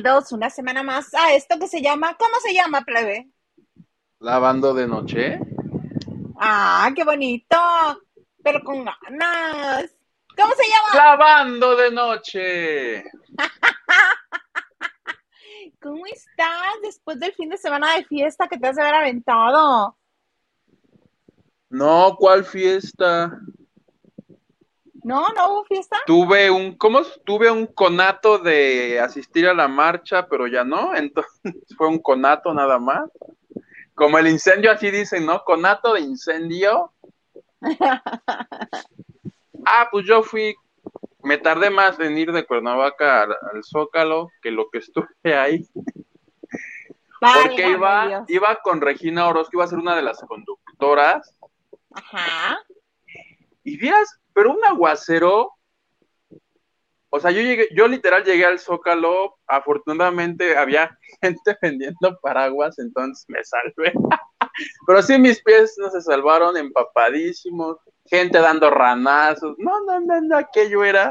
Bienvenidos 0.00 0.32
una 0.32 0.48
semana 0.48 0.82
más 0.82 1.12
a 1.12 1.34
esto 1.34 1.58
que 1.58 1.68
se 1.68 1.82
llama, 1.82 2.16
¿cómo 2.18 2.34
se 2.42 2.54
llama, 2.54 2.80
plebe? 2.80 3.28
Lavando 4.18 4.72
de 4.72 4.86
noche. 4.86 5.38
Ah, 6.38 6.90
qué 6.96 7.04
bonito, 7.04 7.58
pero 8.42 8.64
con 8.64 8.82
ganas. 8.82 9.94
¿Cómo 10.34 10.54
se 10.54 10.62
llama? 10.66 11.04
Lavando 11.04 11.76
de 11.76 11.90
noche. 11.90 13.04
¿Cómo 15.82 16.06
estás 16.06 16.80
después 16.82 17.20
del 17.20 17.34
fin 17.34 17.50
de 17.50 17.58
semana 17.58 17.96
de 17.96 18.06
fiesta 18.06 18.48
que 18.48 18.56
te 18.56 18.68
has 18.68 18.76
de 18.76 18.82
haber 18.82 18.94
aventado? 18.94 19.98
No, 21.68 22.16
¿cuál 22.18 22.46
fiesta? 22.46 23.38
¿No? 25.02 25.26
¿No 25.34 25.52
hubo 25.52 25.64
fiesta? 25.64 25.96
Tuve 26.06 26.50
un, 26.50 26.76
¿cómo? 26.76 27.02
Tuve 27.24 27.50
un 27.50 27.66
conato 27.66 28.38
de 28.38 29.00
asistir 29.00 29.48
a 29.48 29.54
la 29.54 29.68
marcha, 29.68 30.26
pero 30.28 30.46
ya 30.46 30.64
no, 30.64 30.94
entonces 30.94 31.32
fue 31.76 31.88
un 31.88 31.98
conato 31.98 32.52
nada 32.52 32.78
más. 32.78 33.10
Como 33.94 34.18
el 34.18 34.28
incendio, 34.28 34.70
así 34.70 34.90
dicen, 34.90 35.26
¿no? 35.26 35.42
Conato 35.44 35.94
de 35.94 36.00
incendio. 36.00 36.92
ah, 39.66 39.88
pues 39.90 40.06
yo 40.06 40.22
fui, 40.22 40.54
me 41.22 41.38
tardé 41.38 41.70
más 41.70 41.98
en 42.00 42.16
ir 42.16 42.32
de 42.32 42.46
Cuernavaca 42.46 43.22
al, 43.22 43.32
al 43.32 43.64
Zócalo 43.64 44.30
que 44.42 44.50
lo 44.50 44.70
que 44.70 44.78
estuve 44.78 45.08
ahí. 45.36 45.66
Porque 47.20 47.68
iba, 47.68 48.06
Dios. 48.06 48.24
iba 48.28 48.56
con 48.62 48.80
Regina 48.80 49.28
Orozco, 49.28 49.56
iba 49.56 49.64
a 49.64 49.68
ser 49.68 49.78
una 49.78 49.94
de 49.94 50.02
las 50.02 50.20
conductoras. 50.20 51.34
Ajá. 51.92 52.58
Y 53.62 53.76
vieras, 53.76 54.19
pero 54.34 54.52
un 54.52 54.64
aguacero. 54.64 55.52
O 57.12 57.18
sea, 57.18 57.32
yo 57.32 57.40
llegué, 57.40 57.68
yo 57.74 57.88
literal 57.88 58.24
llegué 58.24 58.44
al 58.44 58.58
Zócalo. 58.58 59.36
Afortunadamente 59.46 60.56
había 60.56 60.96
gente 61.20 61.56
vendiendo 61.60 62.18
paraguas, 62.22 62.78
entonces 62.78 63.24
me 63.28 63.42
salvé. 63.44 63.92
Pero 64.86 65.02
sí, 65.02 65.16
mis 65.18 65.42
pies 65.42 65.74
no 65.78 65.90
se 65.90 66.02
salvaron, 66.02 66.56
empapadísimos, 66.56 67.78
gente 68.06 68.38
dando 68.38 68.68
ranazos. 68.68 69.54
No, 69.58 69.80
no, 69.84 70.00
no, 70.00 70.20
no, 70.20 70.36
aquello 70.36 70.84
era. 70.84 71.10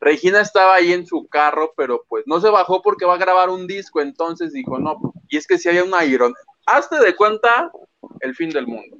Regina 0.00 0.40
estaba 0.40 0.74
ahí 0.74 0.92
en 0.92 1.06
su 1.06 1.26
carro, 1.26 1.72
pero 1.76 2.04
pues 2.08 2.24
no 2.26 2.38
se 2.40 2.50
bajó 2.50 2.82
porque 2.82 3.06
va 3.06 3.14
a 3.14 3.18
grabar 3.18 3.48
un 3.48 3.66
disco, 3.66 4.00
entonces 4.02 4.52
dijo, 4.52 4.78
no, 4.78 5.14
y 5.28 5.38
es 5.38 5.46
que 5.46 5.56
si 5.56 5.68
había 5.68 5.84
una 5.84 6.04
ironía. 6.04 6.36
Hazte 6.66 6.98
de 6.98 7.16
cuenta 7.16 7.70
el 8.20 8.34
fin 8.34 8.50
del 8.50 8.66
mundo. 8.66 8.98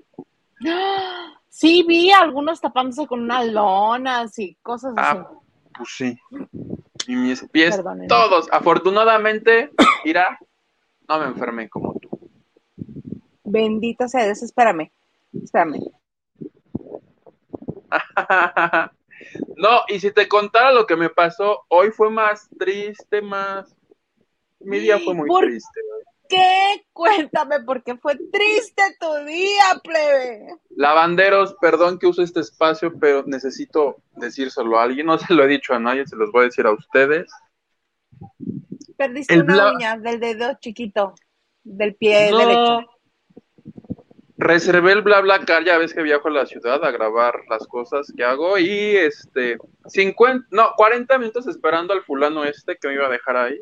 Sí, 1.56 1.82
vi 1.88 2.10
a 2.10 2.18
algunos 2.18 2.60
tapándose 2.60 3.06
con 3.06 3.22
unas 3.22 3.46
lonas 3.46 4.38
y 4.38 4.56
cosas 4.56 4.92
así. 4.94 5.18
Ah, 5.18 5.30
pues 5.74 5.88
sí. 5.96 6.18
Y 7.06 7.16
mis 7.16 7.48
pies, 7.48 7.76
Perdónenme. 7.76 8.08
todos, 8.08 8.46
afortunadamente, 8.52 9.70
mira, 10.04 10.38
no 11.08 11.18
me 11.18 11.24
enfermé 11.24 11.70
como 11.70 11.98
tú. 11.98 12.10
Bendito 13.42 14.06
sea 14.06 14.26
Dios, 14.26 14.42
espérame. 14.42 14.92
Espérame. 15.32 15.78
no, 19.56 19.80
y 19.88 19.98
si 19.98 20.10
te 20.12 20.28
contara 20.28 20.72
lo 20.72 20.86
que 20.86 20.96
me 20.96 21.08
pasó, 21.08 21.64
hoy 21.68 21.90
fue 21.90 22.10
más 22.10 22.50
triste, 22.58 23.22
más... 23.22 23.74
Mi 24.60 24.78
día 24.78 24.98
fue 24.98 25.14
muy 25.14 25.26
¿Por 25.26 25.46
triste. 25.46 25.80
¿Qué? 26.28 26.86
Cuéntame, 26.92 27.60
porque 27.64 27.96
fue 27.96 28.16
triste 28.32 28.82
tu 28.98 29.14
día, 29.26 29.62
plebe. 29.82 30.56
Lavanderos, 30.70 31.54
perdón 31.60 31.98
que 31.98 32.06
use 32.06 32.22
este 32.22 32.40
espacio, 32.40 32.92
pero 32.98 33.22
necesito 33.26 33.96
decírselo 34.16 34.78
a 34.78 34.84
alguien. 34.84 35.06
No 35.06 35.18
se 35.18 35.32
lo 35.34 35.44
he 35.44 35.48
dicho 35.48 35.74
a 35.74 35.78
nadie, 35.78 36.06
se 36.06 36.16
los 36.16 36.30
voy 36.32 36.42
a 36.42 36.44
decir 36.46 36.66
a 36.66 36.72
ustedes. 36.72 37.30
Perdiste 38.96 39.34
El 39.34 39.42
una 39.42 39.72
uña 39.72 39.96
del 39.98 40.20
dedo 40.20 40.56
chiquito 40.60 41.14
del 41.64 41.94
pie 41.96 42.30
No. 42.30 42.38
derecho. 42.38 42.90
Reservé 44.38 44.92
el 44.92 45.02
bla 45.02 45.20
bla 45.22 45.40
car, 45.46 45.64
ya 45.64 45.78
ves 45.78 45.94
que 45.94 46.02
viajo 46.02 46.28
a 46.28 46.30
la 46.30 46.46
ciudad 46.46 46.84
a 46.84 46.90
grabar 46.90 47.40
las 47.48 47.66
cosas 47.66 48.12
que 48.14 48.22
hago 48.22 48.58
y 48.58 48.94
este 48.96 49.56
50, 49.86 50.48
no, 50.50 50.70
40 50.76 51.18
minutos 51.18 51.46
esperando 51.46 51.94
al 51.94 52.02
fulano 52.02 52.44
este 52.44 52.76
que 52.76 52.88
me 52.88 52.94
iba 52.94 53.06
a 53.06 53.10
dejar 53.10 53.36
ahí. 53.36 53.58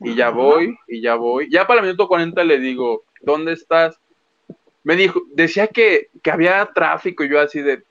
Y 0.00 0.14
ya 0.14 0.30
voy, 0.30 0.76
y 0.88 1.00
ya 1.00 1.14
voy. 1.14 1.48
Ya 1.50 1.66
para 1.66 1.80
el 1.80 1.86
minuto 1.86 2.08
40 2.08 2.44
le 2.44 2.58
digo, 2.58 3.04
¿dónde 3.22 3.52
estás? 3.52 3.98
Me 4.82 4.94
dijo, 4.94 5.22
decía 5.32 5.66
que, 5.68 6.10
que 6.22 6.30
había 6.30 6.70
tráfico 6.74 7.24
y 7.24 7.30
yo 7.30 7.40
así 7.40 7.60
de, 7.60 7.82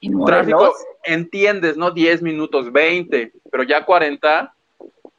¿En 0.00 0.24
tráfico, 0.24 0.72
entiendes, 1.04 1.76
¿no? 1.76 1.90
10 1.90 2.22
minutos, 2.22 2.70
20, 2.70 3.32
pero 3.50 3.64
ya 3.64 3.84
40. 3.84 4.54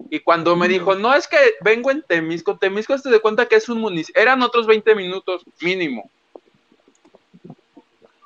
Y 0.10 0.20
cuando 0.22 0.56
me 0.56 0.68
dijo, 0.68 0.96
no, 0.96 1.14
es 1.14 1.28
que 1.28 1.38
vengo 1.62 1.92
en 1.92 2.02
Temisco, 2.04 2.58
Temisco 2.58 2.98
te 2.98 3.10
de 3.10 3.20
cuenta 3.20 3.48
que 3.48 3.56
es 3.58 3.68
un 3.70 3.82
municipio, 3.82 4.22
eran 4.22 4.42
otros 4.42 4.66
20 4.66 4.96
minutos 4.96 5.44
mínimo. 5.62 6.10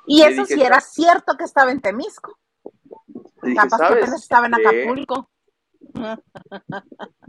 Y 0.06 0.22
eso 0.22 0.42
dije, 0.42 0.54
sí 0.54 0.62
era 0.62 0.80
cierto 0.80 1.36
que 1.36 1.44
estaba 1.44 1.72
en 1.72 1.80
Temisco. 1.80 2.38
Dije, 3.42 3.56
Capaz 3.56 3.76
que 3.78 3.84
"¿Sabes 3.84 4.02
apenas 4.02 4.22
estaba 4.22 4.46
en 4.46 4.52
qué?". 4.52 4.68
Acapulco. 4.68 5.28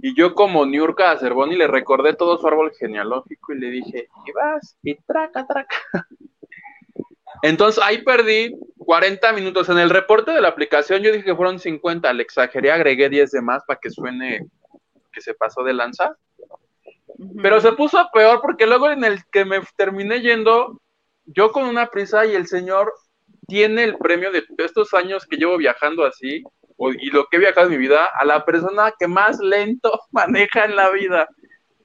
Y 0.01 0.15
yo 0.15 0.33
como 0.35 0.65
Niurka 0.65 1.11
a 1.11 1.17
Cervoni 1.17 1.55
le 1.55 1.67
recordé 1.67 2.13
todo 2.13 2.37
su 2.37 2.47
árbol 2.47 2.71
genealógico 2.77 3.53
y 3.53 3.59
le 3.59 3.71
dije, 3.71 4.07
y 4.25 4.31
vas, 4.31 4.77
y 4.83 4.95
traca, 4.95 5.45
traca. 5.47 5.75
Entonces 7.41 7.83
ahí 7.83 8.03
perdí 8.03 8.55
40 8.77 9.33
minutos. 9.33 9.69
En 9.69 9.77
el 9.77 9.89
reporte 9.89 10.31
de 10.31 10.41
la 10.41 10.49
aplicación 10.49 11.01
yo 11.01 11.11
dije 11.11 11.25
que 11.25 11.35
fueron 11.35 11.59
50, 11.59 12.11
le 12.13 12.23
exageré, 12.23 12.71
agregué 12.71 13.09
10 13.09 13.31
de 13.31 13.41
más 13.41 13.63
para 13.65 13.79
que 13.79 13.89
suene 13.89 14.47
que 15.11 15.21
se 15.21 15.33
pasó 15.33 15.63
de 15.63 15.73
lanza. 15.73 16.15
Pero 17.41 17.61
se 17.61 17.71
puso 17.71 18.09
peor 18.13 18.41
porque 18.41 18.67
luego 18.67 18.89
en 18.89 19.03
el 19.03 19.19
que 19.31 19.45
me 19.45 19.61
terminé 19.77 20.21
yendo, 20.21 20.81
yo 21.25 21.51
con 21.51 21.65
una 21.65 21.87
prisa 21.87 22.25
y 22.25 22.35
el 22.35 22.47
señor 22.47 22.93
tiene 23.47 23.83
el 23.83 23.97
premio 23.97 24.31
de 24.31 24.43
estos 24.57 24.93
años 24.93 25.25
que 25.25 25.37
llevo 25.37 25.57
viajando 25.57 26.03
así, 26.03 26.43
y 26.77 27.09
lo 27.09 27.25
que 27.27 27.37
he 27.37 27.39
viajado 27.39 27.67
en 27.67 27.71
mi 27.73 27.77
vida, 27.77 28.05
a 28.05 28.25
la 28.25 28.43
persona 28.45 28.93
que 28.97 29.07
más 29.07 29.39
lento 29.39 29.99
maneja 30.11 30.65
en 30.65 30.75
la 30.75 30.89
vida. 30.91 31.27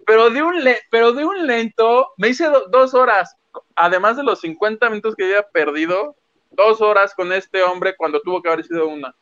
Pero 0.06 0.30
de 0.30 0.42
un, 0.42 0.64
le- 0.64 0.80
pero 0.90 1.12
de 1.12 1.24
un 1.24 1.46
lento, 1.46 2.08
me 2.16 2.28
hice 2.30 2.46
do- 2.46 2.66
dos 2.68 2.94
horas, 2.94 3.36
además 3.76 4.16
de 4.16 4.24
los 4.24 4.40
50 4.40 4.88
minutos 4.90 5.14
que 5.14 5.24
había 5.24 5.42
perdido, 5.42 6.16
dos 6.50 6.80
horas 6.80 7.14
con 7.14 7.32
este 7.32 7.62
hombre 7.62 7.94
cuando 7.96 8.20
tuvo 8.20 8.42
que 8.42 8.48
haber 8.50 8.64
sido 8.64 8.88
una. 8.88 9.14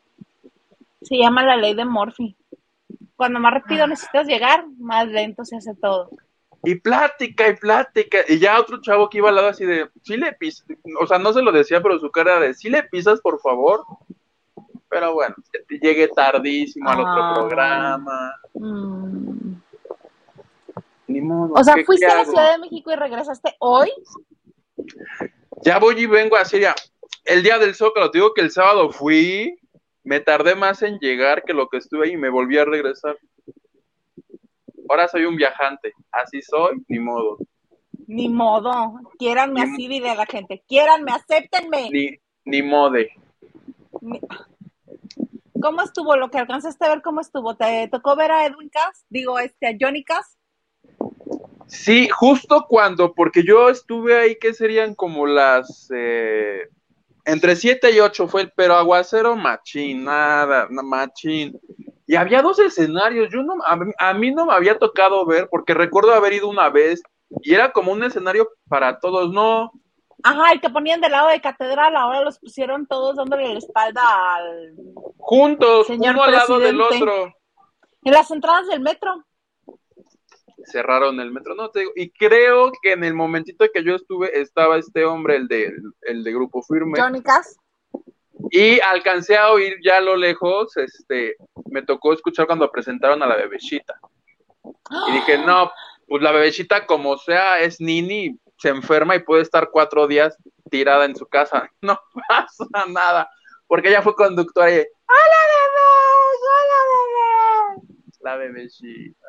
Se 1.03 1.17
llama 1.17 1.44
la 1.44 1.56
ley 1.56 1.75
de 1.75 1.85
Morphy. 1.85 2.35
Cuando 3.17 3.38
más 3.41 3.53
Ah. 3.53 3.59
rápido 3.59 3.87
necesitas 3.87 4.26
llegar, 4.26 4.64
más 4.79 5.06
lento 5.09 5.44
se 5.44 5.56
hace 5.56 5.75
todo. 5.75 6.11
Y 6.64 6.76
plática 6.76 7.49
y 7.49 7.56
plática. 7.56 8.19
Y 8.26 8.38
ya 8.38 8.59
otro 8.59 8.81
chavo 8.81 9.09
que 9.09 9.19
iba 9.19 9.29
al 9.29 9.37
lado 9.37 9.49
así 9.49 9.64
de, 9.64 9.88
sí 10.03 10.17
le 10.17 10.32
pisas, 10.32 10.67
o 11.00 11.06
sea, 11.06 11.19
no 11.19 11.32
se 11.32 11.43
lo 11.43 11.53
decía, 11.53 11.82
pero 11.82 11.99
su 11.99 12.11
cara 12.11 12.41
de, 12.41 12.55
sí 12.55 12.69
le 12.71 12.82
pisas, 12.85 13.21
por 13.21 13.41
favor. 13.41 13.85
Pero 14.90 15.14
bueno, 15.14 15.35
llegué 15.82 16.08
tardísimo 16.08 16.88
al 16.88 17.00
otro 17.00 17.12
Ah. 17.23 17.35
programa. 17.35 18.35
Mm. 18.55 19.52
Ni 21.08 21.20
modo. 21.20 21.55
O 21.55 21.64
sea, 21.64 21.75
¿qué- 21.75 21.85
fuiste 21.85 22.06
a 22.06 22.17
la? 22.17 22.25
Ciudad 22.25 22.52
de 22.52 22.58
México 22.58 22.90
y 22.93 22.96
regresaste 22.96 23.55
hoy. 23.61 23.90
Ya 25.62 25.79
voy 25.79 25.99
y 26.00 26.06
vengo 26.06 26.37
así, 26.37 26.61
ya. 26.61 26.75
El 27.25 27.43
día 27.43 27.58
del 27.58 27.75
Zócalo, 27.75 28.11
te 28.11 28.19
digo 28.19 28.32
que 28.35 28.40
el 28.43 28.50
sábado 28.50 28.90
fui, 28.90 29.58
me 30.05 30.20
tardé 30.20 30.55
más 30.55 30.82
en 30.82 30.99
llegar 30.99 31.43
que 31.44 31.52
lo 31.52 31.69
que 31.69 31.79
estuve 31.79 32.06
ahí 32.06 32.12
y 32.12 32.17
me 32.17 32.29
volví 32.31 32.56
a 32.58 32.64
regresar. 32.64 33.17
Ahora 34.88 35.08
soy 35.08 35.25
un 35.26 35.37
viajante, 35.37 35.93
así 36.12 36.40
soy, 36.40 36.82
ni 36.88 36.99
modo. 36.99 37.37
Ni 38.06 38.29
modo. 38.31 39.00
Quiéranme 39.19 39.67
Ni- 39.67 39.75
así, 40.00 40.08
a 40.08 40.14
la 40.14 40.25
gente. 40.26 40.62
Quiéranme, 40.67 41.12
acéptenme. 41.12 41.90
Ni, 41.90 42.11
ni 42.46 42.62
mode. 42.62 43.11
Ni- 44.00 44.20
¿Cómo 45.60 45.82
estuvo 45.82 46.16
lo 46.16 46.31
que 46.31 46.38
alcanzaste 46.38 46.84
a 46.87 46.90
ver? 46.90 47.02
¿Cómo 47.02 47.20
estuvo? 47.20 47.56
¿Te 47.56 47.88
tocó 47.90 48.16
ver 48.16 48.31
a 48.31 48.46
Edwin 48.46 48.69
Cass? 48.69 49.05
Digo, 49.08 49.38
este, 49.38 49.69
a 49.69 49.76
Johnny 49.78 50.05
Cass. 50.05 50.37
Sí, 51.66 52.08
justo 52.08 52.66
cuando, 52.69 53.12
porque 53.14 53.43
yo 53.44 53.69
estuve 53.69 54.19
ahí, 54.19 54.38
que 54.38 54.55
serían 54.55 54.94
como 54.94 55.26
las 55.26 55.88
eh, 55.94 56.69
entre 57.26 57.56
7 57.56 57.90
y 57.90 58.00
8 58.00 58.26
fue 58.26 58.43
el 58.43 58.52
pero 58.56 58.75
aguacero 58.75 59.37
machín, 59.37 60.05
nada, 60.05 60.66
na- 60.70 60.82
machín. 60.82 61.58
Y 62.06 62.16
había 62.16 62.40
dos 62.40 62.58
escenarios, 62.58 63.28
yo 63.31 63.43
no, 63.43 63.54
a, 63.66 63.78
a 64.11 64.14
mí 64.14 64.31
no 64.31 64.46
me 64.46 64.54
había 64.54 64.78
tocado 64.78 65.26
ver, 65.26 65.49
porque 65.50 65.75
recuerdo 65.75 66.14
haber 66.14 66.32
ido 66.32 66.49
una 66.49 66.70
vez 66.70 67.02
y 67.43 67.52
era 67.52 67.70
como 67.72 67.93
un 67.93 68.02
escenario 68.02 68.49
para 68.66 68.99
todos, 68.99 69.31
no, 69.31 69.70
Ajá, 70.23 70.53
el 70.53 70.61
que 70.61 70.70
ponían 70.70 71.00
del 71.00 71.12
lado 71.12 71.29
de 71.29 71.41
catedral, 71.41 71.97
ahora 71.97 72.23
los 72.23 72.38
pusieron 72.38 72.87
todos 72.87 73.17
dándole 73.17 73.53
la 73.53 73.59
espalda 73.59 74.03
al... 74.35 74.75
juntos, 75.17 75.87
Señor 75.87 76.15
uno 76.15 76.25
al 76.25 76.32
lado 76.32 76.59
del 76.59 76.76
presidente. 76.76 77.05
otro. 77.05 77.35
En 78.03 78.12
las 78.12 78.31
entradas 78.31 78.67
del 78.67 78.81
metro. 78.81 79.25
cerraron 80.65 81.20
el 81.20 81.31
metro, 81.31 81.55
no 81.55 81.70
te 81.70 81.81
digo, 81.81 81.93
y 81.94 82.11
creo 82.11 82.73
que 82.82 82.93
en 82.93 83.05
el 83.05 83.15
momentito 83.15 83.65
que 83.73 83.85
yo 83.85 83.94
estuve 83.94 84.41
estaba 84.41 84.76
este 84.76 85.05
hombre, 85.05 85.37
el 85.37 85.49
de, 85.49 85.73
el 86.03 86.25
de 86.25 86.32
Grupo 86.32 86.62
Firme, 86.62 87.00
Johnny 87.00 87.23
Cass. 87.23 87.56
y 88.50 88.81
alcancé 88.81 89.37
a 89.37 89.53
oír 89.53 89.76
ya 89.85 89.99
a 89.99 90.00
lo 90.00 90.17
lejos, 90.17 90.76
este, 90.76 91.37
me 91.71 91.82
tocó 91.82 92.12
escuchar 92.12 92.47
cuando 92.47 92.71
presentaron 92.71 93.23
a 93.23 93.26
la 93.26 93.37
bebecita. 93.37 94.00
Y 95.09 95.12
dije, 95.12 95.38
no, 95.38 95.71
pues 96.06 96.23
la 96.23 96.32
bebecita 96.32 96.87
como 96.87 97.17
sea 97.19 97.61
es 97.61 97.81
Nini, 97.81 98.38
se 98.58 98.69
enferma 98.69 99.16
y 99.16 99.20
puede 99.20 99.43
estar 99.43 99.70
cuatro 99.70 100.06
días 100.06 100.37
tirada 100.70 101.05
en 101.05 101.16
su 101.16 101.26
casa. 101.26 101.70
No 101.81 101.99
pasa 102.28 102.87
nada, 102.88 103.31
porque 103.66 103.88
ella 103.88 104.02
fue 104.02 104.14
conductora 104.14 104.70
y, 104.70 104.75
¡Hola 104.75 105.40
bebé! 105.52 106.16
¡Hola 106.60 106.76
bebé! 106.93 107.99
La 108.20 108.37
bebecita. 108.37 109.26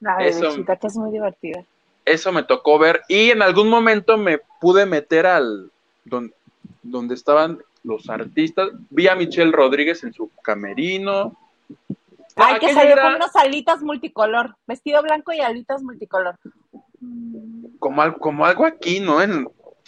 La 0.00 0.16
bebecita, 0.16 0.76
que 0.76 0.86
es 0.88 0.96
muy 0.96 1.12
divertida. 1.12 1.64
Eso 2.04 2.32
me 2.32 2.42
tocó 2.42 2.78
ver 2.78 3.02
y 3.08 3.30
en 3.30 3.42
algún 3.42 3.68
momento 3.68 4.18
me 4.18 4.38
pude 4.60 4.86
meter 4.86 5.26
al 5.26 5.70
donde, 6.04 6.34
donde 6.82 7.14
estaban 7.14 7.62
los 7.84 8.10
artistas. 8.10 8.70
Vi 8.90 9.06
a 9.06 9.14
Michelle 9.14 9.52
Rodríguez 9.52 10.02
en 10.02 10.12
su 10.12 10.30
camerino. 10.42 11.36
Ay, 12.34 12.58
que 12.58 12.74
salió 12.74 12.96
con 12.96 13.14
unas 13.14 13.36
alitas 13.36 13.82
multicolor, 13.82 14.56
vestido 14.66 15.00
blanco 15.02 15.32
y 15.32 15.40
alitas 15.40 15.82
multicolor. 15.82 16.38
Como, 17.78 18.14
como 18.18 18.46
algo 18.46 18.64
aquí, 18.64 19.00
¿no? 19.00 19.18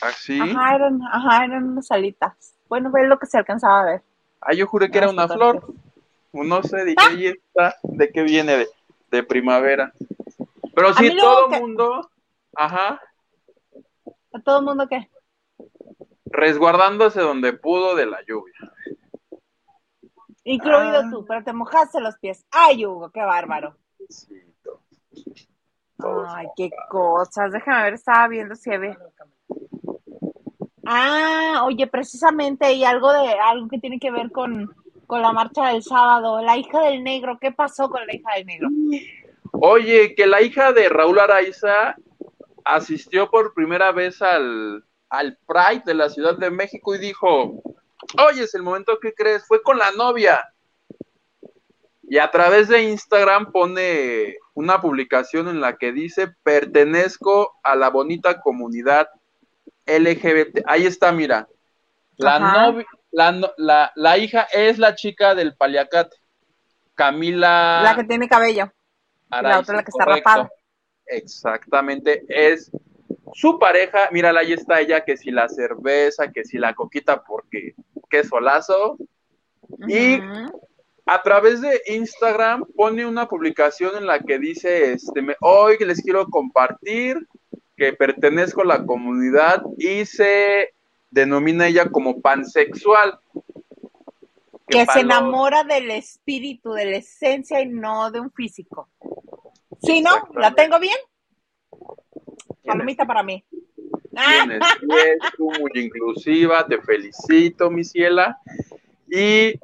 así. 0.01 0.41
Ajá 0.41 0.75
eran, 0.75 1.01
ajá, 1.03 1.45
eran 1.45 1.65
unas 1.65 1.91
alitas. 1.91 2.55
Bueno, 2.69 2.91
fue 2.91 3.07
lo 3.07 3.19
que 3.19 3.27
se 3.27 3.39
alcanzaba 3.39 3.81
a 3.81 3.85
ver. 3.85 4.03
Ah, 4.41 4.53
yo 4.53 4.67
juré 4.67 4.91
que 4.91 4.99
era 4.99 5.11
una 5.11 5.29
flor. 5.29 5.73
No 6.33 6.63
sé, 6.63 6.85
dije, 6.85 6.97
ahí 7.01 7.27
está, 7.27 7.77
¿de 7.83 8.11
qué 8.11 8.23
viene? 8.23 8.67
De, 9.11 9.23
primavera. 9.23 9.93
Pero 10.75 10.93
sí, 10.95 11.17
todo 11.17 11.55
el 11.55 11.61
mundo, 11.61 12.11
ajá. 12.57 13.01
¿A 14.33 14.41
todo 14.41 14.59
el 14.59 14.65
mundo 14.65 14.89
qué? 14.89 15.09
Resguardándose 16.25 17.21
donde 17.21 17.53
pudo 17.53 17.95
de 17.95 18.07
la 18.07 18.19
lluvia. 18.27 18.55
Incluido 20.43 21.03
ah. 21.05 21.09
tú, 21.11 21.25
pero 21.25 21.45
te 21.45 21.53
mojaste 21.53 22.01
los 22.01 22.19
pies. 22.19 22.45
Ay, 22.51 22.85
Hugo, 22.85 23.11
qué 23.11 23.21
bárbaro. 23.21 23.77
Ay, 26.29 26.47
qué 26.56 26.71
cosas. 26.89 27.53
Déjame 27.53 27.83
ver, 27.85 27.95
estaba 27.95 28.29
viendo 28.29 28.55
si 28.55 28.73
había. 28.73 28.99
Ah, 30.87 31.62
oye, 31.65 31.87
precisamente 31.87 32.67
hay 32.67 32.85
algo 32.85 33.12
de 33.12 33.33
algo 33.33 33.69
que 33.69 33.79
tiene 33.79 33.99
que 33.99 34.11
ver 34.11 34.31
con, 34.31 34.75
con 35.06 35.23
la 35.23 35.33
marcha 35.33 35.69
del 35.69 35.83
sábado. 35.83 36.43
La 36.43 36.56
hija 36.56 36.83
del 36.83 37.03
negro, 37.03 37.39
¿qué 37.41 37.53
pasó 37.53 37.89
con 37.89 38.06
la 38.06 38.15
hija 38.15 38.35
del 38.37 38.47
negro? 38.47 38.69
Oye, 39.53 40.15
que 40.15 40.27
la 40.27 40.43
hija 40.43 40.73
de 40.73 40.89
Raúl 40.89 41.19
Araiza 41.19 41.97
asistió 42.65 43.31
por 43.31 43.55
primera 43.55 43.93
vez 43.93 44.21
al, 44.21 44.85
al 45.09 45.39
Pride 45.47 45.83
de 45.87 45.95
la 45.95 46.09
Ciudad 46.09 46.37
de 46.37 46.51
México 46.51 46.95
y 46.95 46.99
dijo, 46.99 47.62
oye, 48.29 48.45
es 48.45 48.55
el 48.55 48.62
momento 48.62 48.99
que 49.01 49.15
crees, 49.15 49.47
fue 49.47 49.62
con 49.62 49.79
la 49.79 49.91
novia. 49.93 50.54
Y 52.09 52.19
a 52.19 52.31
través 52.31 52.69
de 52.69 52.83
Instagram 52.83 53.51
pone 53.51 54.37
una 54.55 54.81
publicación 54.81 55.49
en 55.49 55.61
la 55.61 55.77
que 55.77 55.93
dice, 55.93 56.29
pertenezco 56.43 57.55
a 57.62 57.77
la 57.77 57.91
bonita 57.91 58.41
comunidad 58.41 59.09
LGBT. 59.87 60.62
Ahí 60.67 60.87
está, 60.87 61.12
mira. 61.12 61.49
La, 62.17 62.39
novia, 62.39 62.87
la, 63.11 63.93
la, 63.95 64.19
hija 64.19 64.47
es 64.53 64.79
la 64.79 64.95
chica 64.95 65.35
del 65.35 65.56
paliacate. 65.56 66.17
Camila. 66.95 67.81
La 67.83 67.97
que 67.97 68.05
tiene 68.05 68.29
cabello. 68.29 68.73
la 69.31 69.59
otra 69.59 69.77
la 69.77 69.83
que 69.83 69.91
está 69.91 70.05
rapada. 70.05 70.51
Exactamente. 71.06 72.25
Es 72.29 72.71
su 73.33 73.59
pareja. 73.59 74.09
Mírala, 74.12 74.41
ahí 74.41 74.53
está 74.53 74.81
ella, 74.81 75.05
que 75.05 75.17
si 75.17 75.31
la 75.31 75.49
cerveza, 75.49 76.31
que 76.31 76.45
si 76.45 76.59
la 76.59 76.75
coquita, 76.75 77.25
porque 77.25 77.75
qué 78.09 78.23
solazo. 78.23 78.97
Y 79.89 80.21
a 81.06 81.23
través 81.23 81.61
de 81.61 81.83
Instagram 81.87 82.65
pone 82.77 83.05
una 83.05 83.29
publicación 83.29 83.97
en 83.97 84.06
la 84.06 84.21
que 84.21 84.39
dice, 84.39 84.93
este, 84.93 85.21
hoy 85.41 85.77
les 85.81 86.03
quiero 86.03 86.27
compartir 86.29 87.29
que 87.77 87.93
pertenezco 87.93 88.62
a 88.62 88.67
la 88.67 88.87
comunidad 88.87 89.62
y 89.77 90.05
se 90.06 90.75
denomina 91.11 91.67
ella 91.67 91.91
como 91.91 92.21
pansexual. 92.21 93.19
Que, 94.67 94.87
se 94.87 95.01
enamora 95.01 95.62
del 95.62 95.91
espíritu, 95.91 96.73
de 96.73 96.87
la 96.87 96.97
esencia 96.97 97.61
y 97.61 97.67
no 97.67 98.11
de 98.11 98.21
un 98.21 98.31
físico. 98.33 98.89
¿Sí, 99.83 100.01
no? 100.01 100.29
¿La 100.35 100.55
tengo 100.55 100.79
bien? 100.81 100.97
Palomita 102.65 103.05
para 103.06 103.23
mí. 103.23 103.45
Tienes 104.15 104.61
tú 105.37 105.51
muy 105.61 105.71
inclusiva, 105.75 106.67
te 106.67 106.81
felicito, 106.81 107.71
mi 107.71 107.85
ciela. 107.85 108.39
Y 109.17 109.61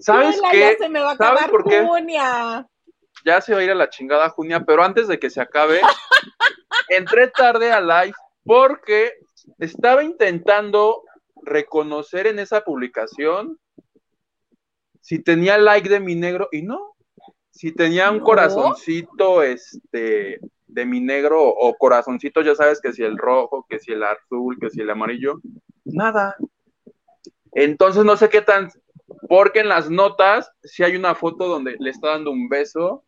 ¿sabes 0.00 0.40
qué? 0.50 0.58
Ya 0.58 0.76
se 0.76 0.88
me 0.88 0.98
va 0.98 1.10
a 1.10 1.14
acabar 1.14 1.50
Junia. 1.50 2.68
Ya 3.24 3.40
se 3.40 3.54
va 3.54 3.60
a 3.60 3.62
ir 3.64 3.70
a 3.70 3.76
la 3.76 3.88
chingada 3.88 4.28
Junia, 4.30 4.64
pero 4.64 4.82
antes 4.82 5.06
de 5.06 5.20
que 5.20 5.30
se 5.30 5.40
acabe, 5.40 5.80
entré 6.88 7.28
tarde 7.28 7.70
a 7.70 7.80
live 7.80 8.16
porque 8.42 9.12
estaba 9.60 10.02
intentando 10.02 11.04
reconocer 11.44 12.26
en 12.26 12.40
esa 12.40 12.62
publicación 12.62 13.56
si 15.00 15.20
tenía 15.20 15.58
like 15.58 15.88
de 15.88 16.00
mi 16.00 16.16
negro 16.16 16.48
y 16.50 16.62
no. 16.62 16.96
Si 17.52 17.72
tenía 17.72 18.10
un 18.10 18.18
corazoncito 18.18 19.44
este 19.44 20.40
de 20.66 20.86
mi 20.86 21.00
negro 21.00 21.46
o 21.46 21.74
corazoncito, 21.74 22.40
ya 22.40 22.56
sabes 22.56 22.80
que 22.80 22.92
si 22.92 23.04
el 23.04 23.16
rojo, 23.16 23.64
que 23.68 23.78
si 23.78 23.92
el 23.92 24.02
azul, 24.02 24.58
que 24.58 24.70
si 24.70 24.80
el 24.80 24.90
amarillo, 24.90 25.40
nada. 25.84 26.36
Entonces 27.52 28.04
no 28.04 28.16
sé 28.16 28.28
qué 28.28 28.40
tan, 28.40 28.70
porque 29.28 29.60
en 29.60 29.68
las 29.68 29.90
notas 29.90 30.50
si 30.62 30.82
hay 30.82 30.96
una 30.96 31.14
foto 31.14 31.46
donde 31.46 31.76
le 31.78 31.90
está 31.90 32.10
dando 32.10 32.30
un 32.30 32.48
beso. 32.48 33.04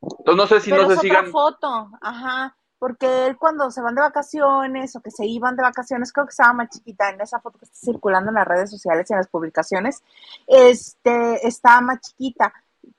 Entonces 0.00 0.36
no 0.36 0.46
sé 0.46 0.60
si 0.60 0.70
no 0.70 0.86
se 0.86 0.94
es 0.94 1.00
sigan. 1.00 1.30
foto, 1.30 1.90
ajá, 2.00 2.56
porque 2.78 3.26
él 3.26 3.36
cuando 3.36 3.70
se 3.70 3.82
van 3.82 3.94
de 3.94 4.00
vacaciones 4.00 4.96
o 4.96 5.00
que 5.00 5.10
se 5.10 5.26
iban 5.26 5.56
de 5.56 5.62
vacaciones, 5.62 6.12
creo 6.12 6.26
que 6.26 6.30
estaba 6.30 6.52
más 6.52 6.70
chiquita 6.70 7.10
en 7.10 7.20
esa 7.20 7.40
foto 7.40 7.58
que 7.58 7.66
está 7.66 7.76
circulando 7.76 8.30
en 8.30 8.36
las 8.36 8.48
redes 8.48 8.70
sociales 8.70 9.08
y 9.08 9.12
en 9.12 9.18
las 9.18 9.28
publicaciones, 9.28 10.02
este, 10.46 11.46
estaba 11.46 11.80
más 11.82 12.00
chiquita. 12.00 12.52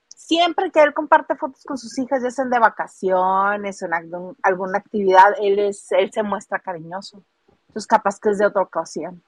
Siempre 0.07 0.71
que 0.71 0.83
él 0.83 0.93
comparte 0.93 1.36
fotos 1.36 1.63
con 1.63 1.77
sus 1.77 1.98
hijas, 1.98 2.21
ya 2.21 2.29
sean 2.29 2.51
de 2.51 2.60
vacaciones 2.60 3.81
o 3.81 3.86
en 3.88 4.36
alguna 4.43 4.77
actividad, 4.77 5.33
él 5.41 5.57
es, 5.57 5.91
él 5.91 6.12
se 6.12 6.21
muestra 6.21 6.60
cariñoso. 6.60 7.24
Entonces 7.67 7.88
capaz 7.88 8.19
que 8.19 8.29
es 8.29 8.38
de 8.38 8.45
otra 8.45 8.62
ocasión. 8.62 9.24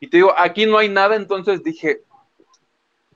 Y 0.00 0.08
te 0.08 0.18
digo, 0.18 0.34
aquí 0.36 0.66
no 0.66 0.78
hay 0.78 0.88
nada, 0.88 1.16
entonces 1.16 1.62
dije, 1.62 2.02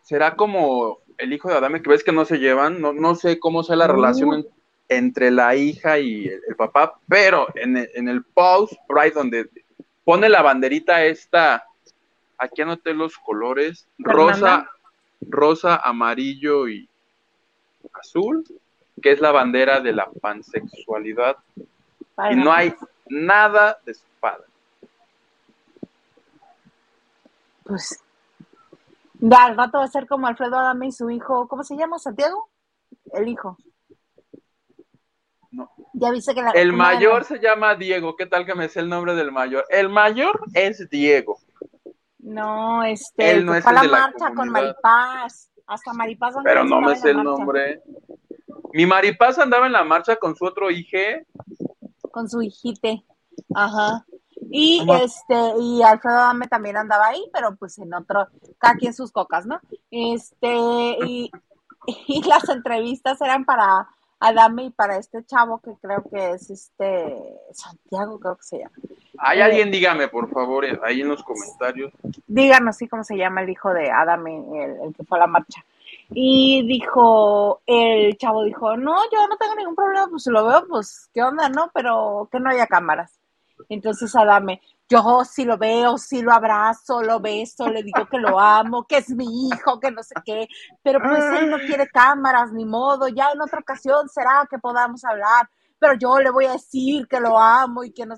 ¿será 0.02 0.36
como 0.36 0.98
el 1.18 1.32
hijo 1.32 1.48
de 1.48 1.56
Adame 1.56 1.82
que 1.82 1.90
ves 1.90 2.04
que 2.04 2.12
no 2.12 2.24
se 2.24 2.38
llevan? 2.38 2.80
No, 2.80 2.92
no 2.92 3.14
sé 3.14 3.38
cómo 3.38 3.62
sea 3.62 3.76
la 3.76 3.86
relación 3.86 4.46
entre 4.88 5.30
la 5.30 5.54
hija 5.54 5.98
y 5.98 6.28
el, 6.28 6.56
papá, 6.56 6.98
pero 7.08 7.46
en, 7.54 7.76
en 7.76 8.08
el 8.08 8.24
post, 8.24 8.72
right, 8.88 9.12
donde 9.12 9.50
pone 10.04 10.30
la 10.30 10.40
banderita 10.40 11.04
esta, 11.04 11.62
aquí 12.38 12.62
anoté 12.62 12.94
los 12.94 13.18
colores, 13.18 13.86
rosa, 13.98 14.70
rosa, 15.20 15.76
amarillo 15.76 16.68
y 16.68 16.88
azul, 17.92 18.44
que 19.02 19.12
es 19.12 19.20
la 19.20 19.32
bandera 19.32 19.80
de 19.80 19.92
la 19.92 20.08
pansexualidad. 20.22 21.36
y 22.30 22.36
no 22.36 22.52
hay 22.52 22.74
nada 23.10 23.78
de 23.84 23.94
su 23.94 24.04
padre. 24.18 24.44
Pues 27.68 28.02
al 29.30 29.56
rato 29.56 29.78
va 29.78 29.84
a 29.84 29.88
ser 29.88 30.06
como 30.06 30.26
Alfredo 30.26 30.56
Adame 30.56 30.88
y 30.88 30.92
su 30.92 31.10
hijo, 31.10 31.46
¿cómo 31.48 31.62
se 31.62 31.76
llama? 31.76 31.98
¿Santiago? 31.98 32.48
El 33.12 33.28
hijo. 33.28 33.56
No. 35.50 35.70
Ya 35.92 36.10
viste 36.10 36.34
que 36.34 36.42
la, 36.42 36.50
El 36.50 36.72
mayor 36.72 37.24
se 37.24 37.38
llama 37.38 37.74
Diego, 37.74 38.16
¿qué 38.16 38.26
tal 38.26 38.46
que 38.46 38.54
me 38.54 38.68
sé 38.68 38.80
el 38.80 38.88
nombre 38.88 39.14
del 39.14 39.32
mayor? 39.32 39.64
El 39.68 39.88
mayor 39.88 40.40
es 40.54 40.88
Diego. 40.88 41.38
No, 42.18 42.82
este, 42.84 43.30
Él 43.30 43.44
no 43.44 43.54
es 43.54 43.64
fue 43.64 43.72
la 43.72 43.84
marcha 43.84 44.32
con 44.34 44.48
Maripaz, 44.48 45.50
hasta 45.66 45.92
Maripaz 45.92 46.34
Pero 46.44 46.64
no 46.64 46.80
me 46.80 46.96
sé 46.96 47.10
el 47.10 47.22
nombre. 47.22 47.82
Mi 48.72 48.86
Maripaz 48.86 49.38
andaba 49.38 49.66
en 49.66 49.72
la 49.72 49.84
marcha 49.84 50.16
con 50.16 50.36
su 50.36 50.44
otro 50.44 50.70
hijo. 50.70 50.96
Con 52.10 52.28
su 52.28 52.42
hijite. 52.42 53.04
Ajá. 53.54 54.04
Y 54.50 54.86
este, 55.02 55.52
y 55.60 55.82
Alfredo 55.82 56.18
Adame 56.18 56.48
también 56.48 56.76
andaba 56.76 57.08
ahí, 57.08 57.24
pero 57.32 57.54
pues 57.56 57.78
en 57.78 57.92
otro, 57.92 58.28
cada 58.58 58.74
quien 58.74 58.94
sus 58.94 59.12
cocas, 59.12 59.46
¿no? 59.46 59.60
Este, 59.90 60.56
y, 61.06 61.30
y 62.06 62.22
las 62.22 62.48
entrevistas 62.48 63.20
eran 63.20 63.44
para 63.44 63.88
Adame 64.20 64.64
y 64.64 64.70
para 64.70 64.96
este 64.96 65.24
chavo 65.24 65.60
que 65.60 65.74
creo 65.80 66.02
que 66.10 66.30
es 66.30 66.50
este 66.50 67.16
Santiago, 67.52 68.18
creo 68.18 68.36
que 68.36 68.42
se 68.42 68.58
llama. 68.58 68.74
Hay 69.18 69.40
alguien, 69.40 69.70
dígame, 69.70 70.08
por 70.08 70.30
favor, 70.30 70.64
ahí 70.84 71.02
en 71.02 71.08
los 71.08 71.22
comentarios. 71.22 71.92
Díganos, 72.26 72.76
sí, 72.76 72.88
cómo 72.88 73.04
se 73.04 73.16
llama 73.16 73.42
el 73.42 73.50
hijo 73.50 73.72
de 73.72 73.90
Adame, 73.90 74.36
el, 74.36 74.80
el, 74.82 74.94
que 74.94 75.04
fue 75.04 75.18
a 75.18 75.22
la 75.22 75.26
marcha. 75.28 75.64
Y 76.10 76.66
dijo, 76.66 77.60
el 77.66 78.16
chavo 78.16 78.42
dijo, 78.44 78.76
no, 78.76 78.96
yo 79.12 79.26
no 79.28 79.36
tengo 79.36 79.54
ningún 79.54 79.76
problema, 79.76 80.08
pues 80.08 80.24
si 80.24 80.30
lo 80.30 80.44
veo, 80.46 80.66
pues, 80.68 81.08
¿qué 81.14 81.22
onda, 81.22 81.48
no? 81.48 81.70
Pero 81.72 82.28
que 82.32 82.40
no 82.40 82.50
haya 82.50 82.66
cámaras. 82.66 83.17
Entonces 83.68 84.14
Adame, 84.16 84.60
yo 84.88 85.22
sí 85.24 85.44
lo 85.44 85.58
veo, 85.58 85.98
sí 85.98 86.22
lo 86.22 86.32
abrazo, 86.32 87.02
lo 87.02 87.20
beso, 87.20 87.68
le 87.68 87.82
digo 87.82 88.06
que 88.10 88.18
lo 88.18 88.40
amo, 88.40 88.86
que 88.86 88.98
es 88.98 89.10
mi 89.10 89.48
hijo, 89.48 89.78
que 89.80 89.90
no 89.90 90.02
sé 90.02 90.14
qué, 90.24 90.48
pero 90.82 91.00
pues 91.00 91.22
él 91.40 91.50
no 91.50 91.58
quiere 91.58 91.88
cámaras, 91.88 92.52
ni 92.52 92.64
modo, 92.64 93.08
ya 93.08 93.30
en 93.34 93.40
otra 93.40 93.60
ocasión 93.60 94.08
será 94.08 94.46
que 94.50 94.58
podamos 94.58 95.04
hablar, 95.04 95.48
pero 95.78 95.94
yo 95.94 96.18
le 96.18 96.30
voy 96.30 96.46
a 96.46 96.52
decir 96.52 97.06
que 97.06 97.20
lo 97.20 97.38
amo 97.38 97.84
y 97.84 97.92
que 97.92 98.06
no... 98.06 98.16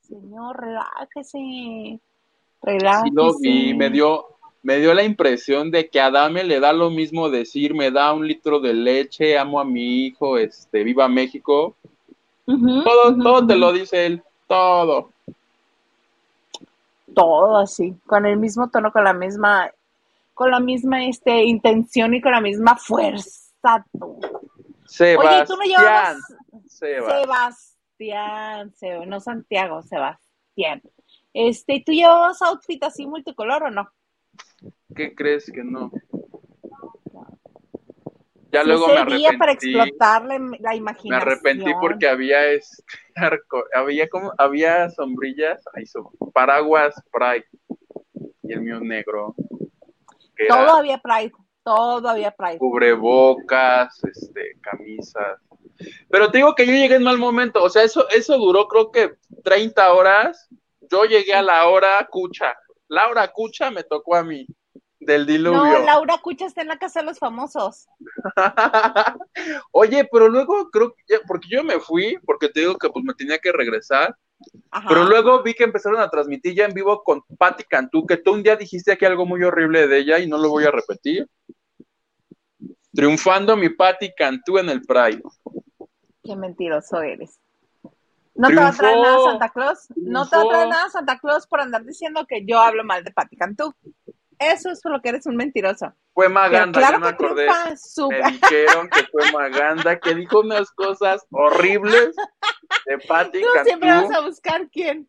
Señor, 0.00 0.58
relájese, 0.58 2.00
relájese. 2.62 3.14
Sí 3.40 3.48
vi, 3.48 3.74
me 3.74 3.90
dio, 3.90 4.24
me 4.62 4.78
dio 4.78 4.92
la 4.92 5.04
impresión 5.04 5.70
de 5.70 5.88
que 5.88 6.00
a 6.00 6.06
Adame 6.06 6.42
le 6.42 6.58
da 6.58 6.72
lo 6.72 6.90
mismo 6.90 7.30
decir, 7.30 7.74
me 7.74 7.92
da 7.92 8.12
un 8.12 8.26
litro 8.26 8.58
de 8.58 8.74
leche, 8.74 9.38
amo 9.38 9.60
a 9.60 9.64
mi 9.64 10.06
hijo, 10.06 10.36
este, 10.36 10.82
viva 10.82 11.06
México. 11.08 11.76
todo, 12.44 13.16
todo 13.22 13.46
te 13.46 13.54
lo 13.54 13.72
dice 13.72 14.06
él, 14.06 14.22
todo 14.50 15.12
todo 17.14 17.56
así, 17.58 17.94
con 18.06 18.26
el 18.26 18.36
mismo 18.36 18.70
tono, 18.70 18.92
con 18.92 19.04
la 19.04 19.12
misma, 19.12 19.70
con 20.34 20.50
la 20.50 20.60
misma 20.60 21.04
este, 21.04 21.44
intención 21.44 22.14
y 22.14 22.20
con 22.20 22.32
la 22.32 22.40
misma 22.40 22.76
fuerza. 22.76 23.84
Sebastián. 24.86 25.34
Oye, 25.34 25.46
tú 25.46 25.56
no 25.56 25.62
llevabas 25.62 26.18
Sebastián, 27.98 28.72
no 29.06 29.20
Santiago, 29.20 29.82
Sebastián. 29.82 30.82
Este, 31.32 31.82
¿tú 31.84 31.92
llevabas 31.92 32.42
outfit 32.42 32.82
así 32.82 33.06
multicolor 33.06 33.64
o 33.64 33.70
no? 33.70 33.88
¿Qué 34.94 35.14
crees 35.14 35.50
que 35.52 35.62
no? 35.62 35.92
Ya 38.52 38.64
luego 38.64 38.88
me 38.88 38.98
arrepentí. 38.98 39.36
para 39.38 39.52
explotarle 39.52 40.38
la 40.60 40.74
imaginación. 40.74 41.10
Me 41.10 41.16
arrepentí 41.16 41.72
porque 41.80 42.08
había 42.08 42.46
este 42.48 42.82
había 43.74 44.08
como, 44.08 44.32
había 44.38 44.88
sombrillas, 44.90 45.62
ahí 45.74 45.84
paraguas 46.32 46.94
Pride 47.12 47.46
y 48.42 48.52
el 48.52 48.62
mío 48.62 48.80
negro. 48.80 49.34
Todo 50.48 50.76
había 50.76 50.98
Pride, 50.98 51.32
todo 51.62 52.08
había 52.08 52.30
Pride. 52.30 52.58
Cubrebocas, 52.58 54.02
este, 54.04 54.58
camisas. 54.60 55.38
Pero 56.08 56.30
te 56.30 56.38
digo 56.38 56.54
que 56.54 56.66
yo 56.66 56.72
llegué 56.72 56.96
en 56.96 57.04
mal 57.04 57.18
momento, 57.18 57.62
o 57.62 57.70
sea, 57.70 57.82
eso, 57.82 58.08
eso 58.10 58.36
duró 58.38 58.68
creo 58.68 58.90
que 58.90 59.14
30 59.44 59.92
horas. 59.92 60.48
Yo 60.90 61.04
llegué 61.04 61.34
a 61.34 61.42
la 61.42 61.68
hora 61.68 62.06
cucha. 62.10 62.56
La 62.88 63.08
hora 63.08 63.28
cucha 63.28 63.70
me 63.70 63.84
tocó 63.84 64.16
a 64.16 64.24
mí 64.24 64.46
del 65.00 65.26
diluvio. 65.26 65.60
No, 65.60 65.78
Laura 65.80 66.18
Cucha 66.18 66.46
está 66.46 66.62
en 66.62 66.68
la 66.68 66.78
casa 66.78 67.00
de 67.00 67.06
los 67.06 67.18
famosos. 67.18 67.88
Oye, 69.72 70.08
pero 70.10 70.28
luego 70.28 70.70
creo 70.70 70.94
que, 71.06 71.18
porque 71.26 71.48
yo 71.50 71.64
me 71.64 71.80
fui, 71.80 72.18
porque 72.24 72.48
te 72.48 72.60
digo 72.60 72.76
que 72.76 72.88
pues 72.90 73.04
me 73.04 73.14
tenía 73.14 73.38
que 73.38 73.52
regresar, 73.52 74.16
pero 74.88 75.04
luego 75.04 75.42
vi 75.42 75.54
que 75.54 75.64
empezaron 75.64 76.00
a 76.00 76.08
transmitir 76.08 76.54
ya 76.54 76.64
en 76.64 76.72
vivo 76.72 77.02
con 77.02 77.22
Patti 77.38 77.64
Cantú, 77.64 78.06
que 78.06 78.16
tú 78.16 78.32
un 78.32 78.42
día 78.42 78.56
dijiste 78.56 78.92
aquí 78.92 79.04
algo 79.04 79.26
muy 79.26 79.42
horrible 79.42 79.86
de 79.86 79.98
ella 79.98 80.18
y 80.18 80.26
no 80.26 80.38
lo 80.38 80.48
voy 80.48 80.64
a 80.64 80.70
repetir. 80.70 81.28
Triunfando 82.92 83.56
mi 83.56 83.68
Patti 83.68 84.12
Cantú 84.16 84.58
en 84.58 84.70
el 84.70 84.82
Pride. 84.82 85.22
Qué 86.24 86.36
mentiroso 86.36 87.00
eres. 87.02 87.38
¿No 88.34 88.48
te 88.48 88.54
va 88.54 88.68
a 88.68 88.72
traer 88.72 88.98
nada 88.98 89.18
Santa 89.24 89.48
Claus? 89.50 89.88
¿No 89.96 90.28
te 90.28 90.36
va 90.36 90.42
a 90.42 90.48
traer 90.48 90.68
nada 90.68 90.88
Santa 90.88 91.18
Claus 91.18 91.46
por 91.46 91.60
andar 91.60 91.84
diciendo 91.84 92.24
que 92.26 92.44
yo 92.46 92.58
hablo 92.58 92.84
mal 92.84 93.04
de 93.04 93.10
Patti 93.10 93.36
Cantú? 93.36 93.74
Eso 94.40 94.70
es 94.70 94.80
lo 94.84 95.02
que 95.02 95.10
eres 95.10 95.26
un 95.26 95.36
mentiroso. 95.36 95.92
Fue 96.14 96.30
Maganda, 96.30 96.80
claro 96.80 96.98
me 96.98 97.08
acordé. 97.08 97.46
Me 97.46 98.32
dijeron 98.32 98.88
que 98.88 99.04
fue 99.12 99.30
Maganda, 99.32 100.00
que 100.00 100.14
dijo 100.14 100.40
unas 100.40 100.70
cosas 100.70 101.26
horribles 101.30 102.16
de 102.86 102.98
Patti 103.06 103.42
Tú 103.42 103.48
siempre 103.64 103.90
vas 103.90 104.10
a 104.10 104.20
buscar 104.20 104.68
quién. 104.70 105.06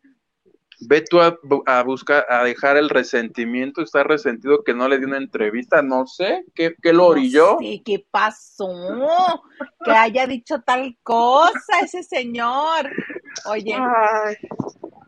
Ve 0.80 1.02
tú 1.08 1.20
a, 1.20 1.82
buscar, 1.84 2.26
a 2.28 2.44
dejar 2.44 2.76
el 2.76 2.90
resentimiento, 2.90 3.82
está 3.82 4.02
resentido 4.02 4.64
que 4.64 4.74
no 4.74 4.88
le 4.88 4.98
dio 4.98 5.06
una 5.06 5.16
entrevista, 5.16 5.80
no 5.80 6.06
sé, 6.06 6.44
¿qué, 6.54 6.74
qué 6.82 6.92
lo 6.92 7.06
orilló? 7.06 7.56
Sí, 7.60 7.80
¿qué 7.84 8.04
pasó? 8.10 9.40
Que 9.84 9.92
haya 9.92 10.26
dicho 10.26 10.60
tal 10.60 10.98
cosa 11.04 11.80
ese 11.82 12.02
señor. 12.02 12.90
Oye, 13.46 13.78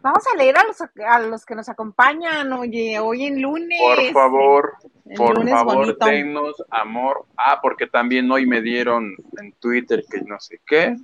Vamos 0.05 0.23
a 0.27 0.37
leer 0.37 0.55
a 0.59 0.65
los, 0.65 0.77
a 0.83 1.19
los 1.21 1.47
que 1.47 1.55
nos 1.55 1.67
acompañan, 1.71 2.53
oye, 2.53 2.99
hoy 2.99 3.25
en 3.25 3.41
lunes. 3.41 3.81
Por 3.81 4.13
favor, 4.13 4.73
por 5.17 5.49
favor, 5.49 5.99
denos 5.99 6.63
amor. 6.69 7.25
Ah, 7.39 7.59
porque 7.63 7.87
también 7.87 8.31
hoy 8.31 8.45
me 8.45 8.61
dieron 8.61 9.17
en 9.41 9.53
Twitter 9.53 10.05
que 10.11 10.21
no 10.21 10.39
sé 10.39 10.61
qué. 10.67 10.95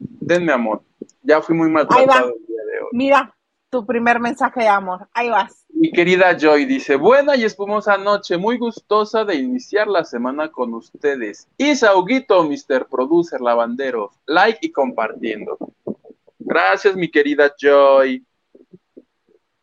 Denme 0.00 0.52
amor. 0.52 0.82
Ya 1.22 1.40
fui 1.40 1.54
muy 1.54 1.70
maltratado 1.70 2.34
el 2.34 2.44
día 2.44 2.64
de 2.72 2.80
hoy. 2.80 2.88
Mira, 2.90 3.32
tu 3.70 3.86
primer 3.86 4.18
mensaje 4.18 4.62
de 4.62 4.68
amor. 4.68 5.06
Ahí 5.14 5.30
vas. 5.30 5.64
Mi 5.68 5.92
querida 5.92 6.36
Joy 6.36 6.64
dice, 6.64 6.96
buena 6.96 7.36
y 7.36 7.44
espumosa 7.44 7.98
noche, 7.98 8.36
muy 8.36 8.58
gustosa 8.58 9.24
de 9.24 9.36
iniciar 9.36 9.86
la 9.86 10.02
semana 10.02 10.50
con 10.50 10.74
ustedes. 10.74 11.46
Isa 11.56 11.94
Huguito, 11.94 12.42
Mr. 12.42 12.88
Producer 12.90 13.40
Lavandero, 13.40 14.10
like 14.26 14.58
y 14.60 14.72
compartiendo. 14.72 15.56
Gracias, 16.40 16.96
mi 16.96 17.08
querida 17.08 17.54
Joy. 17.56 18.26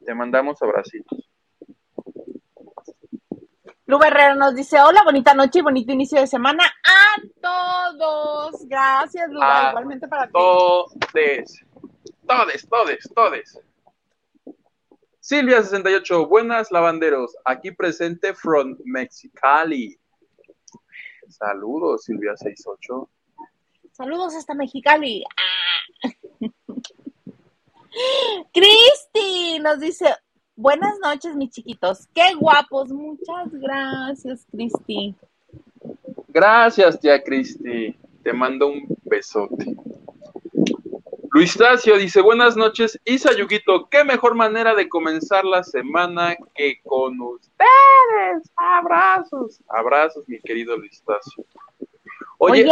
Te 0.07 0.15
mandamos 0.15 0.61
abracitos. 0.61 1.29
Lu 3.87 4.01
Herrera 4.01 4.35
nos 4.35 4.55
dice, 4.55 4.79
hola, 4.79 5.03
bonita 5.03 5.33
noche 5.33 5.59
y 5.59 5.61
bonito 5.61 5.91
inicio 5.91 6.21
de 6.21 6.27
semana 6.27 6.63
a 6.63 7.17
todos. 7.41 8.65
Gracias, 8.69 9.29
Lu, 9.29 9.41
igualmente 9.41 10.07
para 10.07 10.29
todos, 10.29 10.93
Todes, 12.25 12.69
todes, 12.69 13.09
todes. 13.13 13.59
Silvia68, 15.21 16.29
buenas 16.29 16.71
lavanderos, 16.71 17.35
aquí 17.43 17.71
presente 17.71 18.33
from 18.33 18.77
Mexicali. 18.85 19.99
Saludos, 21.27 22.07
Silvia68. 22.07 23.09
Saludos 23.91 24.35
hasta 24.35 24.53
Mexicali. 24.53 25.25
Cristi 28.53 29.59
nos 29.59 29.79
dice, 29.79 30.13
buenas 30.55 30.99
noches 30.99 31.35
mis 31.35 31.51
chiquitos, 31.51 32.07
qué 32.13 32.33
guapos, 32.35 32.89
muchas 32.89 33.51
gracias 33.51 34.45
Cristi. 34.51 35.15
Gracias 36.27 36.99
tía 36.99 37.23
Cristi, 37.23 37.95
te 38.23 38.33
mando 38.33 38.67
un 38.67 38.87
besote. 39.03 39.75
Luis 41.31 41.55
Tacio 41.55 41.97
dice, 41.97 42.21
buenas 42.21 42.55
noches, 42.55 42.99
Isa 43.05 43.31
Yuguito, 43.35 43.89
qué 43.89 44.03
mejor 44.03 44.33
manera 44.33 44.73
de 44.73 44.89
comenzar 44.89 45.45
la 45.45 45.61
semana 45.61 46.35
que 46.55 46.79
con 46.81 47.19
ustedes. 47.21 48.51
Abrazos, 48.55 49.61
abrazos, 49.67 50.27
mi 50.27 50.39
querido 50.39 50.77
Luis 50.77 51.03
Tacio. 51.03 51.45
Oye, 52.39 52.67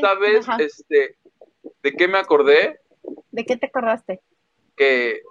¿sabes 0.00 0.46
este, 0.58 1.16
de 1.82 1.92
qué 1.92 2.08
me 2.08 2.18
acordé? 2.18 2.80
¿De 3.30 3.44
qué 3.44 3.56
te 3.56 3.66
acordaste? 3.66 4.20
Que 4.76 5.22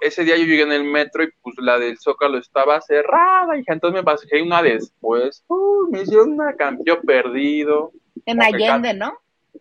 ese 0.00 0.24
día 0.24 0.36
yo 0.36 0.44
llegué 0.44 0.62
en 0.62 0.72
el 0.72 0.84
metro 0.84 1.22
y 1.22 1.30
pues 1.42 1.56
la 1.58 1.78
del 1.78 1.98
Zócalo 1.98 2.38
estaba 2.38 2.80
cerrada 2.80 3.56
y 3.56 3.64
entonces 3.66 4.00
me 4.00 4.04
pasé 4.04 4.42
una 4.42 4.62
después, 4.62 5.44
uh, 5.48 5.88
me 5.90 6.02
hicieron 6.02 6.32
una 6.32 6.54
canción 6.56 7.00
perdido. 7.02 7.92
En 8.24 8.42
Allende, 8.42 8.94
¿no? 8.94 9.12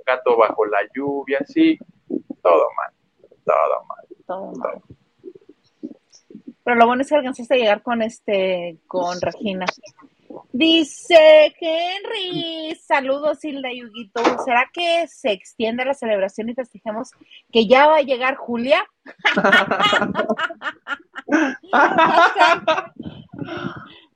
Gato 0.05 0.37
bajo 0.37 0.65
la 0.65 0.79
lluvia, 0.95 1.39
sí, 1.45 1.77
todo 2.41 2.65
mal, 2.77 2.93
todo 3.45 3.85
mal. 3.87 4.05
Todo 4.25 4.51
mal. 4.53 4.81
Pero 6.63 6.77
lo 6.77 6.85
bueno 6.85 7.01
es 7.01 7.09
que 7.09 7.15
alcanzaste 7.15 7.55
a 7.55 7.57
llegar 7.57 7.81
con 7.81 8.01
este, 8.01 8.77
con 8.87 9.19
Regina. 9.19 9.65
Dice 10.51 11.53
Henry, 11.59 12.75
saludos 12.75 13.43
Hilda 13.43 13.71
y 13.71 13.83
Huguito. 13.83 14.21
¿Será 14.43 14.69
que 14.71 15.07
se 15.07 15.31
extiende 15.31 15.85
la 15.85 15.93
celebración 15.93 16.49
y 16.49 16.55
festejemos 16.55 17.11
que 17.51 17.67
ya 17.67 17.87
va 17.87 17.97
a 17.97 18.01
llegar 18.01 18.35
Julia? 18.35 18.85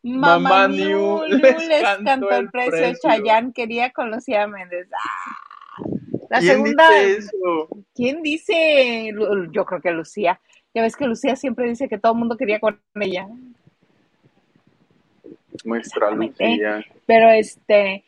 Mamá 0.03 0.67
New 0.67 1.23
les, 1.27 1.83
cantó, 2.03 2.29
el 2.31 2.51
precio. 2.51 2.99
Chayán 3.01 3.53
quería 3.53 3.91
conocer 3.91 4.37
a 4.37 4.47
Méndez. 4.47 4.89
Ah, 4.91 5.37
la 6.29 6.41
segunda. 6.41 6.89
¿Quién 7.95 8.21
dice? 8.21 9.11
Yo 9.51 9.65
creo 9.65 9.81
que 9.81 9.91
Lucía. 9.91 10.41
Ya 10.73 10.81
ves 10.81 10.97
que 10.97 11.05
Lucía 11.05 11.35
siempre 11.35 11.69
dice 11.69 11.87
que 11.87 11.99
todo 11.99 12.13
el 12.13 12.19
mundo 12.19 12.35
quería 12.35 12.59
con 12.59 12.81
ella. 12.95 13.27
Nuestra 15.63 16.11
Lucía. 16.11 16.83
Pero 17.05 17.29
este, 17.29 18.03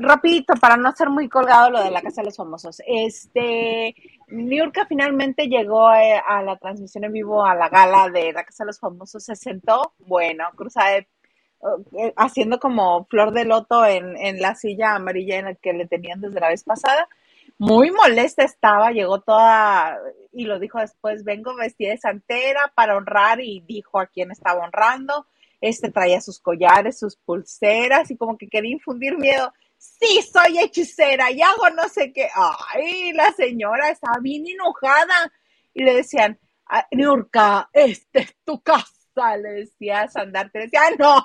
rapidito, 0.00 0.54
para 0.54 0.76
no 0.76 0.92
ser 0.92 1.10
muy 1.10 1.28
colgado 1.28 1.70
lo 1.70 1.82
de 1.82 1.90
la 1.90 2.02
Casa 2.02 2.22
de 2.22 2.26
los 2.26 2.36
Famosos. 2.36 2.82
Este, 2.86 3.94
Niurka 4.28 4.86
finalmente 4.86 5.48
llegó 5.48 5.92
eh, 5.92 6.20
a, 6.26 6.42
la 6.42 6.56
transmisión 6.56 7.04
en 7.04 7.12
vivo 7.12 7.44
a 7.44 7.54
la 7.54 7.68
gala 7.68 8.08
de 8.08 8.32
la 8.32 8.44
Casa 8.44 8.64
de 8.64 8.68
los 8.68 8.80
Famosos, 8.80 9.24
se 9.24 9.36
sentó, 9.36 9.94
bueno, 9.98 10.44
cruzada 10.54 10.96
eh, 10.96 11.06
haciendo 12.16 12.58
como 12.58 13.04
flor 13.06 13.32
de 13.32 13.44
loto 13.44 13.84
en, 13.84 14.16
en, 14.16 14.40
la 14.40 14.54
silla 14.54 14.94
amarilla 14.94 15.38
en 15.38 15.44
la 15.46 15.54
que 15.54 15.72
le 15.72 15.86
tenían 15.86 16.20
desde 16.20 16.40
la 16.40 16.48
vez 16.48 16.64
pasada. 16.64 17.08
muy 17.58 17.90
molesta 17.90 18.44
estaba, 18.44 18.92
llegó 18.92 19.20
toda, 19.20 19.98
y 20.32 20.44
lo 20.44 20.58
dijo 20.58 20.78
después, 20.78 21.24
vengo 21.24 21.56
vestida 21.56 21.90
de 21.90 21.98
santera 21.98 22.72
para 22.74 22.96
honrar, 22.96 23.40
y 23.40 23.60
dijo 23.60 23.98
a 24.00 24.06
quién 24.06 24.30
estaba 24.30 24.64
honrando, 24.64 25.26
este 25.60 25.90
traía 25.90 26.20
sus 26.20 26.40
collares, 26.40 26.98
sus 26.98 27.16
pulseras, 27.16 28.10
y 28.10 28.16
como 28.16 28.36
que 28.36 28.48
quería 28.48 28.72
infundir 28.72 29.16
miedo. 29.18 29.52
Sí, 29.76 30.20
soy 30.22 30.58
hechicera 30.58 31.30
y 31.30 31.40
hago 31.40 31.70
no 31.70 31.88
sé 31.88 32.12
qué. 32.12 32.28
Ay, 32.34 33.12
la 33.12 33.32
señora 33.32 33.90
estaba 33.90 34.18
bien 34.20 34.46
enojada. 34.46 35.32
Y 35.74 35.84
le 35.84 35.94
decían, 35.94 36.38
ah, 36.66 36.86
Niurka, 36.90 37.70
este 37.72 38.20
es 38.20 38.36
tu 38.44 38.60
casa 38.60 38.98
le 39.40 39.50
decía 39.50 40.08
Sandarte, 40.08 40.60
decía, 40.60 40.80
no, 40.98 41.24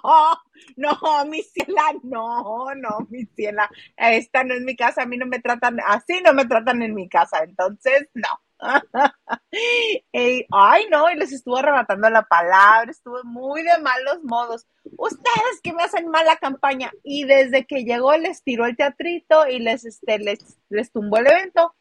no, 0.78 1.26
mi 1.26 1.42
ciela, 1.44 1.94
no, 2.04 2.74
no, 2.76 3.08
mi 3.10 3.26
ciela, 3.26 3.70
esta 3.96 4.44
no 4.44 4.54
es 4.56 4.62
mi 4.62 4.76
casa, 4.76 5.04
a 5.04 5.06
mí 5.06 5.18
no 5.18 5.26
me 5.26 5.40
tratan, 5.40 5.78
así 5.86 6.22
no 6.24 6.34
me 6.34 6.46
tratan 6.46 6.82
en 6.82 6.94
mi 6.94 7.08
casa, 7.08 7.44
entonces, 7.44 8.10
no. 8.14 8.28
Ay, 10.52 10.88
no, 10.90 11.10
y 11.12 11.16
les 11.16 11.32
estuvo 11.32 11.58
arrebatando 11.58 12.10
la 12.10 12.24
palabra, 12.24 12.90
estuvo 12.90 13.24
muy 13.24 13.64
de 13.64 13.78
malos 13.82 14.24
modos. 14.24 14.68
Ustedes 14.98 15.62
que 15.62 15.74
me 15.74 15.84
hacen 15.84 16.10
mala 16.10 16.36
campaña. 16.38 16.92
Y 17.04 17.26
desde 17.26 17.66
que 17.66 17.84
llegó 17.84 18.16
les 18.18 18.44
tiró 18.44 18.66
el 18.66 18.76
teatrito 18.76 19.48
y 19.48 19.60
les, 19.60 19.86
este, 19.86 20.20
les, 20.20 20.58
les 20.70 20.92
tumbó 20.92 21.18
el 21.18 21.28
evento, 21.28 21.76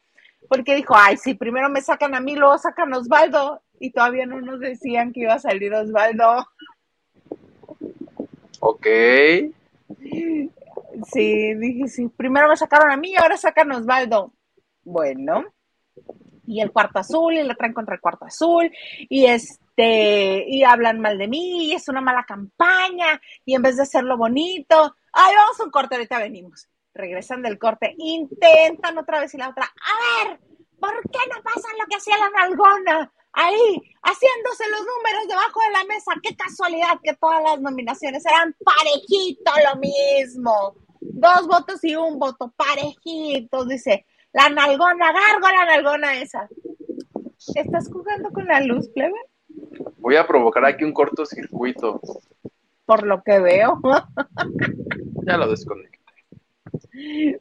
porque 0.49 0.75
dijo, 0.75 0.95
ay, 0.95 1.17
si 1.17 1.33
primero 1.33 1.69
me 1.69 1.81
sacan 1.81 2.15
a 2.15 2.19
mí, 2.19 2.35
luego 2.35 2.57
sacan 2.57 2.93
a 2.93 2.97
Osvaldo 2.97 3.61
y 3.79 3.91
todavía 3.91 4.25
no 4.25 4.41
nos 4.41 4.59
decían 4.59 5.11
que 5.11 5.21
iba 5.21 5.33
a 5.33 5.39
salir 5.39 5.73
Osvaldo. 5.73 6.45
Ok. 8.59 8.87
Sí, 11.11 11.53
dije, 11.55 11.87
sí, 11.87 12.07
primero 12.07 12.47
me 12.47 12.55
sacaron 12.55 12.91
a 12.91 12.97
mí 12.97 13.11
y 13.11 13.15
ahora 13.15 13.35
sacan 13.37 13.71
a 13.71 13.77
Osvaldo. 13.77 14.33
Bueno, 14.83 15.45
y 16.45 16.61
el 16.61 16.71
cuarto 16.71 16.99
azul, 16.99 17.33
y 17.33 17.43
le 17.43 17.55
traen 17.55 17.73
contra 17.73 17.95
el 17.95 18.01
cuarto 18.01 18.25
azul, 18.25 18.71
y 19.09 19.25
este, 19.25 20.45
y 20.47 20.63
hablan 20.63 20.99
mal 20.99 21.17
de 21.17 21.27
mí, 21.27 21.65
y 21.65 21.73
es 21.73 21.87
una 21.87 22.01
mala 22.01 22.23
campaña, 22.23 23.21
y 23.45 23.55
en 23.55 23.61
vez 23.61 23.77
de 23.77 23.83
hacerlo 23.83 24.17
bonito, 24.17 24.95
ay, 25.11 25.35
vamos 25.35 25.59
a 25.59 25.63
un 25.63 25.71
corte, 25.71 25.95
ahorita 25.95 26.19
venimos. 26.19 26.67
Regresan 26.93 27.41
del 27.41 27.57
corte, 27.57 27.95
intentan 27.97 28.97
otra 28.97 29.19
vez 29.19 29.33
y 29.33 29.37
la 29.37 29.49
otra, 29.49 29.65
a 29.65 30.27
ver, 30.27 30.39
¿por 30.79 30.93
qué 31.09 31.19
no 31.33 31.41
pasa 31.41 31.67
lo 31.79 31.85
que 31.87 31.95
hacía 31.95 32.17
la 32.17 32.29
nalgona? 32.29 33.11
ahí 33.33 33.81
haciéndose 34.03 34.69
los 34.69 34.81
números 34.81 35.27
debajo 35.27 35.59
de 35.61 35.71
la 35.71 35.83
mesa. 35.85 36.13
Qué 36.21 36.35
casualidad 36.35 36.99
que 37.03 37.15
todas 37.15 37.43
las 37.43 37.59
nominaciones 37.59 38.23
eran 38.25 38.55
parejito 38.63 39.51
lo 39.69 39.79
mismo. 39.79 40.75
Dos 41.01 41.47
votos 41.47 41.83
y 41.83 41.95
un 41.95 42.17
voto, 42.19 42.53
parejitos, 42.55 43.67
dice. 43.67 44.05
La 44.33 44.49
nalgona, 44.49 45.11
gargo 45.11 45.47
la 45.47 45.65
nalgona 45.65 46.21
esa. 46.21 46.49
¿Estás 47.55 47.89
jugando 47.91 48.31
con 48.31 48.45
la 48.45 48.61
luz, 48.61 48.89
plebe? 48.89 49.13
Voy 49.97 50.15
a 50.15 50.25
provocar 50.25 50.65
aquí 50.65 50.83
un 50.83 50.93
cortocircuito. 50.93 52.01
Por 52.85 53.05
lo 53.05 53.21
que 53.23 53.39
veo. 53.39 53.79
ya 55.25 55.37
lo 55.37 55.49
desconecté. 55.49 55.99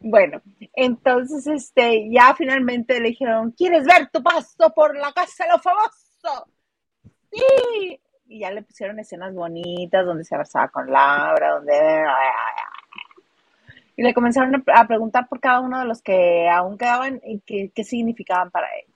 Bueno, 0.01 0.41
entonces, 0.75 1.47
este, 1.47 2.11
ya 2.11 2.35
finalmente 2.35 3.01
le 3.01 3.09
dijeron, 3.09 3.53
¿quieres 3.53 3.85
ver 3.85 4.09
tu 4.13 4.23
paso 4.23 4.73
por 4.75 4.97
la 4.97 5.13
casa 5.13 5.45
de 5.45 5.51
lo 5.51 5.59
famoso? 5.59 6.47
Sí. 7.31 8.01
Y 8.27 8.41
ya 8.41 8.51
le 8.51 8.63
pusieron 8.63 8.99
escenas 8.99 9.35
bonitas 9.35 10.05
donde 10.07 10.25
se 10.25 10.35
abrazaba 10.35 10.69
con 10.69 10.91
Laura, 10.91 11.53
donde... 11.53 11.73
Y 13.97 14.03
le 14.03 14.15
comenzaron 14.15 14.65
a 14.75 14.87
preguntar 14.87 15.29
por 15.29 15.41
cada 15.41 15.61
uno 15.61 15.79
de 15.79 15.85
los 15.85 16.03
que 16.03 16.49
aún 16.49 16.79
quedaban 16.79 17.21
y 17.25 17.41
qué, 17.41 17.85
significaban 17.85 18.51
para 18.51 18.69
ella. 18.75 18.93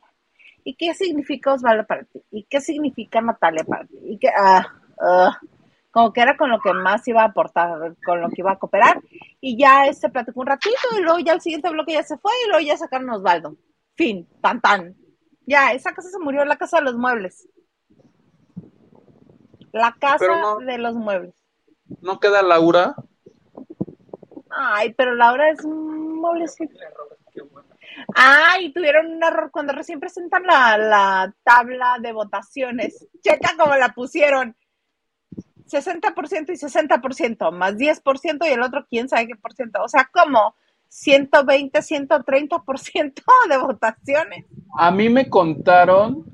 ¿Y 0.65 0.75
qué 0.75 0.95
significa 0.95 1.53
Osvaldo 1.53 1.87
para 1.87 2.05
ti? 2.05 2.23
¿Y 2.31 2.45
qué 2.45 2.61
significa 2.61 3.21
Natalia 3.21 3.65
para 3.65 3.85
ti? 3.85 3.97
¿Y 4.05 4.19
qué, 4.19 4.29
ah, 4.29 4.67
ah 5.01 5.39
como 5.97 6.13
que 6.13 6.21
era 6.21 6.37
con 6.37 6.51
lo 6.51 6.61
que 6.61 6.75
más 6.75 7.09
iba 7.09 7.23
a 7.23 7.29
aportar, 7.29 7.97
con 8.05 8.21
lo 8.21 8.29
que 8.29 8.43
iba 8.43 8.53
a 8.53 8.59
cooperar, 8.59 9.01
y 9.41 9.57
ya 9.57 9.87
este 9.87 10.11
platicó 10.11 10.41
un 10.41 10.47
ratito, 10.47 10.77
y 10.95 11.01
luego 11.01 11.21
ya 11.21 11.33
el 11.33 11.41
siguiente 11.41 11.71
bloque 11.71 11.95
ya 11.95 12.03
se 12.03 12.19
fue, 12.19 12.33
y 12.45 12.51
luego 12.51 12.67
ya 12.67 12.77
sacaron 12.77 13.09
Osvaldo. 13.09 13.57
Fin, 13.95 14.29
tan 14.43 14.61
tan. 14.61 14.95
Ya, 15.47 15.73
esa 15.73 15.95
casa 15.95 16.11
se 16.11 16.19
murió, 16.19 16.45
la 16.45 16.57
casa 16.57 16.77
de 16.77 16.83
los 16.83 16.97
muebles. 16.97 17.49
La 19.73 19.97
casa 19.99 20.27
de 20.67 20.77
los 20.77 20.97
muebles. 20.97 21.35
¿No 22.03 22.21
queda 22.21 22.43
Laura? 22.43 22.95
Ay, 24.59 24.95
pero 24.95 25.15
Laura 25.15 25.51
es 25.51 25.65
un. 25.65 26.23
Ay, 28.15 28.73
tuvieron 28.73 29.07
un 29.07 29.23
error 29.23 29.51
cuando 29.51 29.73
recién 29.73 30.01
presentan 30.01 30.45
la, 30.45 30.79
la 30.79 31.35
tabla 31.45 31.99
de 32.01 32.13
votaciones. 32.13 33.07
Checa 33.23 33.51
cómo 33.59 33.77
la 33.77 33.91
pusieron 33.91 34.57
60% 35.67 36.51
y 36.51 36.57
60%, 36.57 37.53
más 37.53 37.77
10% 37.77 38.49
y 38.49 38.53
el 38.53 38.63
otro 38.63 38.87
quién 38.89 39.09
sabe 39.09 39.29
qué 39.29 39.37
por 39.37 39.53
ciento. 39.53 39.83
O 39.83 39.89
sea, 39.89 40.09
como 40.13 40.55
120, 40.89 41.79
130% 41.81 43.23
de 43.49 43.59
votaciones. 43.59 44.47
A 44.79 44.91
mí 44.91 45.09
me 45.09 45.29
contaron 45.29 46.25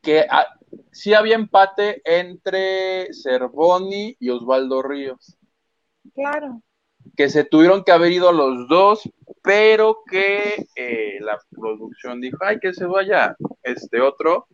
que 0.00 0.26
ah, 0.28 0.46
sí 0.90 1.14
había 1.14 1.36
empate 1.36 2.02
entre 2.04 3.12
Cervoni 3.14 4.16
y 4.18 4.30
Osvaldo 4.30 4.82
Ríos. 4.82 5.36
Claro. 6.14 6.62
Que 7.16 7.28
se 7.28 7.44
tuvieron 7.44 7.84
que 7.84 7.92
haber 7.92 8.12
ido 8.12 8.32
los 8.32 8.68
dos, 8.68 9.10
pero 9.42 10.02
que 10.08 10.66
eh, 10.76 11.18
la 11.20 11.38
producción 11.50 12.20
dijo, 12.20 12.38
ay, 12.40 12.58
que 12.60 12.72
se 12.72 12.86
vaya 12.86 13.36
este 13.62 14.00
otro. 14.00 14.46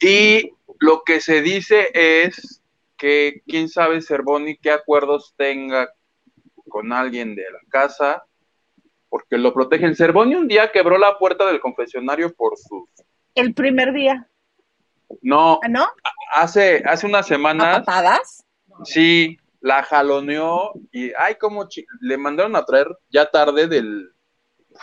Y 0.00 0.50
lo 0.80 1.02
que 1.04 1.20
se 1.20 1.40
dice 1.42 1.90
es 1.94 2.62
que 2.96 3.42
quién 3.46 3.68
sabe 3.68 4.02
Cervoni 4.02 4.56
qué 4.56 4.72
acuerdos 4.72 5.34
tenga 5.36 5.88
con 6.68 6.92
alguien 6.92 7.34
de 7.34 7.42
la 7.42 7.60
casa, 7.68 8.24
porque 9.08 9.38
lo 9.38 9.52
protegen. 9.52 9.94
Cervoni 9.94 10.34
un 10.34 10.48
día 10.48 10.72
quebró 10.72 10.98
la 10.98 11.18
puerta 11.18 11.46
del 11.46 11.60
confesionario 11.60 12.34
por 12.34 12.56
sus... 12.56 12.88
El 13.34 13.54
primer 13.54 13.92
día. 13.92 14.26
No. 15.20 15.60
¿Ah, 15.62 15.68
¿No? 15.68 15.86
Hace, 16.32 16.82
hace 16.86 17.06
unas 17.06 17.26
semanas. 17.26 17.80
patadas? 17.80 18.44
Sí, 18.84 19.38
la 19.62 19.82
jaloneó 19.84 20.72
y, 20.90 21.12
ay, 21.18 21.36
como 21.36 21.66
le 22.00 22.18
mandaron 22.18 22.56
a 22.56 22.64
traer 22.64 22.88
ya 23.08 23.30
tarde 23.30 23.68
del, 23.68 24.12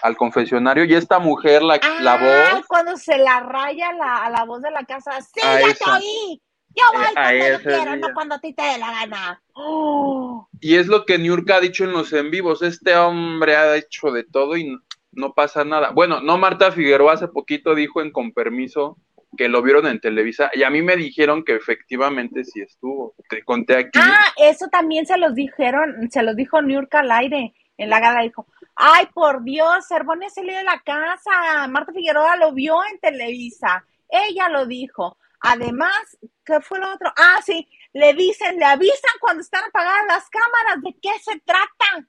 al 0.01 0.17
confesionario 0.17 0.85
y 0.85 0.93
esta 0.95 1.19
mujer, 1.19 1.61
la, 1.61 1.79
la 2.01 2.13
ah, 2.13 2.53
voz. 2.55 2.65
cuando 2.67 2.95
se 2.97 3.17
la 3.17 3.41
raya 3.41 3.91
la, 3.93 4.25
a 4.25 4.29
la 4.29 4.45
voz 4.45 4.61
de 4.61 4.71
la 4.71 4.83
casa. 4.85 5.19
Sí, 5.21 5.41
ya 5.43 5.73
te 5.73 5.91
oí. 5.91 6.41
Yo 6.75 6.83
voy 6.93 7.05
eh, 7.05 7.11
cuando 7.13 7.47
yo 7.47 7.63
quiero, 7.63 7.95
no 7.97 8.13
cuando 8.13 8.35
a 8.35 8.39
ti 8.39 8.53
te 8.53 8.63
dé 8.63 8.77
la 8.77 8.91
gana. 8.91 9.41
Y 10.61 10.75
es 10.75 10.87
lo 10.87 11.05
que 11.05 11.17
Niurka 11.17 11.55
ha 11.55 11.59
dicho 11.59 11.83
en 11.83 11.91
los 11.91 12.13
en 12.13 12.31
vivos. 12.31 12.61
Este 12.61 12.95
hombre 12.95 13.55
ha 13.55 13.75
hecho 13.75 14.11
de 14.11 14.23
todo 14.23 14.55
y 14.55 14.77
no, 15.11 15.33
pasa 15.33 15.65
nada. 15.65 15.89
Bueno, 15.89 16.21
no 16.21 16.37
Marta 16.37 16.71
Figueroa 16.71 17.13
hace 17.13 17.27
poquito 17.27 17.75
dijo 17.75 18.01
en 18.01 18.11
Con 18.11 18.31
Permiso 18.31 18.97
que 19.37 19.47
lo 19.47 19.61
vieron 19.61 19.87
en 19.87 19.99
Televisa 19.99 20.49
y 20.53 20.63
a 20.63 20.69
mí 20.69 20.81
me 20.81 20.95
dijeron 20.95 21.43
que 21.43 21.55
efectivamente 21.55 22.43
sí 22.43 22.61
estuvo. 22.61 23.15
Te 23.29 23.43
conté 23.43 23.77
aquí. 23.77 23.99
Ah, 24.01 24.25
eso 24.37 24.67
también 24.67 25.05
se 25.05 25.17
los 25.17 25.35
dijeron, 25.35 26.09
se 26.11 26.23
los 26.23 26.35
dijo 26.35 26.61
Niurka 26.61 26.99
al 26.99 27.11
aire. 27.11 27.53
En 27.77 27.89
la 27.89 28.01
gala 28.01 28.23
dijo, 28.23 28.45
Ay, 28.81 29.07
por 29.13 29.43
Dios, 29.43 29.85
Cervone 29.89 30.29
salió 30.29 30.55
de 30.55 30.63
la 30.63 30.79
casa. 30.79 31.67
Marta 31.67 31.91
Figueroa 31.91 32.37
lo 32.37 32.53
vio 32.53 32.77
en 32.89 32.97
Televisa. 32.99 33.85
Ella 34.07 34.47
lo 34.47 34.65
dijo. 34.65 35.17
Además, 35.41 36.17
¿qué 36.45 36.61
fue 36.61 36.79
lo 36.79 36.93
otro? 36.93 37.11
Ah, 37.17 37.41
sí, 37.45 37.67
le 37.91 38.13
dicen, 38.13 38.57
le 38.57 38.63
avisan 38.63 39.11
cuando 39.19 39.41
están 39.41 39.65
apagadas 39.65 40.05
las 40.07 40.29
cámaras. 40.29 40.81
¿De 40.81 40.95
qué 41.01 41.09
se 41.19 41.39
trata? 41.41 42.07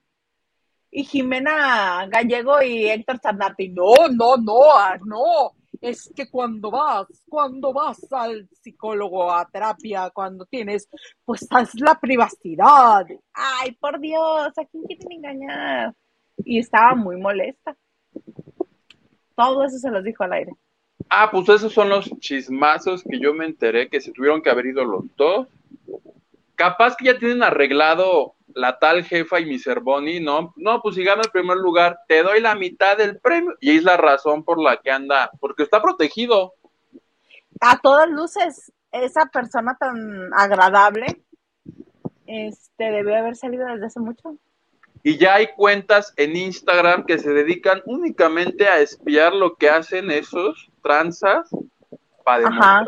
Y 0.91 1.03
Jimena 1.03 2.07
Gallego 2.07 2.61
y 2.61 2.89
Héctor 2.89 3.19
Zanardi, 3.19 3.67
no, 3.67 3.93
no, 4.09 4.37
no, 4.37 4.71
ah, 4.73 4.97
no. 5.05 5.51
Es 5.81 6.11
que 6.15 6.29
cuando 6.29 6.71
vas, 6.71 7.07
cuando 7.27 7.73
vas 7.73 7.99
al 8.11 8.47
psicólogo 8.61 9.33
a 9.33 9.49
terapia, 9.49 10.11
cuando 10.11 10.45
tienes, 10.45 10.87
pues 11.25 11.41
es 11.41 11.81
la 11.81 11.99
privacidad. 11.99 13.05
Ay, 13.33 13.71
por 13.73 13.99
Dios, 13.99 14.57
¿a 14.57 14.65
quién 14.65 14.83
quieren 14.83 15.11
engañar? 15.11 15.95
y 16.45 16.59
estaba 16.59 16.95
muy 16.95 17.17
molesta. 17.17 17.75
Todo 19.35 19.65
eso 19.65 19.77
se 19.77 19.89
los 19.89 20.03
dijo 20.03 20.23
al 20.23 20.33
aire. 20.33 20.51
Ah, 21.09 21.29
pues 21.31 21.49
esos 21.49 21.73
son 21.73 21.89
los 21.89 22.09
chismazos 22.19 23.03
que 23.03 23.19
yo 23.19 23.33
me 23.33 23.45
enteré 23.45 23.89
que 23.89 24.01
se 24.01 24.11
tuvieron 24.11 24.41
que 24.41 24.49
haber 24.49 24.67
ido 24.67 24.85
los 24.85 25.03
dos. 25.17 25.47
Capaz 26.55 26.95
que 26.95 27.05
ya 27.05 27.17
tienen 27.17 27.43
arreglado 27.43 28.35
la 28.55 28.79
tal 28.79 29.03
jefa 29.03 29.39
y 29.39 29.45
mi 29.45 29.59
Cervoni, 29.59 30.19
¿no? 30.19 30.53
No, 30.55 30.81
pues 30.81 30.95
si 30.95 31.03
gana 31.03 31.21
el 31.23 31.31
primer 31.31 31.57
lugar, 31.57 31.99
te 32.07 32.23
doy 32.23 32.41
la 32.41 32.55
mitad 32.55 32.97
del 32.97 33.19
premio. 33.19 33.55
Y 33.59 33.77
es 33.77 33.83
la 33.83 33.97
razón 33.97 34.43
por 34.43 34.61
la 34.61 34.77
que 34.77 34.91
anda, 34.91 35.31
porque 35.39 35.63
está 35.63 35.81
protegido. 35.81 36.53
A 37.59 37.79
todas 37.79 38.09
luces, 38.09 38.71
esa 38.91 39.25
persona 39.27 39.75
tan 39.79 40.33
agradable, 40.33 41.23
este, 42.25 42.83
debe 42.91 43.17
haber 43.17 43.35
salido 43.35 43.65
desde 43.67 43.85
hace 43.85 43.99
mucho. 43.99 44.37
Y 45.03 45.17
ya 45.17 45.35
hay 45.35 45.47
cuentas 45.55 46.13
en 46.17 46.35
Instagram 46.35 47.05
que 47.05 47.17
se 47.17 47.31
dedican 47.31 47.81
únicamente 47.85 48.67
a 48.67 48.79
espiar 48.79 49.33
lo 49.33 49.55
que 49.55 49.69
hacen 49.69 50.11
esos 50.11 50.69
tranzas 50.83 51.49
para 52.23 52.43
demostrar. 52.49 52.85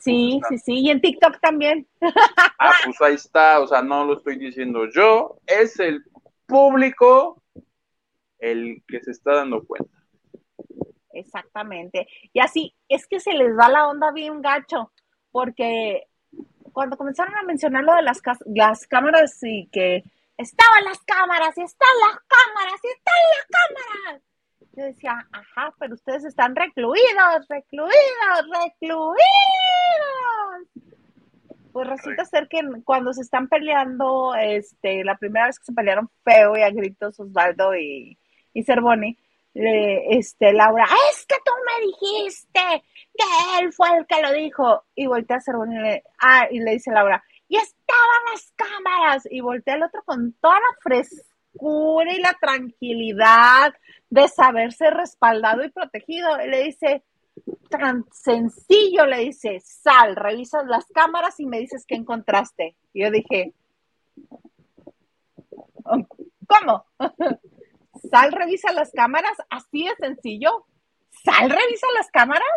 Sí, 0.00 0.40
sí, 0.48 0.58
sí, 0.58 0.80
y 0.80 0.90
en 0.90 1.00
TikTok 1.00 1.40
también. 1.40 1.86
Ah, 2.58 2.72
pues 2.84 3.00
ahí 3.00 3.14
está, 3.14 3.60
o 3.60 3.66
sea, 3.66 3.82
no 3.82 4.04
lo 4.04 4.16
estoy 4.16 4.38
diciendo 4.38 4.88
yo, 4.94 5.38
es 5.46 5.80
el 5.80 6.04
público 6.46 7.42
el 8.38 8.82
que 8.86 9.00
se 9.00 9.10
está 9.12 9.34
dando 9.34 9.64
cuenta. 9.64 9.96
Exactamente. 11.12 12.06
Y 12.32 12.40
así, 12.40 12.74
es 12.88 13.06
que 13.06 13.20
se 13.20 13.32
les 13.32 13.56
va 13.56 13.68
la 13.68 13.88
onda 13.88 14.12
bien 14.12 14.42
gacho, 14.42 14.92
porque 15.30 16.08
cuando 16.72 16.96
comenzaron 16.96 17.34
a 17.36 17.42
mencionar 17.42 17.84
lo 17.84 17.94
de 17.94 18.02
las, 18.02 18.20
las 18.46 18.86
cámaras 18.86 19.38
y 19.42 19.68
que 19.70 20.02
estaban 20.36 20.84
las 20.84 21.00
cámaras, 21.00 21.56
y 21.56 21.62
están 21.62 21.88
las 22.00 22.18
cámaras, 22.26 22.80
y 22.82 22.88
están 22.88 23.14
las 23.36 23.46
cámaras. 23.58 24.22
Yo 24.74 24.84
decía, 24.84 25.26
ajá, 25.32 25.74
pero 25.78 25.94
ustedes 25.94 26.24
están 26.24 26.56
recluidos, 26.56 27.46
recluidos, 27.48 27.92
recluidos. 28.64 29.16
Pues 31.72 31.88
resulta 31.88 32.24
ser 32.24 32.48
que 32.48 32.60
cuando 32.84 33.12
se 33.12 33.22
están 33.22 33.48
peleando, 33.48 34.34
este, 34.34 35.04
la 35.04 35.16
primera 35.16 35.46
vez 35.46 35.58
que 35.58 35.66
se 35.66 35.72
pelearon 35.72 36.10
feo 36.24 36.56
y 36.56 36.62
a 36.62 36.70
gritos 36.70 37.20
Osvaldo 37.20 37.74
y, 37.76 38.18
y 38.54 38.62
Cervoni, 38.62 39.18
este, 39.54 40.52
Laura, 40.54 40.86
es 41.10 41.26
que 41.26 41.36
tú 41.44 41.52
me 41.66 41.86
dijiste 41.86 42.84
que 43.14 43.24
él 43.60 43.72
fue 43.72 43.88
el 43.96 44.06
que 44.06 44.22
lo 44.22 44.32
dijo. 44.32 44.84
Y 44.94 45.06
voltea 45.06 45.36
a 45.36 45.40
Cervoni 45.40 45.76
y 45.76 45.80
le, 45.80 46.04
ah, 46.18 46.48
y 46.50 46.60
le 46.60 46.72
dice 46.72 46.90
Laura, 46.90 47.22
y 47.48 47.56
estaban 47.56 48.22
las 48.32 48.52
cámaras. 48.56 49.28
Y 49.30 49.40
voltea 49.40 49.74
el 49.74 49.82
otro 49.82 50.02
con 50.04 50.32
toda 50.40 50.54
la 50.54 50.76
y 51.54 52.20
la 52.20 52.36
tranquilidad 52.40 53.74
de 54.10 54.28
saberse 54.28 54.90
respaldado 54.90 55.64
y 55.64 55.70
protegido. 55.70 56.36
Le 56.38 56.64
dice, 56.64 57.04
tan 57.70 58.04
sencillo, 58.10 59.06
le 59.06 59.18
dice, 59.18 59.60
sal, 59.60 60.16
revisas 60.16 60.66
las 60.66 60.86
cámaras 60.86 61.38
y 61.40 61.46
me 61.46 61.58
dices 61.58 61.84
qué 61.86 61.94
encontraste. 61.94 62.76
Y 62.92 63.02
yo 63.02 63.10
dije, 63.10 63.54
¿cómo? 65.84 66.84
Sal, 68.10 68.32
revisa 68.32 68.72
las 68.72 68.90
cámaras, 68.90 69.36
así 69.48 69.84
de 69.84 69.94
sencillo. 69.96 70.66
Sal, 71.24 71.48
revisa 71.48 71.86
las 71.94 72.10
cámaras. 72.10 72.48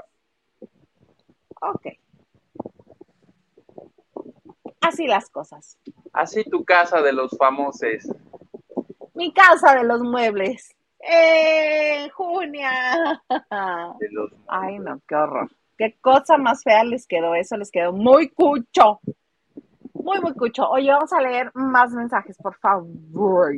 Ok. 1.62 1.88
Así 4.81 5.08
las 5.08 5.29
cosas. 5.29 5.77
Así 6.13 6.43
tu 6.43 6.65
casa 6.65 7.01
de 7.01 7.13
los 7.13 7.38
famosos. 7.38 8.08
Mi 9.15 9.32
casa 9.34 9.75
de 9.75 9.84
los 9.84 10.01
muebles. 10.01 10.75
¡Eh, 10.99 12.10
Junia! 12.13 13.23
Ay, 14.47 14.80
no, 14.80 14.99
qué 15.08 15.15
horror. 15.15 15.49
Qué 15.78 15.97
cosa 16.01 16.38
más 16.38 16.63
fea 16.63 16.84
les 16.84 17.06
quedó 17.06 17.36
eso, 17.36 17.58
les 17.58 17.71
quedó 17.71 17.91
muy 17.91 18.30
cucho. 18.30 18.99
Muy, 19.93 20.19
muy 20.19 20.34
cucho. 20.34 20.69
Oye, 20.69 20.91
vamos 20.91 21.12
a 21.13 21.21
leer 21.21 21.51
más 21.54 21.91
mensajes, 21.91 22.38
por 22.38 22.56
favor. 22.56 23.54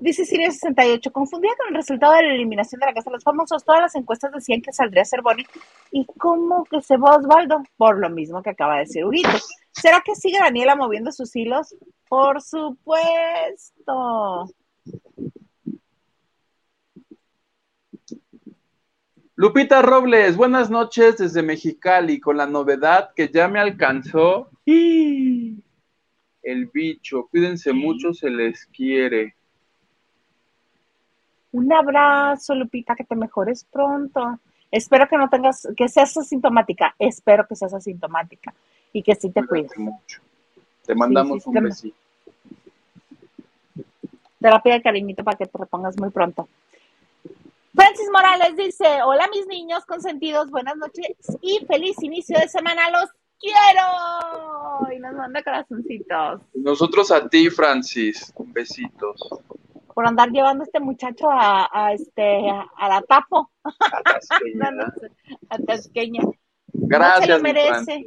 Dice 0.00 0.22
Sirio68, 0.22 1.10
confundida 1.10 1.52
con 1.58 1.68
el 1.68 1.74
resultado 1.74 2.14
de 2.14 2.22
la 2.22 2.34
eliminación 2.34 2.80
de 2.80 2.86
la 2.86 2.94
Casa 2.94 3.10
de 3.10 3.14
los 3.14 3.24
Famosos, 3.24 3.64
todas 3.64 3.80
las 3.80 3.94
encuestas 3.96 4.32
decían 4.32 4.62
que 4.62 4.72
saldría 4.72 5.04
Cervoni. 5.04 5.44
¿Y 5.90 6.06
cómo 6.18 6.64
que 6.64 6.80
se 6.80 6.96
va 6.96 7.16
Osvaldo? 7.16 7.62
Por 7.76 7.98
lo 7.98 8.08
mismo 8.08 8.42
que 8.42 8.50
acaba 8.50 8.74
de 8.74 8.80
decir 8.80 9.04
Huguito. 9.04 9.30
¿Será 9.80 10.02
que 10.04 10.16
sigue 10.16 10.38
Daniela 10.38 10.74
moviendo 10.74 11.12
sus 11.12 11.34
hilos? 11.36 11.76
Por 12.08 12.42
supuesto. 12.42 12.90
Lupita 19.36 19.82
Robles, 19.82 20.36
buenas 20.36 20.68
noches 20.68 21.18
desde 21.18 21.44
Mexicali, 21.44 22.18
con 22.18 22.38
la 22.38 22.46
novedad 22.46 23.10
que 23.14 23.28
ya 23.28 23.46
me 23.46 23.60
alcanzó. 23.60 24.50
El 24.66 25.62
bicho, 26.74 27.28
cuídense 27.30 27.72
mucho, 27.72 28.12
se 28.12 28.30
les 28.30 28.66
quiere. 28.66 29.36
Un 31.52 31.72
abrazo, 31.72 32.56
Lupita, 32.56 32.96
que 32.96 33.04
te 33.04 33.14
mejores 33.14 33.62
pronto. 33.62 34.40
Espero 34.72 35.08
que 35.08 35.16
no 35.16 35.30
tengas, 35.30 35.68
que 35.76 35.88
seas 35.88 36.16
asintomática. 36.16 36.96
Espero 36.98 37.46
que 37.46 37.54
seas 37.54 37.72
asintomática 37.72 38.52
y 38.92 39.02
que 39.02 39.14
sí 39.14 39.30
te 39.30 39.44
cuides. 39.46 39.76
Mucho. 39.76 40.20
Te 40.84 40.94
mandamos 40.94 41.46
un 41.46 41.54
besito. 41.54 41.96
Terapia 44.40 44.74
de 44.74 44.82
cariñito 44.82 45.24
para 45.24 45.36
que 45.36 45.46
te 45.46 45.58
repongas 45.58 45.98
muy 45.98 46.10
pronto. 46.10 46.48
Francis 47.74 48.08
Morales 48.12 48.56
dice: 48.56 49.02
Hola, 49.04 49.28
mis 49.34 49.46
niños 49.46 49.84
consentidos, 49.84 50.50
buenas 50.50 50.76
noches 50.76 51.16
y 51.42 51.64
feliz 51.66 51.96
inicio 52.02 52.38
de 52.38 52.48
semana. 52.48 52.90
Los 52.90 53.10
quiero. 53.40 54.94
Y 54.94 54.98
nos 55.00 55.14
manda 55.14 55.42
corazoncitos. 55.42 56.40
Nosotros 56.54 57.10
a 57.10 57.28
ti, 57.28 57.50
Francis. 57.50 58.32
Besitos 58.38 59.20
por 59.98 60.06
andar 60.06 60.30
llevando 60.30 60.62
a 60.62 60.66
este 60.66 60.78
muchacho 60.78 61.26
a, 61.28 61.92
este 61.92 62.48
a, 62.48 62.88
la 62.88 63.02
tapo. 63.02 63.50
A 63.64 65.58
Tasqueña. 65.58 66.22
Gracias. 66.72 67.28
No 67.28 67.34
se 67.34 67.36
lo 67.36 67.42
merece. 67.42 68.04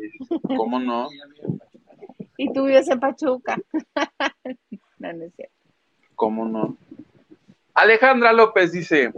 ¿Cómo 0.57 0.79
no? 0.79 1.07
y 2.37 2.51
tú 2.53 2.65
vives 2.65 2.89
en 2.89 2.99
Pachuca. 2.99 3.55
no, 4.99 5.13
no 5.13 5.25
es 5.25 5.35
cierto. 5.35 5.53
¿Cómo 6.15 6.45
no? 6.45 6.75
Alejandra 7.73 8.33
López 8.33 8.71
dice, 8.71 9.13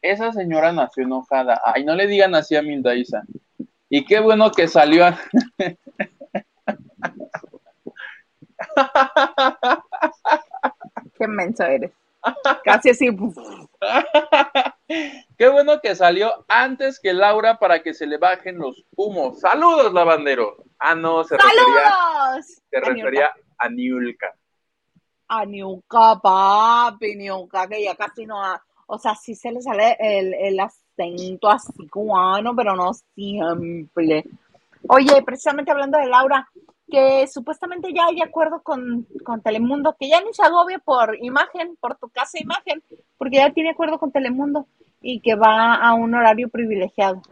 esa 0.00 0.32
señora 0.32 0.72
nació 0.72 1.04
enojada. 1.04 1.60
Ay, 1.64 1.84
no 1.84 1.94
le 1.94 2.06
digan 2.06 2.34
así 2.34 2.56
a 2.56 2.62
Mildaisa. 2.62 3.22
Y 3.90 4.04
qué 4.04 4.20
bueno 4.20 4.50
que 4.50 4.66
salió 4.66 5.06
a... 5.06 5.18
Qué 11.18 11.26
menso 11.28 11.64
eres. 11.64 11.92
Casi 12.64 12.90
así. 12.90 13.08
Qué 15.40 15.48
bueno 15.48 15.80
que 15.80 15.96
salió 15.96 16.44
antes 16.48 17.00
que 17.00 17.14
Laura 17.14 17.58
para 17.58 17.82
que 17.82 17.94
se 17.94 18.06
le 18.06 18.18
bajen 18.18 18.58
los 18.58 18.84
humos. 18.94 19.40
Saludos, 19.40 19.90
lavandero. 19.90 20.64
Ah, 20.78 20.94
no, 20.94 21.24
se 21.24 21.34
refería, 21.38 22.42
se 22.70 22.78
refería 22.78 23.32
a 23.56 23.70
Niulka. 23.70 24.34
A 25.28 25.46
Niulka, 25.46 26.20
papi, 26.22 27.16
Niulka, 27.16 27.66
que 27.68 27.82
ya 27.82 27.94
casi 27.94 28.26
no 28.26 28.44
ha, 28.44 28.62
o 28.86 28.98
sea, 28.98 29.14
sí 29.14 29.34
se 29.34 29.50
le 29.50 29.62
sale 29.62 29.96
el, 29.98 30.34
el 30.34 30.60
acento 30.60 31.48
así 31.48 31.88
cubano, 31.88 32.54
pero 32.54 32.76
no 32.76 32.92
siempre. 32.92 34.26
Oye, 34.90 35.22
precisamente 35.22 35.70
hablando 35.70 35.96
de 35.96 36.06
Laura, 36.06 36.50
que 36.90 37.26
supuestamente 37.28 37.94
ya 37.94 38.04
hay 38.08 38.20
acuerdo 38.20 38.60
con, 38.62 39.06
Telemundo, 39.42 39.96
que 39.98 40.10
ya 40.10 40.20
ni 40.20 40.34
se 40.34 40.42
agobie 40.42 40.80
por 40.80 41.16
imagen, 41.18 41.78
por 41.80 41.96
tu 41.96 42.10
casa 42.10 42.38
imagen, 42.38 42.82
porque 43.16 43.38
ya 43.38 43.50
tiene 43.54 43.70
acuerdo 43.70 43.98
con 43.98 44.12
Telemundo 44.12 44.66
y 45.00 45.20
que 45.20 45.34
va 45.34 45.74
a 45.74 45.94
un 45.94 46.14
horario 46.14 46.48
privilegiado. 46.48 47.22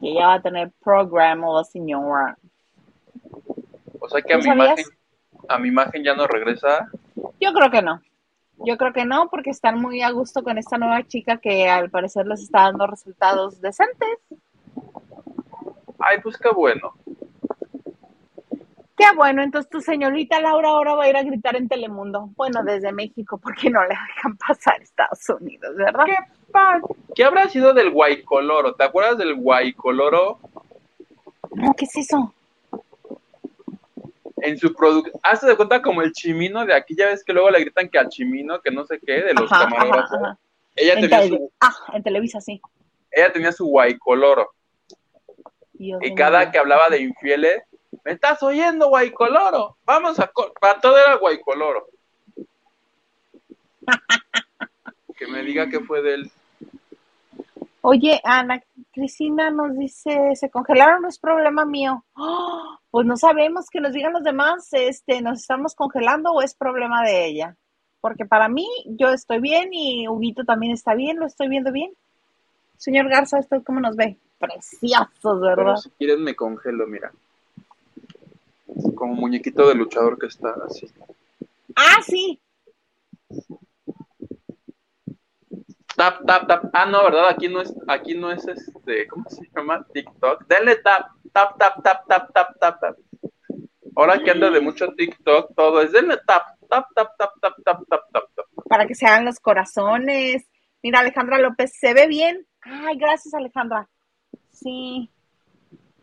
Que 0.00 0.14
ya 0.14 0.26
va 0.26 0.34
a 0.34 0.42
tener 0.42 0.70
programa 0.82 1.52
la 1.52 1.64
señora. 1.64 2.38
O 4.00 4.08
sea 4.08 4.22
que 4.22 4.34
a 4.34 4.38
mi, 4.38 4.48
imagen, 4.48 4.84
a 5.48 5.58
mi 5.58 5.68
imagen 5.68 6.04
ya 6.04 6.14
no 6.14 6.26
regresa. 6.26 6.88
Yo 7.40 7.52
creo 7.52 7.70
que 7.70 7.82
no. 7.82 8.00
Yo 8.64 8.76
creo 8.76 8.92
que 8.92 9.04
no, 9.04 9.28
porque 9.28 9.50
están 9.50 9.80
muy 9.80 10.02
a 10.02 10.10
gusto 10.10 10.42
con 10.42 10.58
esta 10.58 10.78
nueva 10.78 11.06
chica 11.06 11.38
que 11.38 11.68
al 11.68 11.90
parecer 11.90 12.26
les 12.26 12.40
está 12.40 12.62
dando 12.62 12.86
resultados 12.86 13.60
decentes. 13.60 14.18
Ay, 15.98 16.18
pues 16.22 16.36
qué 16.38 16.48
bueno. 16.50 16.92
Qué 18.98 19.04
bueno, 19.14 19.44
entonces 19.44 19.70
tu 19.70 19.80
señorita 19.80 20.40
Laura 20.40 20.70
ahora 20.70 20.96
va 20.96 21.04
a 21.04 21.08
ir 21.08 21.16
a 21.16 21.22
gritar 21.22 21.54
en 21.54 21.68
Telemundo. 21.68 22.30
Bueno, 22.34 22.64
desde 22.64 22.90
México, 22.90 23.38
porque 23.38 23.70
no 23.70 23.80
le 23.82 23.90
dejan 23.90 24.36
pasar 24.36 24.74
a 24.80 24.82
Estados 24.82 25.28
Unidos, 25.40 25.76
¿verdad? 25.76 26.04
¿Qué, 26.04 26.16
¿Qué 27.14 27.24
habrá 27.24 27.48
sido 27.48 27.72
del 27.72 27.92
guaycoloro? 27.92 28.74
¿Te 28.74 28.82
acuerdas 28.82 29.16
del 29.18 29.36
guaycoloro? 29.36 30.40
No, 31.54 31.74
¿qué 31.74 31.84
es 31.84 31.96
eso? 31.96 32.34
En 34.38 34.58
su 34.58 34.74
producto, 34.74 35.16
hazte 35.22 35.46
de 35.46 35.56
cuenta 35.56 35.80
como 35.80 36.02
el 36.02 36.12
chimino 36.12 36.66
de 36.66 36.74
aquí, 36.74 36.96
ya 36.96 37.06
ves 37.06 37.22
que 37.22 37.32
luego 37.32 37.50
le 37.50 37.60
gritan 37.60 37.88
que 37.88 38.00
al 38.00 38.08
chimino, 38.08 38.60
que 38.60 38.72
no 38.72 38.84
sé 38.84 38.98
qué, 38.98 39.22
de 39.22 39.34
los 39.34 39.48
camarógrafos. 39.48 40.36
Ella 40.74 40.94
tenía 40.94 41.22
su... 41.28 41.52
Ah, 41.60 41.74
en 41.94 42.02
Televisa, 42.02 42.40
sí. 42.40 42.60
Ella 43.12 43.32
tenía 43.32 43.52
su 43.52 43.66
guaycoloro. 43.66 44.50
y 45.72 46.14
cada 46.16 46.50
que 46.50 46.58
hablaba 46.58 46.88
de 46.88 47.02
infieles, 47.02 47.62
¿Me 48.04 48.12
estás 48.12 48.42
oyendo, 48.42 48.88
Guaycoloro? 48.88 49.76
Vamos 49.84 50.18
a... 50.18 50.30
Para 50.60 50.80
todo 50.80 50.96
era 50.96 51.16
Guaycoloro. 51.16 51.88
que 55.16 55.26
me 55.26 55.42
diga 55.42 55.68
que 55.68 55.80
fue 55.80 56.02
de 56.02 56.14
él. 56.14 56.32
Oye, 57.80 58.20
Ana 58.24 58.62
Cristina 58.92 59.50
nos 59.50 59.76
dice, 59.76 60.34
se 60.34 60.50
congelaron, 60.50 61.02
no 61.02 61.08
es 61.08 61.18
problema 61.18 61.64
mío. 61.64 62.04
¡Oh! 62.14 62.78
pues 62.90 63.06
no 63.06 63.16
sabemos 63.16 63.68
que 63.70 63.80
nos 63.80 63.92
digan 63.92 64.12
los 64.12 64.22
demás, 64.22 64.68
este, 64.72 65.20
nos 65.20 65.40
estamos 65.40 65.74
congelando 65.74 66.32
o 66.32 66.42
es 66.42 66.54
problema 66.54 67.02
de 67.02 67.26
ella. 67.26 67.56
Porque 68.00 68.24
para 68.24 68.48
mí, 68.48 68.66
yo 68.86 69.08
estoy 69.08 69.40
bien 69.40 69.70
y 69.72 70.08
Huguito 70.08 70.44
también 70.44 70.72
está 70.72 70.94
bien, 70.94 71.18
lo 71.18 71.26
estoy 71.26 71.48
viendo 71.48 71.72
bien. 71.72 71.92
Señor 72.76 73.08
Garza, 73.08 73.38
¿esto 73.38 73.62
cómo 73.64 73.80
nos 73.80 73.96
ve? 73.96 74.16
Preciosos, 74.38 75.40
¿verdad? 75.40 75.56
Pero 75.56 75.76
si 75.76 75.90
quieren 75.90 76.22
me 76.22 76.34
congelo, 76.34 76.86
mira 76.86 77.12
como 78.98 79.14
muñequito 79.14 79.68
de 79.68 79.74
luchador 79.74 80.18
que 80.18 80.26
está 80.26 80.54
así. 80.66 80.90
Ah, 81.76 82.02
sí. 82.02 82.40
Tap, 85.96 86.24
tap, 86.26 86.46
tap. 86.46 86.64
Ah, 86.72 86.86
no, 86.86 87.04
¿verdad? 87.04 87.28
Aquí 87.30 87.48
no 87.48 87.60
es, 87.60 87.72
aquí 87.86 88.14
no 88.14 88.30
es 88.30 88.46
este, 88.46 89.06
¿cómo 89.06 89.28
se 89.30 89.48
llama? 89.54 89.86
TikTok. 89.92 90.46
Denle 90.46 90.76
tap, 90.76 91.06
tap, 91.32 91.58
tap, 91.58 91.82
tap, 91.82 92.06
tap, 92.06 92.32
tap, 92.32 92.58
tap, 92.58 92.80
tap. 92.80 92.96
Ahora 93.96 94.22
que 94.22 94.30
anda 94.30 94.50
de 94.50 94.60
mucho 94.60 94.92
TikTok, 94.94 95.54
todo 95.56 95.82
es 95.82 95.92
denle 95.92 96.18
tap, 96.26 96.56
tap, 96.68 96.86
tap, 96.94 97.16
tap, 97.16 97.32
tap, 97.40 97.54
tap, 97.64 97.88
tap, 97.88 98.10
tap. 98.12 98.24
Para 98.68 98.86
que 98.86 98.94
se 98.94 99.06
hagan 99.06 99.24
los 99.24 99.40
corazones. 99.40 100.46
Mira, 100.82 101.00
Alejandra 101.00 101.38
López, 101.38 101.72
se 101.76 101.94
ve 101.94 102.06
bien. 102.06 102.46
Ay, 102.60 102.96
gracias, 102.96 103.34
Alejandra. 103.34 103.88
Sí. 104.52 105.10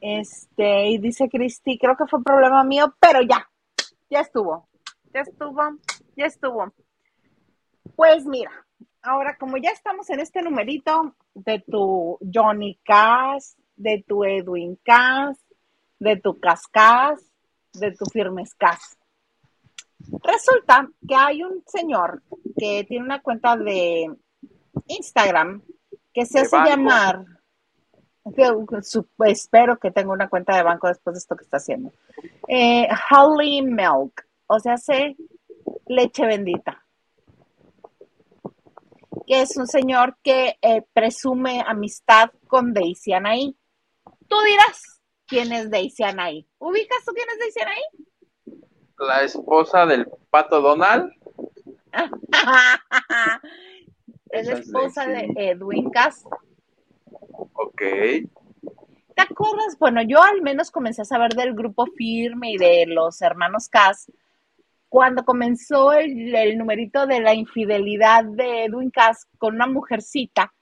Este, 0.08 0.90
y 0.90 1.00
dice 1.00 1.28
Cristi, 1.28 1.80
creo 1.80 1.98
que 1.98 2.06
fue 2.06 2.20
un 2.20 2.24
problema 2.24 2.64
mío, 2.64 2.94
pero 3.00 3.24
ya, 3.24 3.50
ya 4.08 4.20
estuvo, 4.20 4.70
ya 5.12 5.22
estuvo, 5.22 5.64
ya 6.16 6.26
estuvo. 6.28 6.72
Pues 7.96 8.24
mira, 8.28 8.52
ahora 9.02 9.36
como 9.36 9.58
ya 9.58 9.72
estamos 9.72 10.08
en 10.12 10.20
este 10.20 10.44
numerito 10.44 11.16
de 11.34 11.64
tu 11.68 12.20
Johnny 12.32 12.80
Cass, 12.84 13.58
de 13.78 14.06
tu 14.08 14.24
Edwin 14.24 14.80
Cass, 14.84 15.44
de 15.98 16.18
tu 16.18 16.40
Cascas, 16.40 17.26
de 17.74 17.92
tu 17.92 18.06
Firmes 18.06 18.54
Cass. 18.54 19.00
Resulta 20.22 20.88
que 21.08 21.16
hay 21.16 21.42
un 21.42 21.64
señor 21.66 22.22
que 22.56 22.84
tiene 22.84 23.06
una 23.06 23.24
cuenta 23.24 23.58
de 23.58 24.16
Instagram 24.86 25.64
que 26.14 26.28
se 26.28 26.42
hace 26.42 26.58
llamar 26.58 27.26
espero 29.26 29.78
que 29.78 29.92
tenga 29.92 30.12
una 30.12 30.30
cuenta 30.30 30.56
de 30.56 30.64
banco 30.64 30.88
después 30.88 31.14
de 31.14 31.20
esto 31.20 31.36
que 31.36 31.44
está 31.44 31.58
haciendo. 31.58 31.92
Eh, 32.48 32.88
Holly 33.12 33.62
Milk, 33.62 34.26
o 34.48 34.60
sea, 34.60 34.78
sé 34.78 35.16
leche 35.88 36.26
bendita. 36.26 36.84
Que 39.28 39.42
es 39.42 39.58
un 39.58 39.68
señor 39.68 40.18
que 40.24 40.58
eh, 40.62 40.84
presume 40.94 41.64
amistad 41.66 42.32
con 42.48 42.74
Daisy 42.74 43.14
Anaí. 43.14 43.58
Tú 44.28 44.36
dirás 44.46 45.02
quién 45.26 45.52
es 45.52 45.70
Daisy 45.70 46.04
Anaí. 46.04 46.48
¿Ubicas 46.60 47.04
tú 47.06 47.14
quién 47.14 47.28
es 47.32 47.40
Daisy 47.40 47.60
Anaí? 47.62 47.82
La 48.98 49.24
esposa 49.24 49.86
del 49.86 50.08
pato 50.30 50.62
Donald. 50.62 51.12
es 54.30 54.48
la 54.48 54.54
esposa 54.54 55.08
de 55.08 55.28
Edwin 55.36 55.90
Cass. 55.90 56.24
Ok. 57.54 57.82
¿Te 59.16 59.22
acuerdas? 59.22 59.78
Bueno, 59.80 60.02
yo 60.02 60.22
al 60.22 60.42
menos 60.42 60.72
comencé 60.72 61.02
a 61.02 61.06
saber 61.06 61.34
del 61.34 61.54
grupo 61.54 61.86
Firme 61.86 62.52
y 62.52 62.58
de 62.58 62.86
los 62.88 63.22
hermanos 63.22 63.70
Cass 63.70 64.12
cuando 64.90 65.26
comenzó 65.26 65.94
el, 65.94 66.58
numerito 66.58 67.06
de 67.06 67.22
la 67.22 67.34
infidelidad 67.34 68.24
de 68.26 68.66
Edwin 68.66 68.92
Cass 68.92 69.28
con 69.38 69.56
una 69.56 69.68
mujercita 69.68 70.54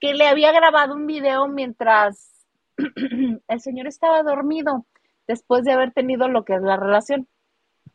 que 0.00 0.14
le 0.14 0.26
había 0.26 0.52
grabado 0.52 0.94
un 0.94 1.06
video 1.06 1.48
mientras 1.48 2.46
el 2.76 3.60
señor 3.60 3.86
estaba 3.86 4.22
dormido 4.22 4.86
después 5.26 5.64
de 5.64 5.72
haber 5.72 5.92
tenido 5.92 6.28
lo 6.28 6.44
que 6.44 6.54
es 6.54 6.62
la 6.62 6.76
relación. 6.76 7.28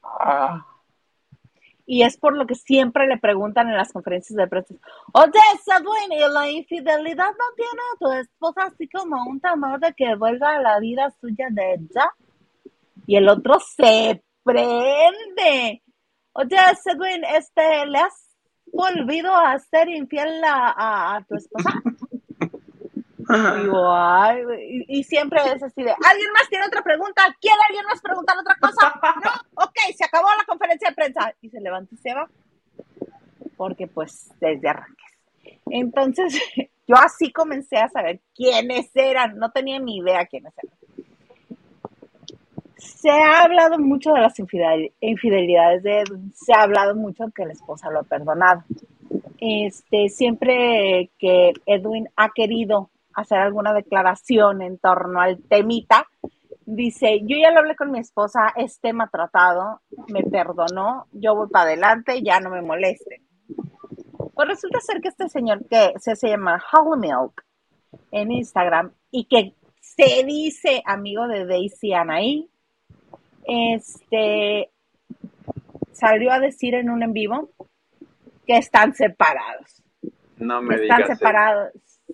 Ah 0.04 0.73
y 1.86 2.04
es 2.04 2.18
por 2.18 2.36
lo 2.36 2.46
que 2.48 2.56
siempre 2.56 3.08
le 3.08 3.18
preguntan 3.18 3.70
en 3.70 3.78
las 3.78 3.92
conferencias 3.92 4.38
de 4.38 4.48
prensa, 4.48 4.74
oye, 5.14 5.40
Edwin, 5.68 6.12
¿y 6.12 6.34
la 6.34 6.50
infidelidad 6.50 7.32
no 7.32 7.56
tiene 7.56 7.82
a 7.94 7.98
tu 8.00 8.12
esposa 8.12 8.64
así 8.64 8.88
como 8.88 9.24
un 9.30 9.40
temor 9.40 9.80
de 9.80 9.94
que 9.94 10.16
vuelva 10.16 10.56
a 10.56 10.62
la 10.62 10.80
vida 10.80 11.14
suya 11.20 11.48
de 11.50 11.74
ella? 11.74 12.14
Y 13.06 13.18
el 13.18 13.28
otro 13.28 13.60
se 13.60 14.24
prende. 14.44 15.84
Oye, 16.34 16.58
Edwin, 16.86 17.24
este, 17.36 17.86
¿le 17.86 17.98
has 18.00 18.38
volvido 18.72 19.36
a 19.36 19.60
ser 19.60 19.90
infiel 19.90 20.42
a 20.46 21.24
tu 21.28 21.36
esposa? 21.36 21.70
Y, 24.88 25.04
siempre 25.04 25.40
es 25.56 25.64
así 25.64 25.84
de, 25.84 25.92
¿alguien 25.92 26.32
más 26.34 26.50
tiene 26.50 26.66
otra 26.66 26.82
pregunta? 26.82 27.22
¿Quiere 27.40 27.58
alguien 27.68 27.86
más 27.86 28.02
preguntar 28.02 28.38
otra 28.38 28.56
cosa? 28.60 28.94
No, 29.24 29.64
ok, 29.64 29.78
se 29.96 30.04
acabó 30.04 30.28
la 30.38 30.46
conferencia 30.46 30.90
de 30.90 30.96
prensa. 30.96 31.34
Y 31.42 31.50
se 31.50 31.62
levanta 31.62 31.94
y 31.94 31.98
se 31.98 32.14
va. 32.14 32.28
Porque 33.56 33.88
pues 33.88 34.32
desde 34.40 34.70
arranques. 34.70 35.12
Entonces, 35.68 36.42
yo 36.88 36.96
así 36.96 37.32
comencé 37.32 37.78
a 37.78 37.90
saber 37.90 38.22
quiénes 38.36 38.90
eran. 38.96 39.38
No 39.38 39.52
tenía 39.52 39.80
ni 39.80 39.98
idea 39.98 40.26
quiénes 40.26 40.54
eran. 40.58 40.76
Se 42.78 43.10
ha 43.10 43.44
hablado 43.44 43.80
mucho 43.80 44.14
de 44.14 44.22
las 44.22 44.38
infidelidades 44.40 45.84
de 45.84 46.02
Edwin. 46.02 46.34
Se 46.34 46.54
ha 46.54 46.64
hablado 46.64 46.96
mucho 46.96 47.26
que 47.34 47.46
la 47.46 47.54
esposa 47.54 47.90
lo 47.90 48.00
ha 48.00 48.04
perdonado. 48.04 48.64
Este, 49.40 50.10
siempre 50.10 51.12
que 51.20 51.54
Edwin 51.66 52.10
ha 52.16 52.30
querido 52.30 52.90
hacer 53.16 53.40
alguna 53.40 53.74
declaración 53.74 54.62
en 54.62 54.78
torno 54.78 55.22
al 55.22 55.42
temita. 55.44 56.08
Dice, 56.66 57.20
yo 57.24 57.38
ya 57.38 57.52
lo 57.52 57.60
hablé 57.60 57.76
con 57.76 57.92
mi 57.92 58.00
esposa, 58.00 58.54
es 58.56 58.80
tema 58.80 59.10
tratado, 59.10 59.82
me 60.08 60.24
perdonó, 60.24 61.08
yo 61.12 61.36
voy 61.36 61.50
para 61.50 61.66
adelante, 61.66 62.22
ya 62.22 62.40
no 62.40 62.50
me 62.50 62.62
molesten. 62.62 63.22
Pues 64.34 64.48
resulta 64.48 64.80
ser 64.80 65.02
que 65.02 65.10
este 65.10 65.30
señor 65.30 65.68
que 65.68 65.94
se, 66.00 66.16
llama 66.28 66.62
Hollow 66.72 66.98
Milk 66.98 67.46
en 68.12 68.32
Instagram 68.32 68.92
y 69.12 69.26
que 69.26 69.56
se 69.82 70.24
dice 70.24 70.82
amigo 70.86 71.28
de 71.28 71.46
Daisy 71.46 71.94
Anaí, 71.94 72.50
este 73.46 74.72
salió 75.92 76.32
a 76.32 76.40
decir 76.40 76.74
en 76.76 76.90
un 76.90 77.04
en 77.04 77.14
vivo 77.14 77.50
que 78.48 78.58
están 78.58 78.94
separados. 78.94 79.84
No 80.38 80.62
me 80.62 80.76
están 80.76 81.06
separados. 81.08 81.72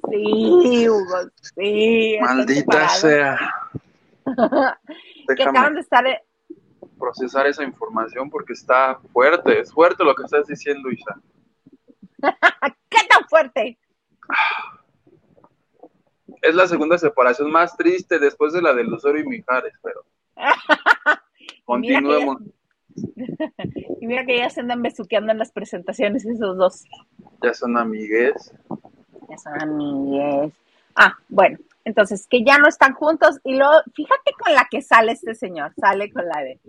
Sí, 0.10 0.90
Hugo, 0.90 1.30
sí. 1.56 2.18
Maldita 2.22 2.90
sea. 2.90 3.38
que 5.36 5.44
acaban 5.44 5.76
de 5.76 5.82
estar. 5.82 6.06
Procesar 6.98 7.48
esa 7.48 7.64
información 7.64 8.30
porque 8.30 8.54
está 8.54 9.00
fuerte, 9.14 9.60
es 9.60 9.72
fuerte 9.72 10.04
lo 10.04 10.16
que 10.16 10.24
estás 10.24 10.48
diciendo, 10.48 10.90
Isa. 10.92 11.20
¿Qué 12.90 13.08
tan 13.10 13.24
fuerte? 13.30 13.78
Es 16.42 16.56
la 16.56 16.68
segunda 16.68 16.98
separación 16.98 17.52
más 17.52 17.76
triste 17.78 18.20
después 18.20 18.54
de 18.54 18.62
la 18.62 18.74
de 18.74 18.84
Lucero 18.84 19.18
y 19.20 19.26
Mijares, 19.26 19.74
pero. 19.82 20.06
Continuemos. 21.66 22.42
y 22.96 24.08
mira 24.08 24.26
que 24.26 24.38
ya 24.38 24.50
se 24.50 24.62
andan 24.62 24.82
besuqueando 24.82 25.32
en 25.32 25.38
las 25.38 25.52
presentaciones 25.52 26.26
esos 26.26 26.58
dos. 26.58 26.84
Ya 27.42 27.54
son 27.54 27.78
amigues 27.78 28.54
amigues. 29.46 30.54
Ah, 30.96 31.16
bueno, 31.28 31.58
entonces 31.86 32.28
que 32.28 32.44
ya 32.44 32.58
no 32.58 32.68
están 32.68 32.94
juntos 32.94 33.40
y 33.44 33.56
luego, 33.56 33.74
fíjate 33.94 34.32
con 34.44 34.54
la 34.54 34.68
que 34.70 34.82
sale 34.82 35.14
este 35.14 35.36
señor, 35.36 35.74
sale 35.80 36.12
con 36.12 36.28
la 36.28 36.42
de, 36.42 36.60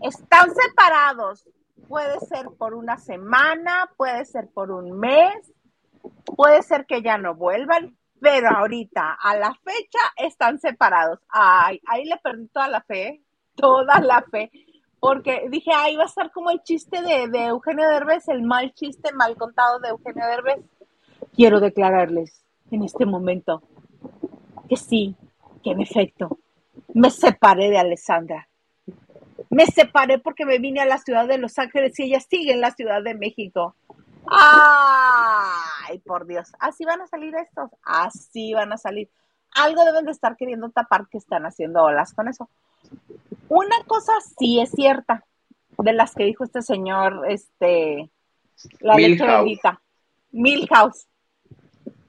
están 0.00 0.54
separados, 0.54 1.48
puede 1.88 2.18
ser 2.20 2.46
por 2.58 2.74
una 2.74 2.98
semana, 2.98 3.90
puede 3.96 4.24
ser 4.24 4.48
por 4.48 4.70
un 4.70 4.98
mes, 4.98 5.52
puede 6.24 6.62
ser 6.62 6.86
que 6.86 7.02
ya 7.02 7.18
no 7.18 7.34
vuelvan, 7.34 7.96
pero 8.20 8.48
ahorita, 8.50 9.18
a 9.20 9.36
la 9.36 9.54
fecha, 9.54 9.98
están 10.16 10.58
separados. 10.58 11.20
Ay, 11.28 11.80
ahí 11.86 12.04
le 12.04 12.16
perdí 12.16 12.48
toda 12.48 12.68
la 12.68 12.80
fe, 12.80 13.22
toda 13.54 14.00
la 14.00 14.22
fe, 14.22 14.50
porque 14.98 15.46
dije, 15.50 15.72
ahí 15.72 15.96
va 15.96 16.04
a 16.04 16.06
estar 16.06 16.32
como 16.32 16.50
el 16.50 16.62
chiste 16.62 17.02
de, 17.02 17.28
de 17.28 17.46
Eugenio 17.46 17.88
Derbez, 17.88 18.26
el 18.28 18.42
mal 18.42 18.72
chiste 18.72 19.12
mal 19.12 19.36
contado 19.36 19.78
de 19.80 19.90
Eugenio 19.90 20.26
Derbez 20.26 20.64
quiero 21.34 21.60
declararles 21.60 22.44
en 22.70 22.84
este 22.84 23.06
momento 23.06 23.62
que 24.68 24.76
sí, 24.76 25.16
que 25.62 25.70
en 25.70 25.80
efecto, 25.80 26.38
me 26.94 27.10
separé 27.10 27.70
de 27.70 27.78
Alessandra. 27.78 28.48
Me 29.50 29.66
separé 29.66 30.18
porque 30.18 30.46
me 30.46 30.58
vine 30.58 30.80
a 30.80 30.86
la 30.86 30.98
ciudad 30.98 31.26
de 31.26 31.38
Los 31.38 31.58
Ángeles 31.58 31.98
y 31.98 32.04
ella 32.04 32.20
sigue 32.20 32.52
en 32.52 32.60
la 32.60 32.70
Ciudad 32.70 33.02
de 33.02 33.14
México. 33.14 33.74
¡Ay, 34.26 35.98
por 35.98 36.26
Dios! 36.26 36.52
Así 36.58 36.84
van 36.84 37.02
a 37.02 37.06
salir 37.06 37.34
estos. 37.34 37.70
Así 37.84 38.54
van 38.54 38.72
a 38.72 38.78
salir. 38.78 39.10
Algo 39.54 39.84
deben 39.84 40.06
de 40.06 40.12
estar 40.12 40.36
queriendo 40.36 40.70
tapar 40.70 41.08
que 41.08 41.18
están 41.18 41.46
haciendo 41.46 41.84
olas 41.84 42.14
con 42.14 42.28
eso. 42.28 42.48
Una 43.48 43.76
cosa 43.86 44.12
sí 44.38 44.60
es 44.60 44.70
cierta, 44.70 45.24
de 45.78 45.92
las 45.92 46.14
que 46.14 46.24
dijo 46.24 46.44
este 46.44 46.62
señor, 46.62 47.24
este, 47.28 48.10
la 48.80 48.94
leche 48.94 49.26
bendita. 49.26 49.80
Milhouse 50.32 51.06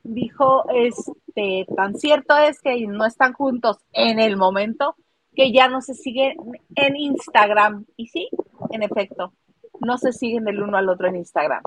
dijo, 0.05 0.65
este, 0.73 1.65
tan 1.75 1.95
cierto 1.95 2.37
es 2.37 2.61
que 2.61 2.85
no 2.87 3.05
están 3.05 3.33
juntos 3.33 3.77
en 3.91 4.19
el 4.19 4.37
momento 4.37 4.95
que 5.35 5.51
ya 5.51 5.67
no 5.67 5.81
se 5.81 5.93
siguen 5.93 6.37
en 6.75 6.95
Instagram. 6.95 7.85
Y 7.97 8.07
sí, 8.07 8.29
en 8.71 8.83
efecto, 8.83 9.33
no 9.81 9.97
se 9.97 10.13
siguen 10.13 10.47
el 10.47 10.61
uno 10.61 10.77
al 10.77 10.89
otro 10.89 11.07
en 11.07 11.17
Instagram. 11.17 11.61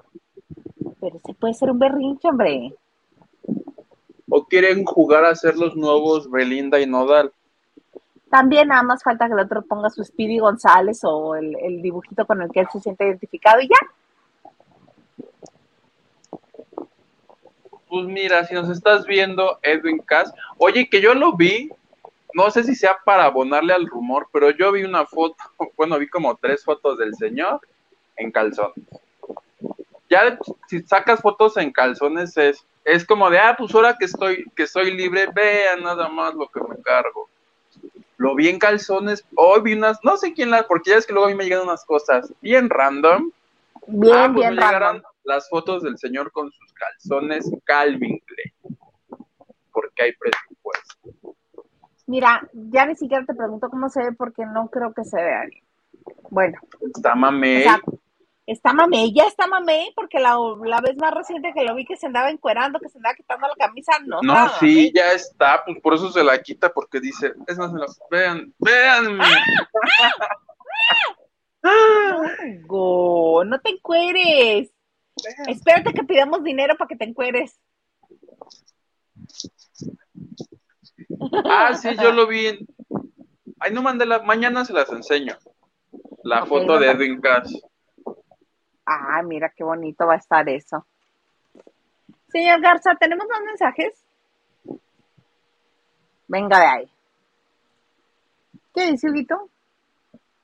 Pero 1.01 1.19
se 1.25 1.35
puede 1.35 1.55
ser 1.55 1.71
un 1.71 1.79
berrinche, 1.79 2.29
hombre. 2.29 2.75
O 4.31 4.45
quieren 4.47 4.85
jugar 4.85 5.25
a 5.25 5.35
ser 5.35 5.57
los 5.57 5.77
nuevos 5.77 6.31
Belinda 6.31 6.81
y 6.81 6.87
Nodal. 6.87 7.33
También 8.31 8.69
nada 8.69 8.83
más 8.83 9.03
falta 9.03 9.27
que 9.27 9.33
el 9.33 9.41
otro 9.41 9.63
ponga 9.63 9.91
su 9.91 10.05
Speedy 10.05 10.39
González 10.39 11.01
o 11.03 11.35
el, 11.35 11.57
el 11.63 11.81
dibujito 11.81 12.27
con 12.27 12.43
el 12.43 12.51
que 12.51 12.61
él 12.61 12.69
se 12.71 12.81
siente 12.81 13.07
identificado 13.07 13.61
y 13.61 13.69
ya. 13.69 13.77
Pues 17.89 18.07
mira, 18.07 18.45
si 18.45 18.55
nos 18.55 18.69
estás 18.69 19.07
viendo, 19.07 19.59
Edwin 19.63 19.99
Cass, 19.99 20.33
oye, 20.59 20.89
que 20.89 21.01
yo 21.01 21.15
lo 21.15 21.35
vi, 21.35 21.71
no 22.35 22.51
sé 22.51 22.63
si 22.65 22.75
sea 22.75 22.99
para 23.05 23.25
abonarle 23.25 23.73
al 23.73 23.87
rumor, 23.87 24.29
pero 24.33 24.51
yo 24.51 24.73
vi 24.73 24.85
una 24.85 25.07
foto, 25.07 25.37
bueno, 25.77 25.99
vi 25.99 26.09
como 26.09 26.37
tres 26.37 26.65
fotos 26.65 26.99
del 26.99 27.15
señor 27.15 27.61
en 28.17 28.31
calzones. 28.31 28.85
Ya 30.11 30.39
si 30.69 30.81
sacas 30.83 31.21
fotos 31.21 31.57
en 31.57 31.71
calzones 31.71 32.37
es, 32.37 32.65
es 32.85 33.05
como 33.05 33.29
de, 33.31 33.39
ah, 33.39 33.55
pues 33.57 33.75
ahora 33.75 33.97
que 33.99 34.07
estoy, 34.07 34.45
que 34.57 34.63
estoy 34.63 34.91
libre, 34.91 35.29
vean 35.35 35.83
nada 35.83 36.09
más 36.09 36.35
lo 36.35 36.49
que 36.49 36.61
me 36.61 36.81
cargo. 36.83 37.29
Lo 38.17 38.35
vi 38.35 38.49
en 38.49 38.59
calzones, 38.59 39.25
hoy 39.37 39.61
vi 39.63 39.75
unas, 39.75 39.99
no 40.03 40.17
sé 40.17 40.33
quién 40.33 40.51
las, 40.51 40.65
porque 40.65 40.91
ya 40.91 40.97
es 40.97 41.07
que 41.07 41.13
luego 41.13 41.29
a 41.29 41.31
mí 41.31 41.37
me 41.37 41.45
llegan 41.45 41.63
unas 41.63 41.85
cosas 41.85 42.33
bien 42.41 42.69
random. 42.69 43.31
Bien, 43.87 44.17
Ah, 44.17 44.31
pues 44.33 44.47
bien 44.47 44.57
me 44.57 44.63
llegaron 44.63 44.81
random. 44.81 45.08
Las 45.29 45.49
fotos 45.49 45.83
del 45.83 45.99
señor 45.99 46.33
con 46.33 46.51
sus 46.51 46.73
calzones 46.73 47.49
Calvin 47.65 48.19
Klein. 48.21 48.79
Porque 49.71 50.03
hay 50.05 50.13
presupuesto. 50.15 51.37
Mira, 52.07 52.49
ya 52.53 52.87
ni 52.87 52.97
siquiera 52.97 53.25
te 53.27 53.35
pregunto 53.35 53.69
cómo 53.69 53.91
se 53.91 54.03
ve 54.03 54.13
porque 54.13 54.47
no 54.47 54.69
creo 54.71 54.95
que 54.95 55.05
se 55.05 55.17
vea 55.17 55.45
bien. 55.45 55.63
Bueno, 56.31 56.59
Está 56.81 57.15
mamey. 57.15 57.61
o 57.61 57.63
sea, 57.65 57.81
está 58.47 58.73
mamey, 58.73 59.13
ya 59.13 59.25
está 59.25 59.47
mamey 59.47 59.93
porque 59.95 60.19
la, 60.19 60.39
la 60.65 60.81
vez 60.81 60.97
más 60.97 61.13
reciente 61.13 61.53
que 61.55 61.65
lo 61.65 61.75
vi 61.75 61.85
que 61.85 61.99
se 61.99 62.07
andaba 62.07 62.31
encuerando, 62.31 62.81
que 62.81 62.89
se 62.89 62.97
andaba 62.97 63.15
quitando 63.15 63.47
la 63.47 63.67
camisa, 63.67 63.93
no. 64.07 64.23
No, 64.23 64.33
estaba 64.33 64.59
sí, 64.59 64.91
ya 64.95 65.13
está, 65.13 65.63
pues 65.67 65.79
por 65.83 65.93
eso 65.93 66.11
se 66.11 66.25
la 66.25 66.41
quita, 66.41 66.73
porque 66.73 66.99
dice, 67.01 67.35
es 67.47 67.59
más, 67.59 67.71
vean, 68.11 68.55
vean. 68.59 69.19
Go, 72.67 73.45
no 73.45 73.61
te 73.61 73.71
encueres. 73.71 74.73
Espérate 75.47 75.93
que 75.93 76.05
pidamos 76.05 76.43
dinero 76.43 76.77
para 76.77 76.89
que 76.89 76.97
te 76.97 77.05
encueres. 77.05 77.59
Ah, 81.45 81.75
sí, 81.75 81.89
yo 82.01 82.13
lo 82.13 82.27
vi 82.27 82.47
en... 82.47 82.67
Ay, 83.61 83.73
no 83.73 83.83
mandé 83.83 84.07
la... 84.07 84.21
Mañana 84.21 84.65
se 84.65 84.73
las 84.73 84.91
enseño. 84.91 85.37
La 86.23 86.47
foto 86.47 86.79
de. 86.79 86.91
Edwin 86.91 87.21
Cass. 87.21 87.53
Ah, 88.85 89.23
mira 89.23 89.53
qué 89.55 89.65
bonito 89.65 90.07
va 90.07 90.15
a 90.15 90.19
estar 90.19 90.49
eso. 90.49 90.87
Señor 92.29 92.61
Garza, 92.61 92.95
¿tenemos 92.99 93.27
más 93.29 93.41
mensajes? 93.43 94.05
Venga 96.27 96.59
de 96.59 96.67
ahí. 96.67 96.93
¿Qué 98.75 98.91
dice 98.91 99.11
Huguito? 99.11 99.49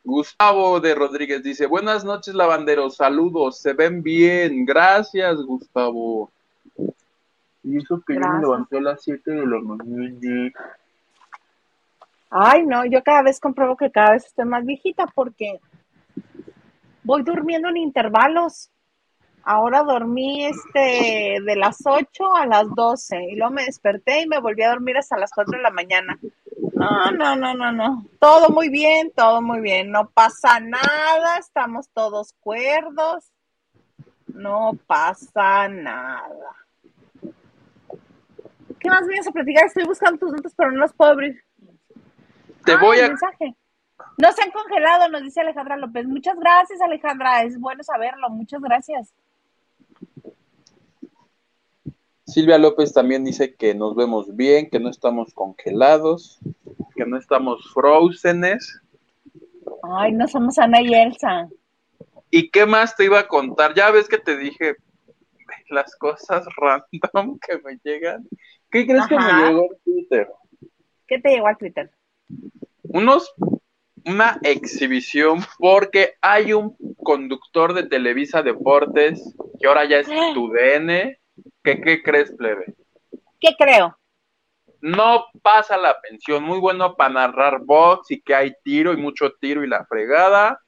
Gustavo 0.05 0.81
de 0.81 0.95
Rodríguez 0.95 1.43
dice, 1.43 1.67
buenas 1.67 2.05
noches, 2.05 2.35
lavanderos, 2.35 2.97
saludos, 2.97 3.59
se 3.59 3.73
ven 3.73 4.03
bien, 4.03 4.67
gracias, 4.67 5.43
Gustavo. 5.43 6.31
Y 7.63 7.79
eso 7.79 8.03
que 8.07 8.15
yo 8.15 8.21
me 8.21 8.41
levanté 8.41 8.77
a 8.77 8.83
las 8.83 9.03
7 9.03 9.31
de 9.31 9.47
la 9.47 9.59
mañana. 9.61 10.53
Ay, 12.29 12.67
no, 12.67 12.85
yo 12.85 13.03
cada 13.03 13.23
vez 13.23 13.41
compruebo 13.41 13.77
que 13.77 13.91
cada 13.91 14.13
vez 14.13 14.27
estoy 14.27 14.45
más 14.45 14.67
viejita 14.67 15.07
porque 15.07 15.59
voy 17.03 17.23
durmiendo 17.23 17.69
en 17.69 17.79
intervalos. 17.79 18.71
Ahora 19.47 19.83
dormí 19.83 20.47
este 20.47 21.39
de 21.45 21.57
las 21.57 21.79
8 21.85 22.35
a 22.35 22.47
las 22.47 22.67
12 22.75 23.25
y 23.31 23.37
luego 23.37 23.53
me 23.53 23.65
desperté 23.65 24.23
y 24.23 24.27
me 24.27 24.41
volví 24.41 24.63
a 24.63 24.71
dormir 24.71 24.97
hasta 24.97 25.19
las 25.19 25.31
4 25.35 25.59
de 25.59 25.63
la 25.63 25.71
mañana. 25.71 26.19
No, 26.73 27.11
no, 27.13 27.37
no, 27.37 27.55
no, 27.55 27.71
no. 27.73 28.07
Todo 28.19 28.49
muy 28.49 28.69
bien, 28.71 29.13
todo 29.15 29.43
muy 29.43 29.61
bien. 29.61 29.91
No 29.91 30.09
pasa 30.11 30.61
nada, 30.61 31.37
estamos 31.39 31.89
todos 31.91 32.33
cuerdos. 32.41 33.31
No 34.27 34.73
pasa 34.87 35.69
nada. 35.69 36.51
¿Qué 38.81 38.89
más 38.89 39.07
vienes 39.07 39.27
a 39.29 39.31
platicar? 39.33 39.67
Estoy 39.67 39.85
buscando 39.85 40.19
tus 40.19 40.33
notas, 40.33 40.55
pero 40.57 40.73
no 40.73 40.79
los 40.79 40.93
puedo 40.95 41.13
abrir. 41.13 41.43
Te 42.65 42.73
Ah, 42.73 42.79
voy 42.81 42.99
a... 43.01 43.09
mensaje. 43.09 43.55
No 44.19 44.33
se 44.33 44.43
han 44.43 44.51
congelado, 44.51 45.09
nos 45.09 45.23
dice 45.23 45.41
Alejandra 45.41 45.77
López. 45.77 46.07
Muchas 46.07 46.37
gracias, 46.39 46.81
Alejandra. 46.81 47.43
Es 47.43 47.59
bueno 47.59 47.83
saberlo. 47.83 48.29
Muchas 48.31 48.61
gracias. 48.61 49.13
Silvia 52.27 52.59
López 52.59 52.93
también 52.93 53.25
dice 53.25 53.55
que 53.55 53.75
nos 53.75 53.95
vemos 53.95 54.35
bien, 54.35 54.71
que 54.71 54.81
no 54.81 54.89
estamos 54.89 55.35
congelados, 55.35 56.41
que 56.95 57.05
no 57.05 57.19
estamos 57.19 57.71
frozenes. 57.73 58.81
Ay, 59.83 60.13
no 60.13 60.27
somos 60.27 60.59
Ana 60.59 60.81
y 60.81 60.95
Elsa. 60.95 61.49
¿Y 62.31 62.51
qué 62.51 62.67
más 62.67 62.97
te 62.97 63.05
iba 63.05 63.19
a 63.19 63.29
contar? 63.29 63.75
Ya 63.75 63.91
ves 63.91 64.09
que 64.09 64.19
te 64.19 64.37
dije 64.37 64.77
las 65.69 65.95
cosas 65.97 66.47
random 66.57 67.39
que 67.39 67.59
me 67.59 67.79
llegan. 67.85 68.27
¿Qué 68.71 68.87
crees 68.87 69.07
que 69.07 69.17
me 69.17 69.33
llegó 69.33 69.65
en 69.65 69.79
Twitter? 69.85 70.29
¿Qué 71.07 71.21
te 71.21 71.31
llegó 71.31 71.47
al 71.47 71.59
Twitter? 71.59 71.91
Unos, 72.83 73.33
una 74.05 74.39
exhibición 74.43 75.41
porque 75.59 76.15
hay 76.21 76.53
un 76.53 76.77
conductor 76.97 77.75
de 77.75 77.85
Televisa 77.85 78.43
Deportes 78.43 79.37
que 79.61 79.67
ahora 79.67 79.85
ya 79.85 79.99
es 79.99 80.09
tu 80.35 80.51
DN. 80.51 81.19
¿Qué, 81.63 81.81
¿Qué 81.81 82.03
crees, 82.03 82.33
plebe? 82.33 82.75
¿Qué 83.41 83.55
creo? 83.59 83.97
No 84.81 85.27
pasa 85.43 85.77
la 85.77 85.99
pensión, 86.01 86.45
muy 86.45 86.59
bueno 86.59 86.95
para 86.95 87.15
narrar 87.15 87.61
box 87.61 88.11
y 88.11 88.21
que 88.21 88.35
hay 88.35 88.53
tiro 88.63 88.93
y 88.93 88.97
mucho 88.97 89.33
tiro 89.41 89.65
y 89.65 89.69
la 89.69 89.85
fregada, 89.87 90.61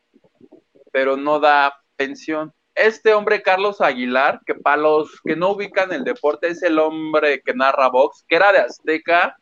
pero 0.91 1.17
no 1.17 1.39
da 1.39 1.75
pensión. 1.97 2.53
Este 2.75 3.15
hombre, 3.15 3.43
Carlos 3.43 3.81
Aguilar, 3.81 4.41
que 4.47 4.55
para 4.55 4.79
los 4.79 5.21
que 5.23 5.37
no 5.37 5.51
ubican 5.51 5.93
el 5.93 6.05
deporte, 6.05 6.49
es 6.49 6.63
el 6.63 6.79
hombre 6.79 7.41
que 7.43 7.55
narra 7.55 7.89
box, 7.89 8.25
que 8.29 8.37
era 8.37 8.53
de 8.53 8.59
Azteca 8.59 9.37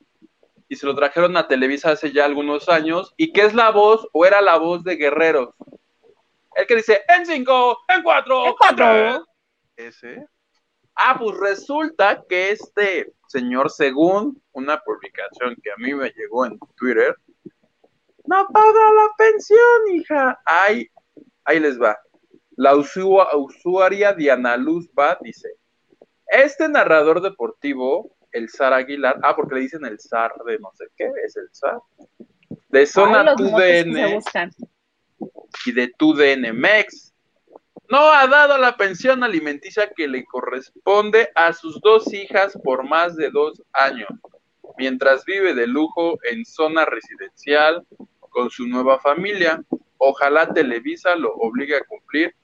y 0.69 0.77
se 0.77 0.87
lo 0.87 0.95
trajeron 0.95 1.37
a 1.37 1.47
Televisa 1.47 1.93
hace 1.93 2.13
ya 2.13 2.25
algunos 2.25 2.69
años, 2.69 3.15
y 3.17 3.33
que 3.33 3.43
es 3.43 3.55
la 3.55 3.71
voz 3.71 4.09
o 4.13 4.25
era 4.25 4.41
la 4.41 4.57
voz 4.57 4.83
de 4.83 4.97
Guerreros. 4.97 5.55
El 6.55 6.67
que 6.67 6.77
dice, 6.77 7.03
en 7.09 7.27
cinco, 7.27 7.79
en 7.89 8.03
cuatro, 8.03 8.47
En 8.47 8.55
cuatro. 8.55 9.27
Ese. 9.77 10.27
Ah, 10.97 11.17
pues 11.19 11.37
resulta 11.39 12.23
que 12.29 12.51
este 12.53 13.13
señor, 13.29 13.71
según 13.71 14.41
una 14.53 14.79
publicación 14.81 15.57
que 15.63 15.71
a 15.73 15.77
mí 15.79 15.93
me 15.95 16.11
llegó 16.11 16.47
en 16.47 16.59
Twitter, 16.77 17.17
no 18.27 18.47
paga 18.53 18.93
la 18.95 19.09
pensión, 19.19 19.59
hija. 19.93 20.41
Ahí, 20.47 20.89
ahí 21.45 21.59
les 21.61 21.81
va. 21.81 21.99
La 22.57 22.75
usua- 22.75 23.35
usuaria 23.35 24.13
Diana 24.13 24.57
Luz 24.57 24.89
va, 24.99 25.19
dice, 25.21 25.49
este 26.29 26.69
narrador 26.69 27.21
deportivo, 27.21 28.17
el 28.33 28.49
Zar 28.49 28.73
Aguilar, 28.73 29.19
ah, 29.23 29.35
porque 29.37 29.57
le 29.57 29.61
dicen 29.63 29.85
el 29.85 29.99
Zar 30.01 30.33
de 30.47 30.59
no 30.59 30.71
sé 30.75 30.87
qué, 30.97 31.11
es 31.25 31.37
el 31.37 31.49
Zar, 31.53 31.79
de 32.69 32.79
Ay, 32.81 32.87
Zona 32.87 33.35
2DN 33.35 34.15
buscan. 34.15 34.51
y 35.67 35.73
de 35.73 35.89
TUDN 35.99 36.53
MEX. 36.53 37.14
No 37.91 38.11
ha 38.11 38.27
dado 38.27 38.57
la 38.59 38.77
pensión 38.77 39.23
alimenticia 39.23 39.91
que 39.95 40.09
le 40.09 40.25
corresponde 40.25 41.31
a 41.35 41.53
sus 41.53 41.81
dos 41.81 42.13
hijas 42.13 42.59
por 42.65 42.89
más 42.89 43.15
de 43.17 43.31
dos 43.31 43.63
años, 43.73 44.09
mientras 44.79 45.25
vive 45.25 45.55
de 45.55 45.67
lujo 45.67 46.19
en 46.31 46.45
zona 46.45 46.85
residencial 46.85 47.87
con 48.31 48.51
su 48.51 48.67
nueva 48.67 48.99
familia. 49.01 49.63
Ojalá 49.99 50.53
Televisa 50.53 51.15
lo 51.15 51.35
obligue 51.35 51.77
a 51.77 51.85
cumplir. 51.85 52.35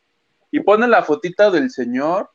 Y 0.53 0.61
pone 0.61 0.89
la 0.89 1.03
fotita 1.03 1.51
del 1.51 1.71
señor 1.71 2.31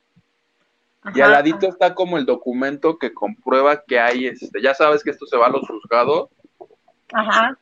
y 1.13 1.21
al 1.21 1.31
ladito 1.31 1.67
está 1.67 1.93
como 1.93 2.17
el 2.17 2.25
documento 2.25 2.97
que 2.97 3.13
comprueba 3.13 3.83
que 3.83 3.99
hay, 3.99 4.27
este, 4.27 4.61
ya 4.61 4.73
sabes 4.73 5.03
que 5.03 5.11
esto 5.11 5.27
se 5.27 5.37
va 5.37 5.47
a 5.47 5.51
los 5.51 5.67
juzgados, 5.67 6.29
Ajá. 7.13 7.57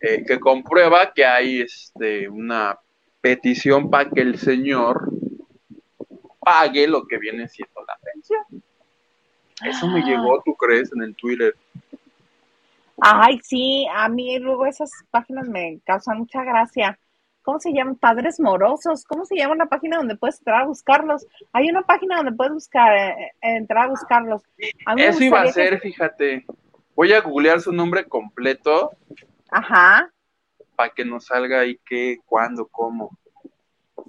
eh, 0.00 0.24
que 0.26 0.40
comprueba 0.40 1.12
que 1.12 1.24
hay 1.26 1.60
este, 1.60 2.28
una 2.28 2.78
petición 3.26 3.90
para 3.90 4.08
que 4.10 4.20
el 4.20 4.38
señor 4.38 5.10
pague 6.38 6.86
lo 6.86 7.06
que 7.06 7.18
viene 7.18 7.48
siendo 7.48 7.80
la 7.86 7.96
pensión. 8.02 8.44
Eso 9.64 9.88
me 9.88 10.00
Ah. 10.00 10.04
llegó, 10.06 10.42
¿tú 10.44 10.54
crees? 10.54 10.92
En 10.94 11.02
el 11.02 11.14
Twitter. 11.16 11.54
Ay, 13.00 13.40
sí, 13.42 13.86
a 13.94 14.08
mí 14.08 14.38
luego 14.38 14.64
esas 14.66 14.90
páginas 15.10 15.48
me 15.48 15.80
causan 15.84 16.18
mucha 16.18 16.42
gracia. 16.44 16.98
¿Cómo 17.42 17.60
se 17.60 17.72
llaman? 17.72 17.96
Padres 17.96 18.40
morosos. 18.40 19.04
¿Cómo 19.04 19.24
se 19.24 19.36
llama 19.36 19.54
una 19.54 19.66
página 19.66 19.98
donde 19.98 20.16
puedes 20.16 20.38
entrar 20.38 20.62
a 20.62 20.66
buscarlos? 20.66 21.26
Hay 21.52 21.68
una 21.68 21.82
página 21.82 22.16
donde 22.16 22.32
puedes 22.32 22.52
buscar, 22.54 22.96
eh, 22.96 23.32
eh, 23.42 23.56
entrar 23.56 23.84
a 23.86 23.88
buscarlos. 23.90 24.42
A 24.86 24.94
mí 24.94 25.02
Eso 25.02 25.22
iba 25.22 25.40
a 25.40 25.44
que- 25.44 25.52
ser, 25.52 25.80
fíjate. 25.80 26.44
Voy 26.94 27.12
a 27.12 27.20
googlear 27.20 27.60
su 27.60 27.72
nombre 27.72 28.04
completo 28.06 28.92
Ajá. 29.50 30.10
Para 30.76 30.90
que 30.90 31.04
nos 31.04 31.26
salga 31.26 31.60
ahí 31.60 31.80
qué, 31.84 32.18
cuándo, 32.26 32.66
cómo. 32.66 33.10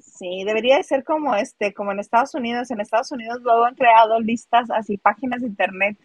Sí, 0.01 0.43
debería 0.43 0.77
de 0.77 0.83
ser 0.83 1.03
como 1.03 1.35
este, 1.35 1.73
como 1.73 1.91
en 1.91 1.99
Estados 1.99 2.35
Unidos. 2.35 2.69
En 2.71 2.81
Estados 2.81 3.11
Unidos 3.11 3.39
luego 3.41 3.65
han 3.65 3.75
creado 3.75 4.19
listas 4.19 4.69
así, 4.69 4.97
páginas 4.97 5.41
de 5.41 5.47
internet, 5.47 5.97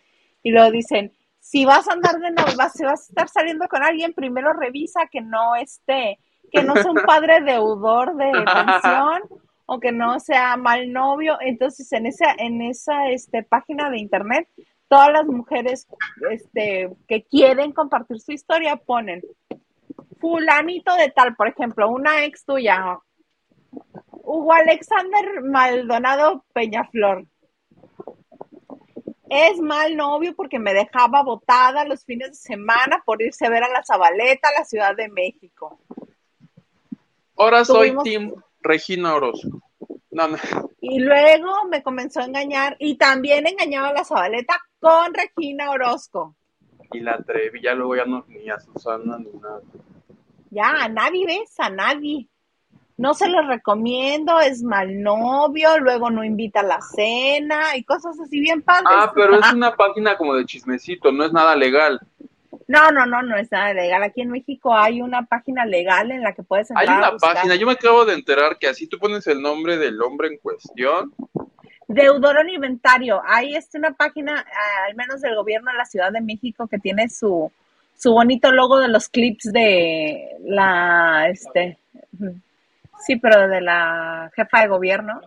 y 0.43 0.51
luego 0.51 0.71
dicen, 0.71 1.13
si 1.41 1.65
vas 1.65 1.89
a 1.89 1.93
andar 1.93 2.21
de 2.21 2.31
novia, 2.31 2.69
si 2.69 2.85
vas 2.85 3.01
a 3.01 3.05
estar 3.09 3.29
saliendo 3.29 3.67
con 3.69 3.83
alguien, 3.83 4.13
primero 4.13 4.53
revisa 4.53 5.09
que 5.11 5.21
no 5.21 5.57
esté, 5.57 6.19
que 6.53 6.63
no 6.63 6.75
sea 6.75 6.91
un 6.91 7.03
padre 7.07 7.41
deudor 7.41 8.15
de 8.17 8.31
pensión 8.31 9.23
o 9.67 9.81
que 9.81 9.91
no 9.91 10.21
sea 10.21 10.57
mal 10.57 10.93
novio. 10.93 11.39
Entonces, 11.41 11.91
en 11.93 12.07
esa, 12.07 12.33
en 12.39 12.63
esa 12.63 13.11
este, 13.11 13.43
página 13.43 13.91
de 13.91 13.99
internet, 13.99 14.49
todas 14.89 15.11
las 15.13 15.27
mujeres 15.27 15.89
este, 16.31 16.91
que 17.09 17.25
quieren 17.25 17.73
compartir 17.73 18.21
su 18.21 18.33
historia 18.33 18.77
ponen 18.77 19.23
fulanito 20.23 20.95
de 20.95 21.11
tal, 21.11 21.35
por 21.35 21.49
ejemplo, 21.49 21.91
una 21.91 22.25
ex 22.25 22.45
tuya, 22.45 23.01
Hugo 24.23 24.53
Alexander 24.53 25.43
Maldonado 25.43 26.45
Peñaflor. 26.55 27.27
Es 29.29 29.59
mal 29.59 29.97
novio 29.97 30.35
porque 30.37 30.59
me 30.59 30.75
dejaba 30.75 31.23
botada 31.23 31.85
los 31.87 32.05
fines 32.05 32.31
de 32.31 32.37
semana 32.37 33.03
por 33.05 33.21
irse 33.21 33.47
a 33.47 33.51
ver 33.51 33.65
a 33.65 33.69
la 33.69 33.83
Zabaleta, 33.83 34.49
a 34.49 34.61
la 34.61 34.65
Ciudad 34.65 34.95
de 34.95 35.09
México. 35.09 35.81
Ahora 37.37 37.65
soy 37.65 37.97
Tim 38.05 38.33
Regina 38.61 39.15
Orozco. 39.15 39.61
No, 40.11 40.29
no. 40.29 40.37
Y 40.81 41.01
luego 41.01 41.65
me 41.69 41.83
comenzó 41.83 42.21
a 42.21 42.27
engañar 42.27 42.77
y 42.79 42.97
también 42.97 43.47
engañaba 43.47 43.89
a 43.89 43.95
la 43.95 44.05
Zabaleta 44.05 44.55
con 44.79 45.15
Regina 45.15 45.71
Orozco. 45.71 46.37
Y 46.93 47.01
la 47.01 47.19
Trevi, 47.23 47.63
ya 47.63 47.75
luego 47.75 47.97
ya 47.97 48.05
no 48.05 48.25
ni 48.29 48.51
a 48.51 48.61
Susana 48.61 49.19
ni 49.19 49.33
nada. 49.41 49.63
Ya, 50.53 50.85
a 50.85 50.89
nadie 50.89 51.25
ves, 51.25 51.59
a 51.59 51.71
nadie 51.71 52.29
no 52.99 53.15
se 53.15 53.27
los 53.27 53.47
recomiendo, 53.47 54.39
es 54.39 54.63
mal 54.63 55.03
novio, 55.03 55.79
luego 55.81 56.11
no 56.11 56.23
invita 56.23 56.61
a 56.61 56.63
la 56.63 56.81
cena 56.83 57.75
y 57.75 57.85
cosas 57.85 58.21
así 58.21 58.39
bien 58.39 58.61
padres. 58.61 58.87
Ah, 58.91 59.13
pero 59.15 59.41
es 59.41 59.53
una 59.53 59.75
página 59.75 60.17
como 60.17 60.35
de 60.35 60.45
chismecito, 60.45 61.11
no 61.11 61.25
es 61.25 61.33
nada 61.33 61.57
legal. 61.57 62.01
No, 62.69 62.91
no, 62.93 63.07
no, 63.07 63.23
no 63.23 63.37
es 63.37 63.51
nada 63.51 63.73
legal. 63.73 64.03
Aquí 64.03 64.21
en 64.21 64.31
México 64.31 64.75
hay 64.75 65.01
una 65.01 65.25
página 65.25 65.65
legal 65.65 66.11
en 66.11 66.23
la 66.23 66.35
que 66.35 66.43
puedes 66.43 66.71
entrar. 66.71 66.89
Hay 66.89 66.97
una 66.97 67.17
página, 67.17 67.55
yo 67.57 67.67
me 67.67 67.73
acabo 67.73 68.05
de 68.05 68.15
enterar 68.15 68.59
que 68.59 68.69
así 68.69 68.87
tú 68.87 68.99
pones 68.99 69.27
el 69.27 69.41
nombre 69.41 69.79
del 69.79 70.01
hombre 70.03 70.29
en 70.29 70.37
cuestión. 70.37 71.15
Deudor 71.89 72.49
Inventario. 72.49 73.23
Hay 73.27 73.57
este, 73.57 73.79
una 73.79 73.93
página, 73.93 74.45
al 74.87 74.95
menos 74.95 75.23
del 75.23 75.35
gobierno 75.35 75.73
de 75.73 75.79
la 75.79 75.87
Ciudad 75.87 76.13
de 76.13 76.21
México, 76.21 76.69
que 76.69 76.79
tiene 76.79 77.09
su, 77.09 77.51
su 78.03 78.13
bonito 78.13 78.51
logo 78.51 78.81
de 78.81 78.89
los 78.89 79.09
clips 79.09 79.53
de 79.53 80.37
la, 80.41 81.29
este, 81.31 81.79
Sí, 83.07 83.15
pero 83.17 83.49
de 83.49 83.61
la 83.61 84.29
jefa 84.35 84.63
de 84.63 84.67
gobierno, 84.67 85.21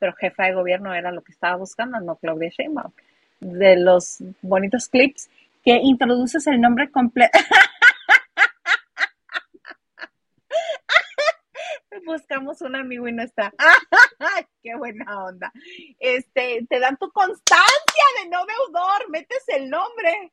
pero 0.00 0.12
jefa 0.14 0.46
de 0.46 0.54
gobierno 0.54 0.92
era 0.92 1.12
lo 1.12 1.22
que 1.22 1.30
estaba 1.30 1.54
buscando, 1.56 2.00
no 2.00 2.16
Claudia 2.16 2.50
Sheinbaum. 2.50 2.90
De 3.38 3.76
los 3.76 4.16
bonitos 4.42 4.88
clips 4.88 5.30
que 5.64 5.76
introduces 5.76 6.44
el 6.48 6.60
nombre 6.60 6.90
completo. 6.90 7.38
Buscamos 12.04 12.60
un 12.60 12.74
amigo 12.74 13.06
y 13.06 13.12
no 13.12 13.22
está. 13.22 13.52
¡Qué 14.62 14.74
buena 14.74 15.26
onda! 15.26 15.52
Este, 16.00 16.66
te 16.68 16.80
dan 16.80 16.96
tu 16.96 17.08
constancia 17.12 18.04
de 18.22 18.30
no 18.30 18.44
deudor, 18.44 19.10
metes 19.10 19.44
el 19.48 19.70
nombre. 19.70 20.32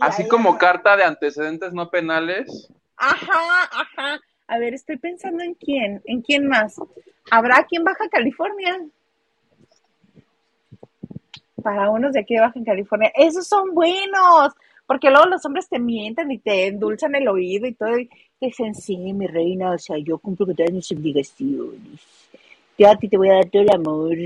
Así 0.00 0.26
como 0.28 0.58
carta 0.58 0.96
de 0.96 1.04
antecedentes 1.04 1.72
no 1.72 1.88
penales. 1.90 2.70
Ajá, 2.96 3.70
ajá. 3.72 4.20
A 4.46 4.58
ver, 4.58 4.74
estoy 4.74 4.98
pensando 4.98 5.42
en 5.42 5.54
quién, 5.54 6.02
en 6.04 6.20
quién 6.20 6.46
más. 6.46 6.76
¿Habrá 7.30 7.58
aquí 7.58 7.76
en 7.76 7.84
Baja 7.84 8.08
California? 8.10 8.78
Para 11.62 11.88
unos 11.90 12.12
de 12.12 12.20
aquí 12.20 12.34
de 12.34 12.40
Baja 12.40 12.60
California. 12.64 13.10
Esos 13.14 13.46
son 13.46 13.72
buenos, 13.72 14.52
porque 14.86 15.10
luego 15.10 15.26
los 15.26 15.44
hombres 15.46 15.68
te 15.68 15.78
mienten 15.78 16.30
y 16.30 16.38
te 16.38 16.66
endulzan 16.66 17.14
el 17.14 17.28
oído 17.28 17.66
y 17.66 17.72
todo. 17.72 17.98
Y 17.98 18.08
te 18.08 18.46
dicen, 18.46 18.74
sí, 18.74 18.96
mi 18.96 19.26
reina, 19.26 19.70
o 19.70 19.78
sea, 19.78 19.96
yo 19.98 20.18
cumplo 20.18 20.46
con 20.46 20.56
todas 20.56 20.72
mis 20.72 20.90
obligaciones. 20.92 22.00
Yo 22.76 22.90
a 22.90 22.96
ti 22.96 23.08
te 23.08 23.16
voy 23.16 23.30
a 23.30 23.34
dar 23.34 23.50
todo 23.50 23.62
el 23.62 23.70
amor. 23.70 24.16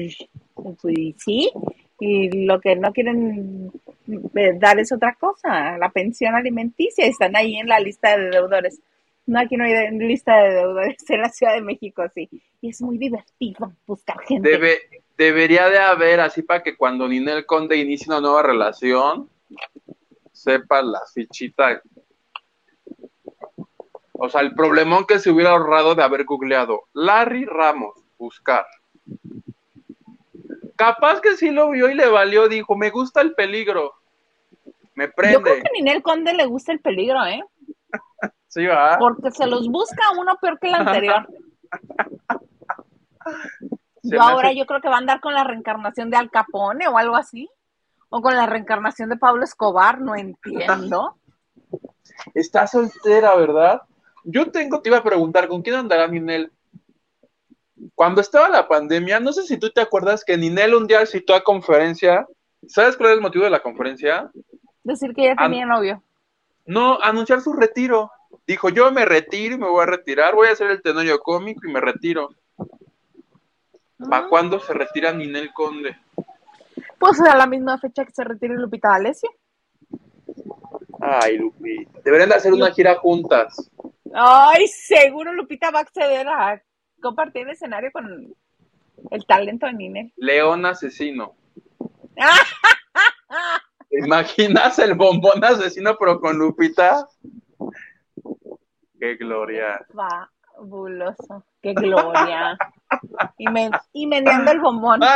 Pues 0.54 1.14
sí, 1.18 1.52
y 2.00 2.46
lo 2.46 2.60
que 2.60 2.76
no 2.76 2.92
quieren 2.92 3.72
dar 4.56 4.78
es 4.78 4.92
otra 4.92 5.14
cosa, 5.14 5.76
la 5.78 5.90
pensión 5.90 6.34
alimenticia, 6.34 7.06
están 7.06 7.36
ahí 7.36 7.56
en 7.56 7.66
la 7.66 7.80
lista 7.80 8.16
de 8.16 8.30
deudores. 8.30 8.80
No, 9.26 9.40
aquí 9.40 9.56
no 9.56 9.64
hay 9.64 9.90
lista 9.90 10.36
de 10.42 10.54
deudores 10.54 10.96
en 11.10 11.20
la 11.20 11.28
Ciudad 11.28 11.54
de 11.54 11.60
México, 11.60 12.02
sí. 12.14 12.28
Y 12.60 12.70
es 12.70 12.80
muy 12.80 12.96
divertido 12.96 13.72
buscar 13.86 14.18
gente. 14.20 14.48
Debe, 14.48 14.78
debería 15.18 15.68
de 15.68 15.78
haber, 15.78 16.20
así 16.20 16.42
para 16.42 16.62
que 16.62 16.76
cuando 16.76 17.06
Ninel 17.06 17.44
Conde 17.44 17.76
inicie 17.76 18.06
una 18.08 18.20
nueva 18.20 18.42
relación, 18.42 19.28
sepa 20.32 20.80
la 20.82 21.00
fichita. 21.12 21.82
O 24.12 24.28
sea, 24.28 24.40
el 24.40 24.54
problemón 24.54 25.04
que 25.04 25.18
se 25.18 25.30
hubiera 25.30 25.50
ahorrado 25.50 25.94
de 25.94 26.02
haber 26.02 26.24
googleado. 26.24 26.84
Larry 26.94 27.44
Ramos, 27.44 27.94
buscar. 28.16 28.66
Capaz 30.78 31.20
que 31.20 31.36
sí 31.36 31.50
lo 31.50 31.70
vio 31.70 31.90
y 31.90 31.94
le 31.94 32.06
valió, 32.06 32.48
dijo, 32.48 32.76
me 32.76 32.90
gusta 32.90 33.20
el 33.20 33.34
peligro. 33.34 33.94
Me 34.94 35.08
prende. 35.08 35.34
Yo 35.34 35.42
creo 35.42 35.56
que 35.56 35.68
a 35.68 35.72
Ninel 35.72 36.04
Conde 36.04 36.32
le 36.34 36.46
gusta 36.46 36.70
el 36.70 36.78
peligro, 36.78 37.26
¿eh? 37.26 37.42
Porque 39.00 39.32
se 39.32 39.48
los 39.48 39.68
busca 39.68 40.12
uno 40.16 40.36
peor 40.40 40.60
que 40.60 40.68
el 40.68 40.76
anterior. 40.76 41.28
yo 44.04 44.22
ahora 44.22 44.52
yo 44.52 44.66
creo 44.66 44.80
que 44.80 44.88
va 44.88 44.94
a 44.94 44.98
andar 44.98 45.18
con 45.18 45.34
la 45.34 45.42
reencarnación 45.42 46.10
de 46.10 46.16
Al 46.16 46.30
Capone 46.30 46.86
o 46.86 46.96
algo 46.96 47.16
así. 47.16 47.50
O 48.08 48.22
con 48.22 48.36
la 48.36 48.46
reencarnación 48.46 49.08
de 49.08 49.16
Pablo 49.16 49.42
Escobar, 49.42 50.00
no 50.00 50.14
entiendo. 50.14 51.16
Está 52.34 52.68
soltera, 52.68 53.34
¿verdad? 53.34 53.82
Yo 54.22 54.52
tengo, 54.52 54.80
te 54.80 54.90
iba 54.90 54.98
a 54.98 55.02
preguntar, 55.02 55.48
¿con 55.48 55.60
quién 55.60 55.74
andará 55.74 56.06
Ninel? 56.06 56.52
Cuando 57.94 58.20
estaba 58.20 58.48
la 58.48 58.68
pandemia, 58.68 59.20
no 59.20 59.32
sé 59.32 59.44
si 59.44 59.58
tú 59.58 59.70
te 59.70 59.80
acuerdas 59.80 60.24
que 60.24 60.36
Ninel 60.36 60.74
un 60.74 60.86
día 60.86 61.04
citó 61.06 61.34
a 61.34 61.44
conferencia. 61.44 62.26
¿Sabes 62.66 62.96
cuál 62.96 63.10
es 63.10 63.16
el 63.16 63.22
motivo 63.22 63.44
de 63.44 63.50
la 63.50 63.60
conferencia? 63.60 64.30
Decir 64.82 65.14
que 65.14 65.24
ya 65.24 65.36
tenía 65.36 65.66
novio. 65.66 66.02
No, 66.66 66.98
anunciar 67.00 67.40
su 67.40 67.52
retiro 67.52 68.10
dijo, 68.46 68.70
yo 68.70 68.90
me 68.90 69.04
retiro 69.04 69.54
y 69.54 69.58
me 69.58 69.68
voy 69.68 69.82
a 69.82 69.86
retirar, 69.86 70.34
voy 70.34 70.48
a 70.48 70.52
hacer 70.52 70.70
el 70.70 70.82
tenorio 70.82 71.20
cómico 71.20 71.66
y 71.66 71.72
me 71.72 71.80
retiro. 71.80 72.30
¿Para 73.98 74.24
ah. 74.24 74.26
cuándo 74.28 74.58
se 74.58 74.72
retira 74.72 75.12
Ninel 75.12 75.52
Conde? 75.52 75.96
Pues 76.98 77.20
a 77.20 77.36
la 77.36 77.46
misma 77.46 77.78
fecha 77.78 78.04
que 78.04 78.12
se 78.12 78.24
retire 78.24 78.54
Lupita 78.54 78.88
D'Alessio. 78.88 79.30
Ay, 81.00 81.38
Lupita. 81.38 82.00
Deberían 82.04 82.30
de 82.30 82.34
hacer 82.36 82.52
una 82.52 82.70
gira 82.70 82.96
juntas. 82.96 83.70
Ay, 84.14 84.66
seguro 84.68 85.32
Lupita 85.32 85.70
va 85.70 85.80
a 85.80 85.82
acceder 85.82 86.26
a 86.26 86.62
compartir 87.00 87.42
el 87.42 87.50
escenario 87.50 87.90
con 87.92 88.34
el 89.10 89.26
talento 89.26 89.66
de 89.66 89.74
Ninel. 89.74 90.12
León 90.16 90.66
asesino. 90.66 91.34
imaginas 93.90 94.78
el 94.78 94.94
bombón 94.94 95.44
asesino 95.44 95.96
pero 95.98 96.20
con 96.20 96.38
Lupita? 96.38 97.06
Qué 98.98 99.16
gloria. 99.16 99.86
Fabuloso. 100.54 101.44
Qué 101.62 101.72
gloria. 101.72 102.58
y, 103.38 103.48
me, 103.48 103.70
y 103.92 104.06
meneando 104.06 104.50
el 104.50 104.60
bombón. 104.60 105.00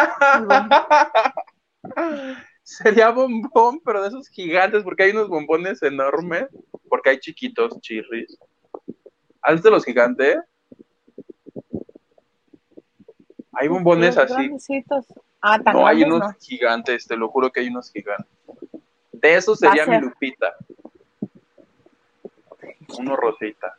Sería 2.62 3.10
bombón, 3.10 3.80
pero 3.84 4.02
de 4.02 4.08
esos 4.08 4.28
gigantes, 4.28 4.84
porque 4.84 5.02
hay 5.02 5.10
unos 5.10 5.28
bombones 5.28 5.82
enormes, 5.82 6.46
porque 6.88 7.10
hay 7.10 7.18
chiquitos, 7.18 7.80
chirris. 7.80 8.38
¿Has 9.42 9.54
visto 9.54 9.70
los 9.70 9.84
gigantes? 9.84 10.38
Hay 13.52 13.68
bombones 13.68 14.16
así. 14.16 14.50
Ah, 15.40 15.58
no, 15.58 15.86
hay 15.86 16.04
unos 16.04 16.34
gigantes, 16.40 17.06
te 17.06 17.16
lo 17.16 17.28
juro 17.28 17.50
que 17.50 17.60
hay 17.60 17.68
unos 17.68 17.90
gigantes. 17.90 18.30
De 19.12 19.34
eso 19.34 19.54
sería 19.54 19.86
mi 19.86 20.00
Lupita 20.00 20.56
uno 22.98 23.16
rosita. 23.16 23.76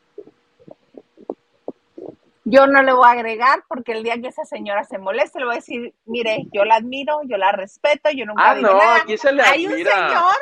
Yo 2.46 2.68
no 2.68 2.84
le 2.84 2.92
voy 2.92 3.08
a 3.08 3.12
agregar 3.12 3.64
porque 3.70 3.94
el 3.94 4.04
día 4.04 4.20
que 4.20 4.28
esa 4.28 4.44
señora 4.44 4.84
se 4.84 4.98
moleste 4.98 5.40
le 5.40 5.46
voy 5.46 5.56
a 5.56 5.58
decir, 5.58 5.94
mire, 6.06 6.46
yo 6.52 6.66
la 6.66 6.76
admiro, 6.76 7.22
yo 7.24 7.38
la 7.38 7.54
respeto, 7.54 8.10
yo 8.12 8.26
nunca 8.26 8.52
ah, 8.52 8.56
no, 8.56 8.82
aquí 8.82 9.18
se 9.18 9.32
le 9.32 9.44
Hay 9.44 9.66
un 9.66 9.72
señor, 9.72 10.36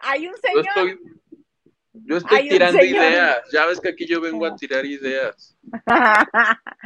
hay 0.00 0.28
un 0.28 0.34
señor. 0.36 0.98
Yo 2.06 2.18
estoy, 2.18 2.48
tirando 2.48 2.84
ideas, 2.84 3.38
ya 3.52 3.66
ves 3.66 3.80
que 3.80 3.88
aquí 3.88 4.06
yo 4.06 4.20
vengo 4.20 4.46
a 4.46 4.54
tirar 4.54 4.86
ideas. 4.86 5.56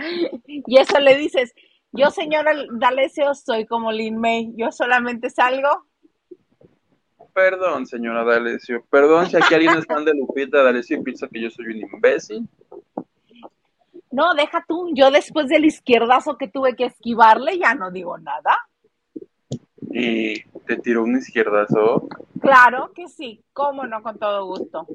y 0.46 0.78
eso 0.78 0.98
le 0.98 1.16
dices, 1.16 1.52
yo 1.92 2.10
señora 2.10 2.52
D'Alessio 2.72 3.34
soy 3.34 3.66
como 3.66 3.92
Lin 3.92 4.18
May, 4.18 4.52
yo 4.56 4.72
solamente 4.72 5.28
salgo 5.28 5.90
Perdón, 7.32 7.86
señora 7.86 8.24
D'Alessio. 8.24 8.84
Perdón 8.90 9.26
si 9.26 9.36
aquí 9.36 9.54
alguien 9.54 9.78
es 9.78 9.86
fan 9.86 10.04
de 10.04 10.14
Lupita 10.14 10.62
D'Alessio 10.62 10.98
y 10.98 11.02
piensa 11.02 11.28
que 11.28 11.40
yo 11.40 11.50
soy 11.50 11.66
un 11.66 11.76
imbécil. 11.76 12.48
No, 14.10 14.34
deja 14.34 14.64
tú. 14.66 14.90
Yo 14.94 15.10
después 15.10 15.48
del 15.48 15.64
izquierdazo 15.64 16.36
que 16.36 16.48
tuve 16.48 16.74
que 16.74 16.86
esquivarle, 16.86 17.58
ya 17.58 17.74
no 17.74 17.90
digo 17.90 18.18
nada. 18.18 18.56
¿Y 19.82 20.42
te 20.66 20.76
tiró 20.76 21.02
un 21.04 21.16
izquierdazo? 21.16 22.08
Claro 22.40 22.92
que 22.94 23.08
sí, 23.08 23.44
cómo 23.52 23.86
no, 23.86 24.02
con 24.02 24.18
todo 24.18 24.46
gusto. 24.46 24.86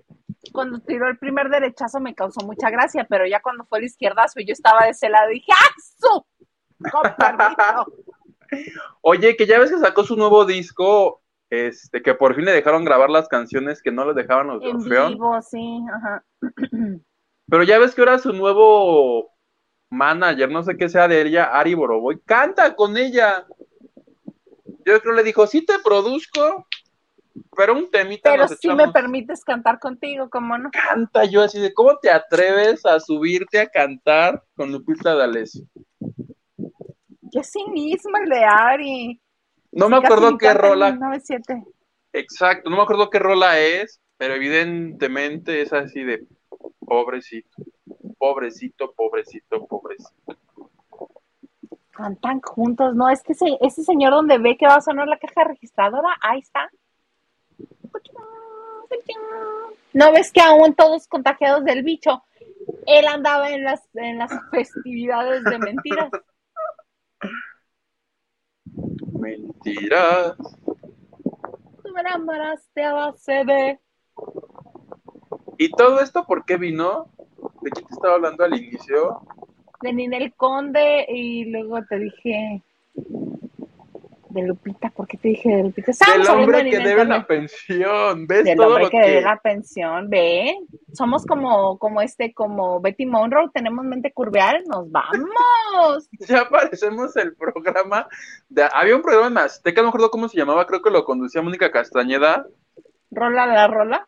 Cuando 0.52 0.80
tiró 0.80 1.10
el 1.10 1.18
primer 1.18 1.50
derechazo 1.50 2.00
me 2.00 2.16
causó 2.16 2.46
mucha 2.46 2.70
gracia, 2.70 3.06
pero 3.10 3.26
ya 3.26 3.42
cuando 3.42 3.66
fue 3.66 3.80
el 3.80 3.86
izquierdazo 3.86 4.40
y 4.40 4.46
yo 4.46 4.54
estaba 4.54 4.86
de 4.86 4.92
ese 4.92 5.10
lado, 5.10 5.30
dije 5.30 5.52
¡Ah, 5.52 5.74
su! 6.00 6.26
Oye, 9.02 9.36
que 9.36 9.46
ya 9.46 9.60
ves 9.60 9.72
que 9.72 9.80
sacó 9.80 10.04
su 10.04 10.16
nuevo 10.16 10.46
disco, 10.46 11.22
este, 11.50 12.02
que 12.02 12.14
por 12.14 12.36
fin 12.36 12.46
le 12.46 12.52
dejaron 12.52 12.86
grabar 12.86 13.10
las 13.10 13.28
canciones 13.28 13.82
que 13.82 13.92
no 13.92 14.06
le 14.06 14.14
dejaban 14.14 14.48
los 14.48 14.64
En 14.64 14.78
vivo, 14.78 15.42
sí, 15.42 15.84
ajá. 15.94 16.24
Pero 17.48 17.64
ya 17.64 17.80
ves 17.80 17.94
que 17.94 18.02
ahora 18.02 18.18
su 18.18 18.34
nuevo 18.34 19.32
manager, 19.90 20.50
no 20.50 20.64
sé 20.64 20.78
qué 20.78 20.90
sea 20.90 21.08
de 21.08 21.22
ella, 21.22 21.46
Ari 21.46 21.74
Boroboy, 21.74 22.20
canta 22.26 22.76
con 22.76 22.98
ella. 22.98 23.46
Yo 24.86 25.02
creo 25.02 25.14
le 25.16 25.24
dijo, 25.24 25.48
sí 25.48 25.66
te 25.66 25.80
produzco, 25.80 26.68
pero 27.58 27.74
un 27.74 27.90
temita 27.90 28.32
Pero 28.32 28.48
sí 28.48 28.68
me 28.68 28.74
echamos". 28.76 28.94
permites 28.94 29.44
cantar 29.44 29.80
contigo, 29.80 30.30
¿cómo 30.30 30.58
no? 30.58 30.70
Canta 30.72 31.26
yo 31.26 31.42
así 31.42 31.60
de, 31.60 31.74
¿cómo 31.74 31.98
te 31.98 32.12
atreves 32.12 32.86
a 32.86 33.00
subirte 33.00 33.60
a 33.60 33.68
cantar 33.68 34.44
con 34.56 34.72
Lupita 34.72 35.16
D'Alessio? 35.16 35.66
Qué 37.32 37.44
cinismo 37.44 38.18
el 38.24 38.30
de 38.30 38.44
Ari. 38.44 39.22
No 39.72 39.90
me 39.90 39.98
acuerdo 39.98 40.38
qué 40.38 40.54
rola, 40.54 40.92
97. 40.92 41.66
exacto, 42.14 42.70
no 42.70 42.78
me 42.78 42.84
acuerdo 42.84 43.10
qué 43.10 43.20
rola 43.20 43.60
es, 43.60 44.00
pero 44.18 44.36
evidentemente 44.36 45.62
es 45.62 45.74
así 45.74 46.04
de 46.04 46.26
pobrecito, 46.80 47.58
pobrecito, 48.18 48.94
pobrecito, 48.94 49.66
pobrecito. 49.66 50.38
Cantan 51.96 52.42
juntos, 52.42 52.94
no, 52.94 53.10
es 53.10 53.24
que 53.24 53.32
ese, 53.32 53.58
ese 53.62 53.84
señor 53.84 54.12
donde 54.12 54.38
ve 54.38 54.58
que 54.58 54.68
va 54.68 54.76
a 54.76 54.82
sonar 54.82 55.08
la 55.08 55.18
caja 55.18 55.46
registradora, 55.46 56.10
ahí 56.22 56.40
está. 56.40 56.70
¿No 59.94 60.12
ves 60.12 60.32
que 60.34 60.42
aún 60.42 60.76
todos 60.76 61.08
contagiados 61.08 61.64
del 61.64 61.84
bicho? 61.84 62.22
Él 62.86 63.08
andaba 63.08 63.50
en 63.52 63.64
las, 63.64 63.88
en 63.94 64.18
las 64.18 64.32
festividades 64.52 65.44
de 65.46 65.58
mentiras. 65.58 66.12
Mentiras. 69.14 70.36
Tú 71.82 71.94
me 71.94 72.02
enamoraste 72.02 72.84
a 72.84 72.94
base 72.94 73.46
de... 73.46 73.80
¿Y 75.58 75.72
todo 75.72 76.02
esto 76.02 76.26
por 76.26 76.44
qué 76.44 76.58
vino? 76.58 77.10
¿De 77.62 77.72
qué 77.72 77.82
te 77.82 77.94
estaba 77.94 78.16
hablando 78.16 78.44
al 78.44 78.58
inicio? 78.58 79.22
De 79.86 79.94
Ninel 79.94 80.34
Conde 80.34 81.06
y 81.08 81.46
luego 81.46 81.84
te 81.86 82.00
dije 82.00 82.62
de 84.36 84.42
Lupita, 84.42 84.90
¿por 84.90 85.08
qué 85.08 85.18
te 85.18 85.30
dije 85.30 85.50
de 85.50 85.64
Lupita? 85.64 85.92
De 85.92 86.30
hombre 86.30 86.70
que 86.70 86.80
debe 86.80 86.98
Conde. 86.98 87.06
la 87.06 87.26
pensión. 87.26 88.28
¿Ves 88.28 88.44
Del 88.44 88.58
todo 88.58 88.68
hombre 88.68 88.84
lo 88.84 88.90
que 88.90 88.98
que, 88.98 89.08
debe 89.08 89.22
la 89.22 89.38
pensión, 89.38 90.10
ve, 90.10 90.58
somos 90.92 91.26
como, 91.26 91.78
como 91.78 92.02
este, 92.02 92.34
como 92.34 92.82
Betty 92.82 93.06
Monroe, 93.06 93.50
tenemos 93.54 93.86
mente 93.86 94.12
curveal, 94.12 94.64
nos 94.68 94.92
vamos. 94.92 96.10
Ya 96.28 96.50
parecemos 96.50 97.16
el 97.16 97.36
programa. 97.36 98.08
De... 98.50 98.68
Había 98.74 98.96
un 98.96 99.02
programa 99.02 99.28
en 99.28 99.38
Azteca, 99.38 99.82
no 99.82 99.88
me 99.88 99.90
acuerdo 99.90 100.12
cómo 100.12 100.28
se 100.28 100.38
llamaba, 100.38 100.66
creo 100.66 100.82
que 100.82 100.90
lo 100.90 101.06
conducía 101.06 101.42
Mónica 101.42 101.72
Castañeda. 101.72 102.46
Rola 103.12 103.46
la 103.46 103.68
rola. 103.68 104.08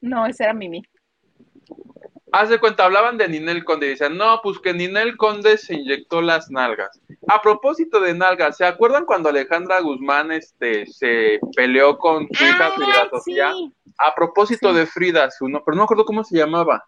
No, 0.00 0.26
ese 0.26 0.44
era 0.44 0.54
Mimi. 0.54 0.82
Haz 2.30 2.50
de 2.50 2.58
cuenta, 2.60 2.84
hablaban 2.84 3.16
de 3.16 3.26
Ninel 3.28 3.64
Conde 3.64 3.86
y 3.86 3.90
decían, 3.90 4.16
no, 4.18 4.40
pues 4.42 4.58
que 4.58 4.74
Ninel 4.74 5.16
Conde 5.16 5.56
se 5.56 5.74
inyectó 5.74 6.20
las 6.20 6.50
nalgas. 6.50 7.00
A 7.26 7.40
propósito 7.40 8.00
de 8.00 8.12
nalgas, 8.14 8.56
¿se 8.58 8.66
acuerdan 8.66 9.06
cuando 9.06 9.30
Alejandra 9.30 9.80
Guzmán 9.80 10.30
este, 10.32 10.86
se 10.86 11.40
peleó 11.56 11.96
con 11.96 12.28
su 12.32 12.44
hija 12.44 12.70
Frida 12.72 13.08
Sofía? 13.10 13.52
sí. 13.52 13.72
A 13.98 14.14
propósito 14.14 14.70
Sí. 14.72 14.76
de 14.78 14.86
Frida, 14.86 15.30
su 15.30 15.48
no, 15.48 15.62
pero 15.64 15.74
no 15.74 15.80
me 15.82 15.84
acuerdo 15.84 16.04
cómo 16.04 16.22
se 16.22 16.36
llamaba. 16.36 16.84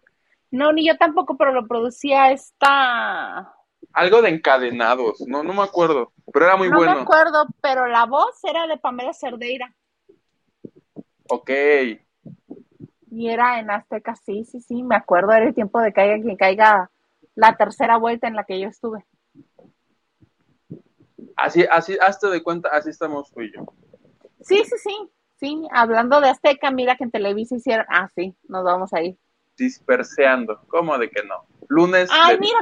No, 0.51 0.71
ni 0.71 0.85
yo 0.87 0.95
tampoco, 0.97 1.35
pero 1.37 1.51
lo 1.51 1.67
producía 1.67 2.31
esta. 2.31 3.53
Algo 3.93 4.21
de 4.21 4.29
encadenados, 4.29 5.19
no, 5.27 5.43
no 5.43 5.53
me 5.53 5.63
acuerdo, 5.63 6.13
pero 6.31 6.45
era 6.45 6.55
muy 6.55 6.69
no 6.69 6.79
me 6.79 6.85
bueno. 6.85 7.01
acuerdo, 7.01 7.47
pero 7.61 7.87
la 7.87 8.05
voz 8.05 8.41
era 8.43 8.67
de 8.67 8.77
Pamela 8.77 9.11
Cerdeira. 9.13 9.73
Ok, 11.29 11.49
Y 13.11 13.29
era 13.29 13.59
en 13.59 13.69
Azteca, 13.69 14.15
sí, 14.15 14.45
sí, 14.45 14.61
sí, 14.61 14.83
me 14.83 14.95
acuerdo, 14.95 15.33
era 15.33 15.45
el 15.45 15.53
tiempo 15.53 15.81
de 15.81 15.91
caiga 15.91 16.23
quien 16.23 16.37
caiga 16.37 16.89
la 17.35 17.57
tercera 17.57 17.97
vuelta 17.97 18.29
en 18.29 18.35
la 18.35 18.45
que 18.45 18.59
yo 18.59 18.69
estuve. 18.69 19.05
así, 21.35 21.65
así, 21.69 21.97
hazte 22.01 22.27
de 22.27 22.41
cuenta, 22.41 22.69
así 22.69 22.89
estamos 22.89 23.29
tú 23.31 23.41
y 23.41 23.51
yo. 23.53 23.65
Sí, 24.39 24.63
sí, 24.63 24.77
sí, 24.77 25.09
sí, 25.35 25.67
hablando 25.73 26.21
de 26.21 26.29
Azteca, 26.29 26.71
mira 26.71 26.95
que 26.95 27.03
en 27.03 27.11
Televisa 27.11 27.55
hicieron, 27.55 27.85
ah, 27.89 28.07
sí, 28.15 28.33
nos 28.47 28.63
vamos 28.63 28.93
a 28.93 29.01
ir. 29.01 29.17
Disperseando, 29.57 30.61
¿cómo 30.69 30.97
de 30.97 31.09
que 31.09 31.21
no? 31.23 31.45
Lunes. 31.67 32.09
Ay, 32.13 32.39
mira. 32.39 32.59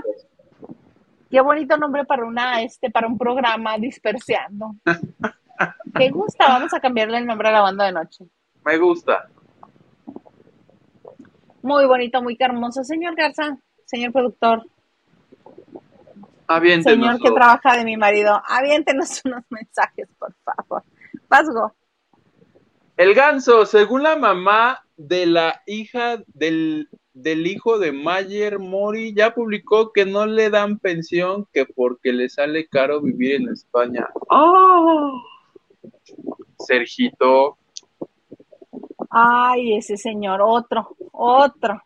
Qué 1.29 1.41
bonito 1.41 1.77
nombre 1.77 2.05
para 2.05 2.25
una, 2.25 2.63
este, 2.63 2.89
para 2.89 3.05
un 3.05 3.19
programa 3.19 3.77
disperseando. 3.77 4.73
Qué 5.95 6.09
gusta, 6.09 6.47
vamos 6.47 6.73
a 6.73 6.79
cambiarle 6.79 7.19
el 7.19 7.27
nombre 7.27 7.49
a 7.49 7.51
la 7.51 7.61
banda 7.61 7.85
de 7.85 7.91
noche. 7.91 8.25
Me 8.65 8.77
gusta. 8.79 9.29
Muy 11.61 11.85
bonito, 11.85 12.21
muy 12.21 12.37
hermoso, 12.39 12.83
señor 12.83 13.15
Garza, 13.15 13.57
señor 13.85 14.11
productor, 14.13 14.63
Aviéntenos. 16.47 17.05
señor 17.05 17.21
que 17.21 17.31
trabaja 17.31 17.77
de 17.77 17.85
mi 17.85 17.95
marido, 17.95 18.41
aviéntenos 18.47 19.21
unos 19.25 19.43
mensajes, 19.49 20.09
por 20.17 20.33
favor. 20.43 20.83
Pasgo. 21.27 21.73
El 22.97 23.13
ganso, 23.13 23.65
según 23.65 24.03
la 24.03 24.15
mamá 24.15 24.83
de 24.97 25.25
la 25.25 25.61
hija 25.67 26.23
del, 26.33 26.89
del 27.13 27.45
hijo 27.45 27.77
de 27.77 27.91
Mayer 27.91 28.59
Mori, 28.59 29.13
ya 29.13 29.33
publicó 29.33 29.93
que 29.93 30.05
no 30.05 30.25
le 30.25 30.49
dan 30.49 30.79
pensión, 30.79 31.47
que 31.53 31.65
porque 31.65 32.11
le 32.11 32.29
sale 32.29 32.67
caro 32.67 32.99
vivir 32.99 33.35
en 33.35 33.49
España. 33.49 34.09
¡Ah! 34.31 35.11
Sergito, 36.57 37.57
Ay, 39.09 39.75
ese 39.75 39.97
señor, 39.97 40.41
otro, 40.41 40.95
otro. 41.11 41.81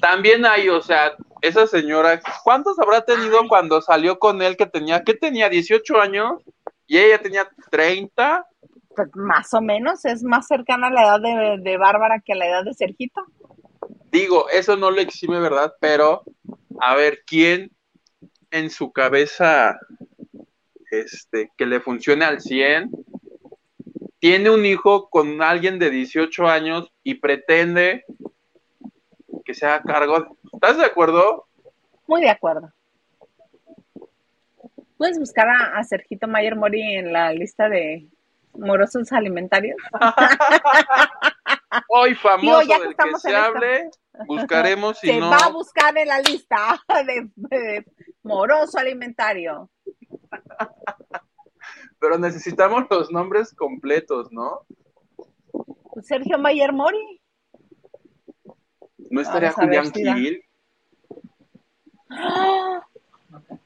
también 0.00 0.44
hay, 0.46 0.68
o 0.68 0.80
sea, 0.80 1.14
esa 1.42 1.66
señora, 1.66 2.20
¿cuántos 2.44 2.78
habrá 2.78 3.04
tenido 3.04 3.40
Ay. 3.42 3.48
cuando 3.48 3.80
salió 3.82 4.18
con 4.18 4.42
él 4.42 4.56
que 4.56 4.66
tenía, 4.66 5.02
que 5.04 5.14
tenía 5.14 5.48
18 5.48 6.00
años? 6.00 6.42
Y 6.86 6.98
ella 6.98 7.20
tenía 7.20 7.48
30. 7.70 8.46
Pues 8.94 9.08
más 9.14 9.52
o 9.52 9.60
menos, 9.60 10.04
es 10.04 10.22
más 10.22 10.46
cercana 10.46 10.86
a 10.86 10.90
la 10.90 11.02
edad 11.02 11.20
de, 11.20 11.62
de 11.62 11.76
Bárbara 11.76 12.22
que 12.24 12.32
a 12.32 12.36
la 12.36 12.46
edad 12.46 12.64
de 12.64 12.74
Sergito. 12.74 13.22
Digo, 14.10 14.48
eso 14.48 14.76
no 14.76 14.90
lo 14.90 15.00
exime, 15.00 15.40
¿verdad? 15.40 15.74
Pero, 15.80 16.22
a 16.80 16.94
ver, 16.94 17.22
¿quién 17.26 17.70
en 18.50 18.70
su 18.70 18.92
cabeza, 18.92 19.78
este, 20.90 21.50
que 21.56 21.66
le 21.66 21.80
funcione 21.80 22.24
al 22.24 22.40
100, 22.40 22.90
tiene 24.26 24.50
un 24.50 24.66
hijo 24.66 25.08
con 25.08 25.40
alguien 25.40 25.78
de 25.78 25.88
18 25.88 26.48
años 26.48 26.92
y 27.04 27.14
pretende 27.14 28.04
que 29.44 29.54
se 29.54 29.64
haga 29.66 29.84
cargo? 29.84 30.36
¿Estás 30.52 30.78
de 30.78 30.84
acuerdo? 30.84 31.46
Muy 32.08 32.22
de 32.22 32.30
acuerdo. 32.30 32.72
Puedes 34.96 35.20
buscar 35.20 35.46
a, 35.48 35.78
a 35.78 35.84
Sergito 35.84 36.26
Mayer 36.26 36.56
Mori 36.56 36.96
en 36.96 37.12
la 37.12 37.32
lista 37.32 37.68
de 37.68 38.08
morosos 38.52 39.12
alimentarios. 39.12 39.76
Hoy 41.88 42.16
famoso 42.16 42.62
ya 42.62 42.78
que 42.78 42.84
del 42.84 42.96
que 42.96 43.18
se 43.18 43.28
esto. 43.28 43.40
hable, 43.40 43.90
buscaremos 44.26 44.98
si 44.98 45.06
Se 45.06 45.20
no. 45.20 45.30
va 45.30 45.36
a 45.36 45.50
buscar 45.50 45.96
en 45.96 46.08
la 46.08 46.18
lista 46.18 46.82
de, 47.06 47.30
de 47.36 47.84
moroso 48.24 48.76
alimentario. 48.76 49.70
Pero 52.06 52.18
necesitamos 52.18 52.84
los 52.90 53.10
nombres 53.10 53.52
completos, 53.52 54.30
¿no? 54.30 54.60
Sergio 56.02 56.38
Mayer 56.38 56.72
Mori. 56.72 57.20
¿No 59.10 59.20
estaría 59.20 59.50
Julián 59.50 59.92
si. 59.92 60.04
Gil? 60.04 60.44
¡Ah! 62.10 62.86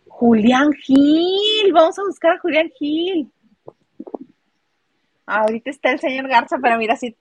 Julián 0.09 0.73
Gil. 0.73 1.71
Vamos 1.75 1.99
a 1.99 2.03
buscar 2.03 2.37
a 2.37 2.39
Julián 2.39 2.71
Gil. 2.79 3.31
Ahorita 5.27 5.69
está 5.69 5.91
el 5.91 6.01
señor 6.01 6.27
Garza, 6.29 6.57
pero 6.63 6.79
mira 6.79 6.95
así. 6.95 7.15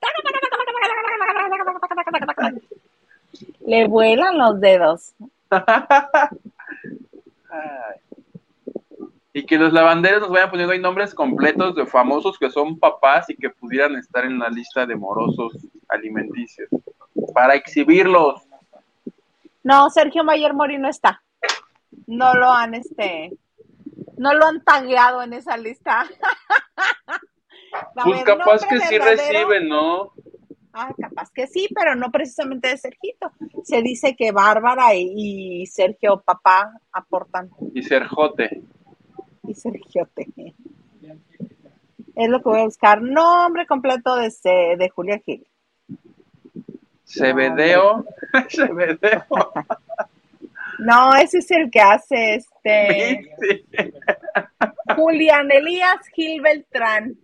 Le 3.66 3.86
vuelan 3.88 4.38
los 4.38 4.58
dedos. 4.58 5.14
Y 9.40 9.46
que 9.46 9.56
los 9.56 9.72
lavanderos 9.72 10.20
nos 10.20 10.30
vayan 10.30 10.50
poniendo 10.50 10.74
ahí 10.74 10.80
nombres 10.80 11.14
completos 11.14 11.74
de 11.74 11.86
famosos 11.86 12.38
que 12.38 12.50
son 12.50 12.78
papás 12.78 13.30
y 13.30 13.36
que 13.36 13.48
pudieran 13.48 13.96
estar 13.96 14.26
en 14.26 14.38
la 14.38 14.50
lista 14.50 14.84
de 14.84 14.94
morosos 14.94 15.54
alimenticios 15.88 16.68
para 17.32 17.54
exhibirlos. 17.54 18.42
No, 19.62 19.88
Sergio 19.88 20.24
Mayer 20.24 20.52
Mori 20.52 20.76
no 20.76 20.90
está. 20.90 21.22
No 22.06 22.34
lo 22.34 22.50
han, 22.50 22.74
este, 22.74 23.32
no 24.18 24.34
lo 24.34 24.44
han 24.44 24.62
tagueado 24.62 25.22
en 25.22 25.32
esa 25.32 25.56
lista. 25.56 26.04
pues 28.04 28.22
capaz 28.22 28.66
que 28.66 28.78
sí 28.80 28.98
reciben, 28.98 29.70
¿no? 29.70 30.12
Ah, 30.74 30.92
capaz 31.00 31.30
que 31.32 31.46
sí, 31.46 31.66
pero 31.74 31.96
no 31.96 32.10
precisamente 32.10 32.68
de 32.68 32.76
Sergito. 32.76 33.32
Se 33.64 33.80
dice 33.80 34.14
que 34.14 34.32
Bárbara 34.32 34.94
y, 34.94 35.64
Sergio 35.66 36.20
Papá 36.20 36.74
aportan. 36.92 37.48
Y 37.72 37.82
Serjote. 37.82 38.62
Y 39.50 39.54
Sergiote. 39.54 40.28
Es 42.14 42.28
lo 42.28 42.38
que 42.38 42.48
voy 42.48 42.60
a 42.60 42.64
buscar. 42.64 43.02
Nombre 43.02 43.66
completo 43.66 44.14
de, 44.14 44.30
de 44.78 44.88
Julia 44.90 45.18
Gil. 45.18 45.44
Cebedeo. 47.04 48.04
Cebedeo. 48.48 49.24
no, 50.78 51.16
ese 51.16 51.38
es 51.38 51.50
el 51.50 51.68
que 51.68 51.80
hace 51.80 52.34
este. 52.36 53.34
Julián 54.96 55.50
Elías 55.50 56.06
Gil 56.14 56.40
Beltrán. 56.42 57.16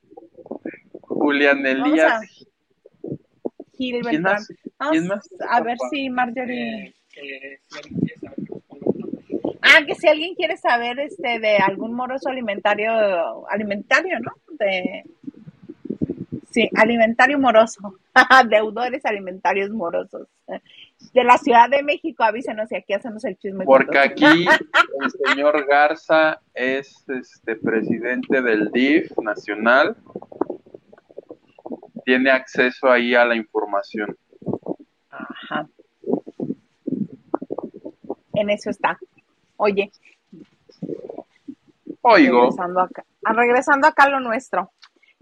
Julián 1.02 1.64
Elías 1.64 2.22
Gil 3.76 4.02
Beltrán. 4.02 4.42
¿Quién 4.90 5.06
más? 5.06 5.28
A 5.48 5.60
ver 5.60 5.76
si 5.90 6.10
Marjorie. 6.10 6.92
Ah, 9.66 9.84
que 9.86 9.94
si 9.94 10.08
alguien 10.08 10.34
quiere 10.34 10.56
saber 10.56 10.98
este 11.00 11.38
de 11.40 11.56
algún 11.58 11.94
moroso 11.94 12.28
alimentario, 12.28 13.48
alimentario, 13.48 14.18
¿no? 14.20 14.32
De 14.58 15.04
sí, 16.50 16.70
alimentario 16.74 17.38
moroso, 17.38 17.98
deudores 18.48 19.04
alimentarios 19.04 19.70
morosos. 19.70 20.28
De 21.12 21.24
la 21.24 21.36
Ciudad 21.38 21.68
de 21.68 21.82
México, 21.82 22.22
avísenos 22.22 22.70
y 22.72 22.76
aquí 22.76 22.92
hacemos 22.92 23.24
el 23.24 23.36
chisme. 23.36 23.64
Porque 23.64 23.98
aquí 23.98 24.24
el 25.02 25.10
señor 25.26 25.66
Garza 25.66 26.40
es 26.54 27.04
este 27.08 27.56
presidente 27.56 28.40
del 28.40 28.70
DIF 28.70 29.10
nacional 29.18 29.96
tiene 32.06 32.30
acceso 32.30 32.88
ahí 32.88 33.16
a 33.16 33.24
la 33.24 33.34
información. 33.34 34.16
Ajá. 35.10 35.68
En 38.34 38.48
eso 38.48 38.70
está. 38.70 38.96
Oye. 39.56 39.90
Oigo. 42.02 42.40
Regresando 42.42 42.80
acá, 42.80 43.04
ah, 43.24 43.32
regresando 43.32 43.86
acá 43.86 44.04
a 44.04 44.08
lo 44.10 44.20
nuestro. 44.20 44.72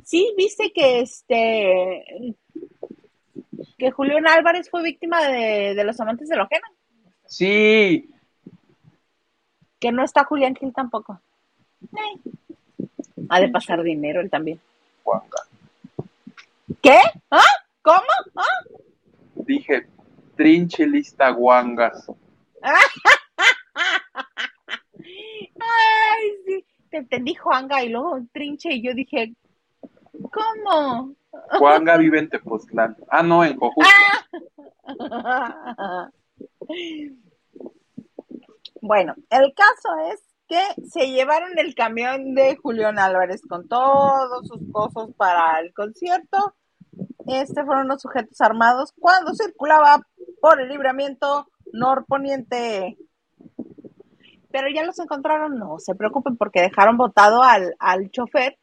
Sí, 0.05 0.35
viste 0.37 0.70
que 0.72 1.01
este 1.01 2.37
que 3.78 3.91
Julián 3.91 4.26
Álvarez 4.26 4.68
fue 4.70 4.82
víctima 4.82 5.20
de, 5.28 5.82
los 5.85 5.99
amantes 6.01 6.28
de 6.28 6.37
Lojena. 6.37 6.66
Sí. 7.26 8.11
Que 9.80 9.93
no 9.93 10.05
está 10.05 10.24
Julián 10.24 10.55
Gil 10.55 10.72
tampoco. 10.72 11.20
Ha 13.28 13.41
de 13.41 13.49
pasar 13.49 13.82
dinero 13.82 14.20
él 14.20 14.30
también. 14.30 14.61
¿Qué? 16.82 17.01
¿Ah? 17.30 17.43
¿Cómo? 17.82 18.03
¿Ah? 18.37 18.64
Dije, 19.35 19.87
trinche 20.37 20.87
lista 20.87 21.30
guangas. 21.30 22.07
Ay, 25.05 26.31
sí. 26.47 26.67
Te 26.91 26.99
entendí 26.99 27.35
Juanga 27.35 27.83
y 27.83 27.89
luego 27.89 28.21
trinche 28.33 28.73
y 28.73 28.83
yo 28.83 28.95
dije, 28.95 29.35
¿cómo? 30.31 31.15
Juanga 31.59 31.97
vive 31.97 32.21
en 32.21 32.29
Tepoztlán. 32.29 32.97
Ah, 33.09 33.23
no, 33.23 33.45
en 33.45 33.57
Cojutla. 33.57 33.91
Bueno, 38.81 39.15
el 39.31 39.55
caso 39.55 39.89
es 40.13 40.23
que 40.47 40.61
se 40.87 41.11
llevaron 41.11 41.59
el 41.59 41.75
camión 41.75 42.35
de 42.35 42.57
Julián 42.57 42.99
Álvarez 42.99 43.41
con 43.49 43.67
todos 43.67 44.47
sus 44.47 44.61
cosas 44.71 45.09
para 45.17 45.59
el 45.61 45.73
concierto 45.73 46.55
este 47.27 47.65
fueron 47.65 47.89
los 47.89 48.03
sujetos 48.03 48.41
armados 48.41 48.93
cuando 48.99 49.35
circulaba 49.35 50.01
por 50.41 50.61
el 50.61 50.69
libramiento 50.69 51.49
norponiente. 51.73 52.99
Pero 54.55 54.69
ya 54.73 54.85
los 54.85 54.97
encontraron, 55.01 55.59
no 55.59 55.81
se 55.81 55.97
preocupen 55.97 56.37
porque 56.37 56.61
dejaron 56.61 56.97
votado 56.97 57.43
al, 57.43 57.75
al 57.81 58.09
chofer 58.13 58.57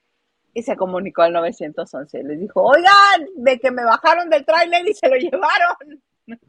y 0.53 0.63
se 0.63 0.77
comunicó 0.77 1.21
al 1.21 1.33
911. 1.33 2.23
Les 2.23 2.39
dijo, 2.39 2.61
oigan, 2.61 3.27
de 3.35 3.59
que 3.59 3.71
me 3.71 3.83
bajaron 3.83 4.29
del 4.29 4.45
tráiler 4.45 4.87
y 4.87 4.93
se 4.93 5.09
lo 5.09 5.17
llevaron. 5.17 6.01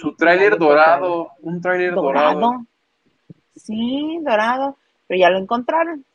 Su 0.00 0.16
tráiler 0.16 0.56
dorado, 0.56 1.32
un 1.42 1.60
tráiler 1.60 1.94
dorado. 1.94 2.40
dorado. 2.40 2.66
Sí, 3.56 4.18
dorado, 4.22 4.78
pero 5.06 5.20
ya 5.20 5.28
lo 5.28 5.38
encontraron 5.38 6.06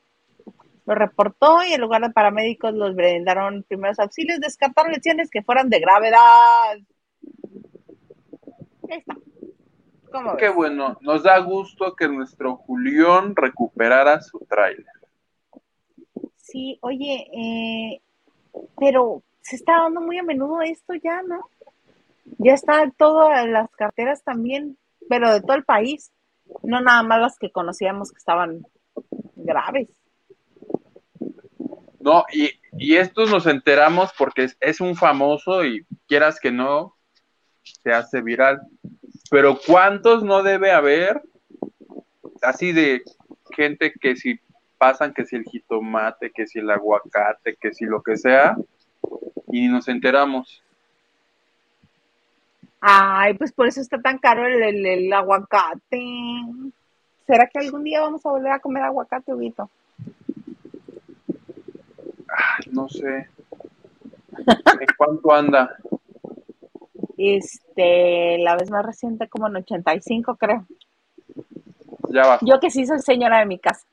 lo 0.87 0.95
reportó 0.95 1.63
y 1.63 1.73
en 1.73 1.81
lugar 1.81 2.01
de 2.01 2.09
paramédicos 2.09 2.73
los 2.73 2.95
brindaron 2.95 3.61
primeros 3.61 3.99
auxilios, 3.99 4.39
descartaron 4.39 4.91
lesiones 4.91 5.29
que 5.29 5.43
fueran 5.43 5.69
de 5.69 5.79
gravedad. 5.79 6.79
Ahí 8.89 8.97
está. 8.97 9.15
Qué 10.37 10.49
bueno, 10.49 10.97
nos 11.01 11.23
da 11.23 11.37
gusto 11.39 11.95
que 11.95 12.07
nuestro 12.07 12.55
Julián 12.55 13.35
recuperara 13.35 14.21
su 14.21 14.39
tráiler. 14.49 14.85
Sí, 16.37 16.79
oye, 16.81 17.27
eh, 17.33 18.01
pero 18.79 19.23
se 19.41 19.55
está 19.55 19.83
dando 19.83 20.01
muy 20.01 20.17
a 20.17 20.23
menudo 20.23 20.61
esto 20.61 20.93
ya, 20.95 21.21
¿no? 21.21 21.41
Ya 22.37 22.53
está 22.53 22.91
todas 22.97 23.47
las 23.47 23.69
carteras 23.71 24.23
también, 24.23 24.77
pero 25.07 25.31
de 25.31 25.41
todo 25.41 25.55
el 25.55 25.63
país, 25.63 26.11
no 26.63 26.81
nada 26.81 27.03
más 27.03 27.19
las 27.19 27.37
que 27.37 27.51
conocíamos 27.51 28.11
que 28.11 28.17
estaban 28.17 28.63
graves. 29.35 29.89
No, 31.99 32.23
y, 32.31 32.49
y 32.77 32.95
estos 32.95 33.29
nos 33.29 33.45
enteramos 33.45 34.11
porque 34.17 34.47
es, 34.59 34.81
un 34.81 34.95
famoso 34.95 35.65
y 35.65 35.85
quieras 36.07 36.39
que 36.39 36.51
no, 36.51 36.95
se 37.63 37.91
hace 37.91 38.21
viral. 38.21 38.61
Pero 39.29 39.59
¿cuántos 39.65 40.23
no 40.23 40.43
debe 40.43 40.71
haber 40.71 41.21
así 42.41 42.71
de 42.71 43.03
gente 43.51 43.93
que 43.99 44.15
si 44.15 44.39
pasan, 44.77 45.13
que 45.13 45.25
si 45.25 45.35
el 45.35 45.43
jitomate, 45.43 46.31
que 46.31 46.47
si 46.47 46.59
el 46.59 46.69
aguacate, 46.69 47.55
que 47.55 47.73
si 47.73 47.85
lo 47.85 48.01
que 48.01 48.17
sea, 48.17 48.57
y 49.51 49.67
nos 49.67 49.87
enteramos? 49.87 50.63
Ay, 52.81 53.33
pues 53.33 53.51
por 53.51 53.67
eso 53.67 53.81
está 53.81 54.01
tan 54.01 54.17
caro 54.17 54.45
el, 54.47 54.85
el, 54.85 55.11
aguacate. 55.11 56.01
¿Será 57.27 57.45
que 57.47 57.59
algún 57.59 57.83
día 57.83 58.01
vamos 58.01 58.25
a 58.25 58.29
volver 58.29 58.53
a 58.53 58.59
comer 58.59 58.83
aguacate, 58.83 59.33
Huguito? 59.33 59.69
no 62.71 62.87
sé. 62.89 63.27
¿En 64.37 64.87
cuánto 64.97 65.33
anda? 65.33 65.75
Este, 67.21 68.37
la 68.37 68.55
vez 68.55 68.71
más 68.71 68.85
reciente 68.85 69.27
como 69.27 69.49
en 69.49 69.57
85, 69.57 70.37
creo. 70.37 70.65
Ya 72.07 72.25
bajó. 72.25 72.45
Yo 72.45 72.61
que 72.61 72.71
sí 72.71 72.85
soy 72.85 72.99
señora 72.99 73.39
de 73.39 73.45
mi 73.45 73.59
casa. 73.59 73.85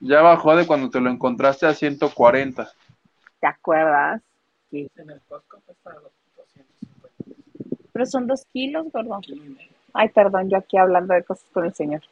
Ya 0.00 0.20
bajó 0.20 0.56
de 0.56 0.66
cuando 0.66 0.90
te 0.90 1.00
lo 1.00 1.08
encontraste 1.08 1.66
a 1.66 1.74
140. 1.74 2.68
¿Te 3.38 3.46
acuerdas? 3.46 4.20
Sí. 4.72 4.90
En 4.96 5.10
el 5.10 5.20
Costco 5.28 5.60
Pero 7.92 8.06
son 8.06 8.26
dos 8.26 8.44
kilos, 8.52 8.88
perdón. 8.92 9.22
Ay, 9.94 10.08
perdón, 10.08 10.50
yo 10.50 10.58
aquí 10.58 10.78
hablando 10.78 11.14
de 11.14 11.22
cosas 11.22 11.46
con 11.52 11.64
el 11.64 11.74
señor. 11.74 12.02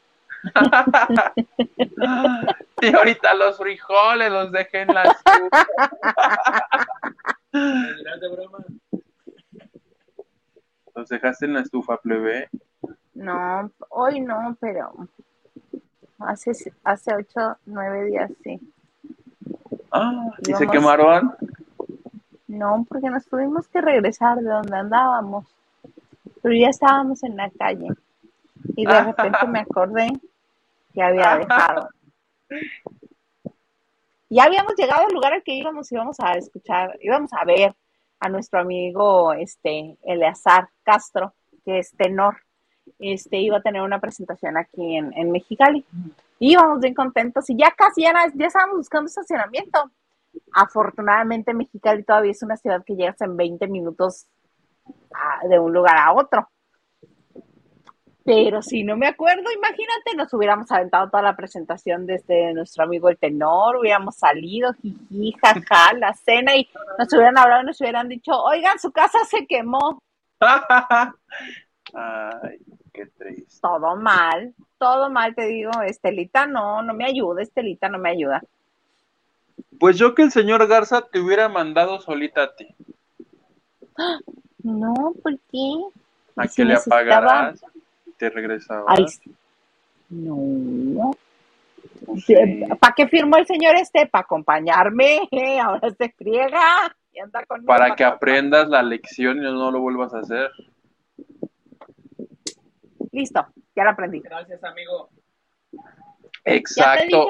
y 2.83 2.95
ahorita 2.95 3.35
los 3.35 3.57
frijoles 3.57 4.31
los 4.31 4.53
dejé 4.53 4.83
en 4.83 4.95
la 4.95 5.03
estufa. 5.03 5.67
¿Los 10.97 11.11
dejaste 11.11 11.45
en 11.45 11.53
la 11.53 11.61
estufa, 11.61 11.99
plebe? 11.99 12.49
No, 13.13 13.71
hoy 13.91 14.21
no, 14.21 14.57
pero 14.59 14.95
hace, 16.19 16.53
hace 16.85 17.15
ocho, 17.15 17.59
nueve 17.67 18.07
días 18.07 18.33
sí. 18.43 18.59
Ah, 19.93 20.31
¿y 20.39 20.55
se 20.55 20.67
quemaron? 20.67 21.37
No, 22.49 22.87
porque 22.89 23.11
nos 23.11 23.27
tuvimos 23.27 23.69
que 23.69 23.83
regresar 23.83 24.39
de 24.39 24.49
donde 24.49 24.75
andábamos. 24.75 25.45
Pero 26.41 26.55
ya 26.55 26.69
estábamos 26.69 27.23
en 27.25 27.37
la 27.37 27.51
calle. 27.51 27.89
Y 28.75 28.87
de 28.87 29.03
repente 29.03 29.47
me 29.49 29.61
acordé 29.61 30.09
que 30.95 31.03
había 31.03 31.37
dejado. 31.37 31.91
Ya 34.29 34.43
habíamos 34.43 34.75
llegado 34.75 35.07
al 35.07 35.13
lugar 35.13 35.35
al 35.35 35.45
que 35.45 35.55
íbamos, 35.55 35.93
íbamos 35.93 36.19
a 36.19 36.33
escuchar, 36.33 36.99
íbamos 37.01 37.33
a 37.33 37.45
ver 37.45 37.77
a 38.21 38.29
nuestro 38.29 38.61
amigo 38.61 39.33
este 39.33 39.97
Eleazar 40.03 40.69
Castro, 40.83 41.35
que 41.65 41.79
es 41.79 41.93
tenor. 41.93 42.37
Este 42.99 43.39
iba 43.39 43.59
a 43.59 43.63
tener 43.63 43.83
una 43.83 44.01
presentación 44.01 44.57
aquí 44.57 44.97
en, 44.97 45.13
en 45.15 45.31
Mexicali. 45.31 45.85
íbamos 46.39 46.81
bien 46.81 46.95
contentos 46.95 47.49
y 47.51 47.57
ya 47.57 47.71
casi 47.77 48.03
ya, 48.03 48.13
ya 48.35 48.47
estábamos 48.47 48.79
buscando 48.79 49.07
estacionamiento. 49.07 49.91
Afortunadamente 50.53 51.55
Mexicali 51.55 52.03
todavía 52.05 52.31
es 52.31 52.43
una 52.43 52.57
ciudad 52.57 52.85
que 52.85 52.95
llegas 52.95 53.21
en 53.21 53.37
20 53.37 53.67
minutos 53.69 54.27
de 55.49 55.59
un 55.59 55.73
lugar 55.73 55.97
a 55.99 56.13
otro. 56.13 56.49
Pero 58.27 58.61
si 58.61 58.83
no 58.83 58.97
me 58.97 59.07
acuerdo, 59.07 59.45
imagínate, 59.53 60.17
nos 60.17 60.35
hubiéramos 60.35 60.69
aventado 60.73 61.09
toda 61.09 61.23
la 61.23 61.37
presentación 61.37 62.07
desde 62.07 62.53
nuestro 62.55 62.83
amigo 62.83 63.09
el 63.09 63.17
tenor, 63.17 63.77
hubiéramos 63.77 64.17
salido, 64.17 64.73
jiji, 64.83 65.33
jaja, 65.41 65.93
la 65.95 66.13
cena 66.13 66.57
y 66.57 66.69
nos 66.99 67.13
hubieran 67.13 67.39
hablado 67.39 67.63
y 67.63 67.67
nos 67.67 67.81
hubieran 67.81 68.09
dicho, 68.09 68.33
oigan, 68.33 68.81
su 68.81 68.91
casa 68.91 69.21
se 69.31 69.47
quemó. 69.47 70.03
Ay, 71.95 72.59
qué 72.93 73.07
triste. 73.17 73.61
Todo 73.63 73.95
mal, 73.95 74.53
todo 74.77 75.09
mal, 75.09 75.33
te 75.37 75.47
digo, 75.47 75.71
Estelita 75.83 76.49
no, 76.49 76.83
no 76.83 76.95
me 76.95 77.05
ayuda, 77.05 77.43
Estelita 77.43 77.89
no 77.89 77.99
me 77.99 78.11
ayuda. 78.11 78.43
Pues 79.79 79.99
yo 79.99 80.17
que 80.17 80.23
el 80.23 80.33
señor 80.33 80.67
Garza 80.67 81.03
te 81.03 81.21
hubiera 81.21 81.49
mandado 81.49 82.01
solita 82.01 82.43
a 82.43 82.57
ti. 82.57 82.75
No, 84.65 85.15
¿por 85.23 85.39
qué? 85.53 85.75
¿A 86.35 86.49
qué 86.49 86.65
le 86.65 86.75
apagarás? 86.75 87.63
Te 88.17 88.31
regresaba. 88.31 88.95
no. 90.09 91.13
¿Para 92.81 92.95
qué 92.95 93.09
firmó 93.09 93.37
el 93.37 93.47
señor 93.47 93.77
este? 93.77 94.07
Para 94.07 94.23
acompañarme. 94.23 95.29
Ahora 95.63 95.91
se 95.91 96.09
friega. 96.11 96.95
Y 97.13 97.21
anda 97.21 97.45
para 97.67 97.95
que 97.95 98.05
aprendas 98.05 98.69
la 98.69 98.83
lección 98.83 99.39
y 99.39 99.41
no 99.41 99.71
lo 99.71 99.81
vuelvas 99.81 100.13
a 100.13 100.19
hacer. 100.19 100.51
Listo, 103.13 103.47
ya 103.75 103.85
lo 103.85 103.91
aprendí. 103.91 104.21
Gracias, 104.21 104.63
amigo. 104.63 105.09
Exacto. 106.45 107.29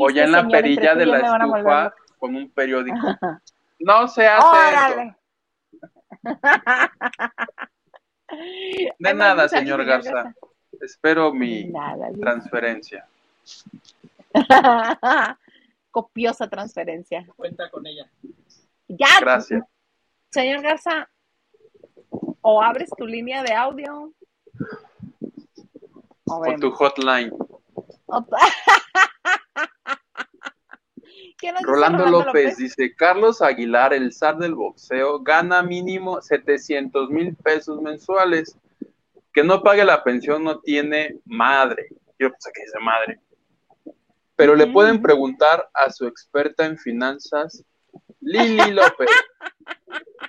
O, 0.00 0.10
ya 0.10 0.24
en 0.24 0.32
la 0.32 0.48
perilla 0.48 0.94
de 0.94 1.06
la 1.06 1.18
estufa 1.18 1.94
con 2.18 2.34
un 2.34 2.50
periódico. 2.50 2.96
no 3.78 4.08
se 4.08 4.26
hace 4.26 5.14
De 8.98 9.14
nada, 9.14 9.48
señor 9.48 9.84
Garza. 9.84 10.34
Espero 10.80 11.32
mi 11.32 11.72
transferencia. 12.20 13.06
Copiosa 15.90 16.48
transferencia. 16.48 17.26
Cuenta 17.36 17.70
con 17.70 17.86
ella. 17.86 18.10
Ya. 18.88 19.20
Gracias. 19.20 19.64
Señor 20.30 20.62
Garza, 20.62 21.08
o 22.40 22.60
abres 22.60 22.90
tu 22.96 23.06
línea 23.06 23.42
de 23.42 23.54
audio. 23.54 24.12
O, 26.24 26.56
tu 26.60 26.70
hotline. 26.72 27.32
Rolando, 31.62 32.06
López, 32.06 32.56
dice, 32.56 32.94
Carlos 32.94 33.42
Aguilar, 33.42 33.92
el 33.92 34.12
zar 34.12 34.38
del 34.38 34.54
boxeo, 34.54 35.20
gana 35.20 35.62
mínimo 35.62 36.20
700 36.20 37.10
mil 37.10 37.36
pesos 37.36 37.80
mensuales. 37.80 38.56
Que 39.32 39.42
no 39.42 39.62
pague 39.62 39.84
la 39.84 40.04
pensión 40.04 40.44
no 40.44 40.60
tiene 40.60 41.18
madre. 41.24 41.88
Yo 42.18 42.30
pensé 42.30 42.50
que 42.54 42.62
dice 42.62 42.78
madre. 42.80 43.20
Pero 44.36 44.54
le 44.54 44.68
pueden 44.68 45.02
preguntar 45.02 45.68
a 45.74 45.90
su 45.90 46.06
experta 46.06 46.64
en 46.66 46.78
finanzas, 46.78 47.64
Lili 48.20 48.70
López. 48.72 49.08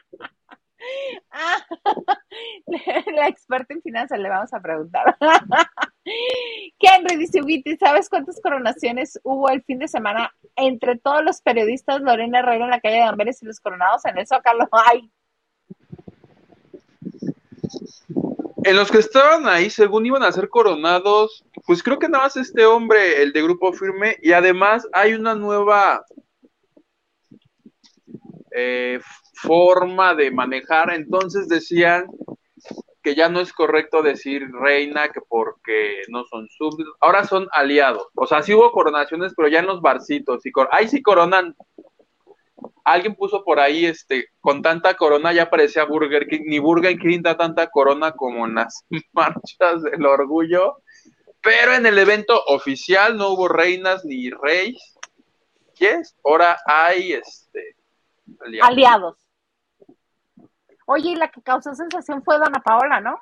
la 3.16 3.28
experta 3.28 3.74
en 3.74 3.82
finanzas 3.82 4.20
le 4.20 4.30
vamos 4.30 4.54
a 4.54 4.60
preguntar. 4.60 5.18
Henry 6.06 7.18
dice, 7.18 7.42
¿sabes 7.80 8.10
cuántas 8.10 8.40
coronaciones 8.42 9.20
hubo 9.24 9.50
el 9.50 9.64
fin 9.64 9.80
de 9.80 9.88
semana 9.88 10.32
entre 10.56 10.98
todos 10.98 11.24
los 11.24 11.42
periodistas 11.42 12.02
Lorena 12.02 12.40
Herrera 12.40 12.66
en 12.66 12.72
la 12.72 12.80
calle 12.80 12.98
de 12.98 13.02
Amberes 13.02 13.42
y 13.42 13.46
los 13.46 13.60
coronados 13.60 14.06
en 14.06 14.18
el 14.18 14.28
Zócalo? 14.28 14.68
¡Ay! 14.72 15.10
En 18.64 18.76
los 18.76 18.92
que 18.92 18.98
estaban 18.98 19.48
ahí, 19.48 19.70
según 19.70 20.06
iban 20.06 20.24
a 20.24 20.32
ser 20.32 20.50
coronados, 20.50 21.46
pues 21.68 21.84
creo 21.84 22.00
que 22.00 22.10
nada 22.10 22.26
más 22.26 22.38
este 22.38 22.66
hombre, 22.66 23.22
el 23.22 23.32
de 23.32 23.44
Grupo 23.44 23.72
Firme, 23.74 24.18
y 24.22 24.32
además 24.32 24.88
hay 24.92 25.14
una 25.14 25.36
nueva 25.36 26.04
eh, 28.56 29.00
forma 29.36 30.16
de 30.16 30.32
manejar, 30.32 30.92
entonces 30.94 31.48
decían 31.48 32.08
que 33.06 33.14
ya 33.14 33.30
no 33.30 33.40
es 33.40 33.54
correcto 33.54 34.02
decir 34.02 34.52
reina, 34.52 35.10
que 35.10 35.22
porque 35.22 36.02
no 36.08 36.26
son 36.26 36.50
súbditos, 36.50 36.96
ahora 37.00 37.24
son 37.24 37.48
aliados. 37.52 38.08
O 38.16 38.26
sea, 38.26 38.42
sí 38.42 38.52
hubo 38.52 38.72
coronaciones, 38.72 39.34
pero 39.38 39.48
ya 39.48 39.60
en 39.60 39.68
los 39.68 39.80
barcitos. 39.80 40.44
Y 40.44 40.52
ahí 40.72 40.88
sí 40.88 41.04
coronan. 41.04 41.56
Alguien 42.84 43.14
puso 43.14 43.44
por 43.44 43.60
ahí, 43.60 43.86
este, 43.86 44.30
con 44.40 44.64
tanta 44.64 44.96
corona 44.96 45.32
ya 45.34 45.52
parecía 45.52 45.86
Burger 45.86 46.26
King, 46.26 46.46
ni 46.48 46.58
Burger 46.58 46.98
King 46.98 47.22
da 47.22 47.38
tanta 47.38 47.70
corona 47.70 48.12
como 48.14 48.48
en 48.48 48.56
las 48.56 48.84
marchas 49.14 49.84
del 49.84 50.04
orgullo. 50.04 50.78
Pero 51.44 51.76
en 51.76 51.86
el 51.86 52.00
evento 52.00 52.42
oficial 52.48 53.18
no 53.18 53.30
hubo 53.30 53.48
reinas 53.48 54.04
ni 54.04 54.32
reyes. 54.32 54.98
Yes, 55.78 56.16
ahora 56.24 56.58
hay 56.66 57.14
este 57.14 57.76
aliados. 58.40 59.16
Oye, 60.86 61.12
y 61.12 61.16
la 61.16 61.30
que 61.30 61.42
causó 61.42 61.74
sensación 61.74 62.24
fue 62.24 62.40
Dana 62.40 62.60
Paola, 62.60 63.02
¿no? 63.02 63.20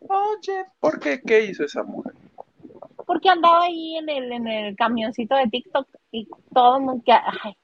Oye, 0.00 0.66
¿por 0.80 0.98
qué? 0.98 1.20
¿Qué 1.20 1.46
hizo 1.46 1.64
esa 1.64 1.82
mujer? 1.82 2.12
Porque 3.06 3.28
andaba 3.28 3.64
ahí 3.64 3.96
en 3.96 4.08
el, 4.08 4.32
en 4.32 4.46
el 4.48 4.76
camioncito 4.76 5.36
de 5.36 5.48
TikTok 5.48 5.88
y 6.10 6.28
todo 6.52 6.78
el 6.78 6.84
mundo 6.84 7.02
que... 7.04 7.12
Ay, 7.12 7.56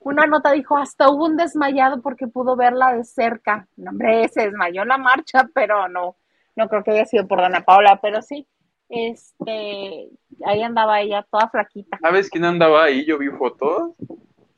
una 0.00 0.26
nota 0.26 0.52
dijo, 0.52 0.76
hasta 0.76 1.10
hubo 1.10 1.26
un 1.26 1.36
desmayado 1.36 2.00
porque 2.00 2.28
pudo 2.28 2.54
verla 2.54 2.94
de 2.94 3.04
cerca. 3.04 3.66
No, 3.76 3.90
hombre, 3.90 4.28
se 4.28 4.42
desmayó 4.42 4.82
en 4.82 4.88
la 4.88 4.98
marcha, 4.98 5.48
pero 5.52 5.88
no, 5.88 6.16
no 6.54 6.68
creo 6.68 6.84
que 6.84 6.92
haya 6.92 7.06
sido 7.06 7.26
por 7.26 7.40
Dana 7.40 7.64
Paola, 7.64 7.98
pero 8.00 8.22
sí, 8.22 8.46
este, 8.88 10.08
ahí 10.44 10.62
andaba 10.62 11.00
ella 11.00 11.26
toda 11.28 11.48
flaquita. 11.48 11.98
¿Sabes 12.00 12.30
quién 12.30 12.44
andaba 12.44 12.84
ahí? 12.84 13.04
Yo 13.04 13.18
vi 13.18 13.28
fotos. 13.30 13.94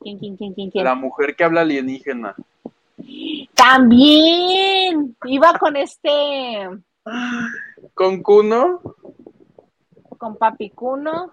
¿Quién, 0.01 0.19
quién, 0.19 0.37
quién, 0.37 0.53
quién, 0.53 0.69
quién? 0.69 0.85
La 0.85 0.95
mujer 0.95 1.35
que 1.35 1.43
habla 1.43 1.61
alienígena. 1.61 2.35
También 3.71 5.15
iba 5.25 5.53
con 5.59 5.75
este. 5.75 6.69
¿Con 7.93 8.23
Cuno? 8.23 8.81
Con 10.17 10.37
Papi 10.37 10.71
Cuno. 10.71 11.29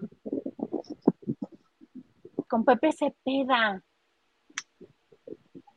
Con 2.46 2.62
Pepe 2.66 2.92
Cepeda. 2.92 3.82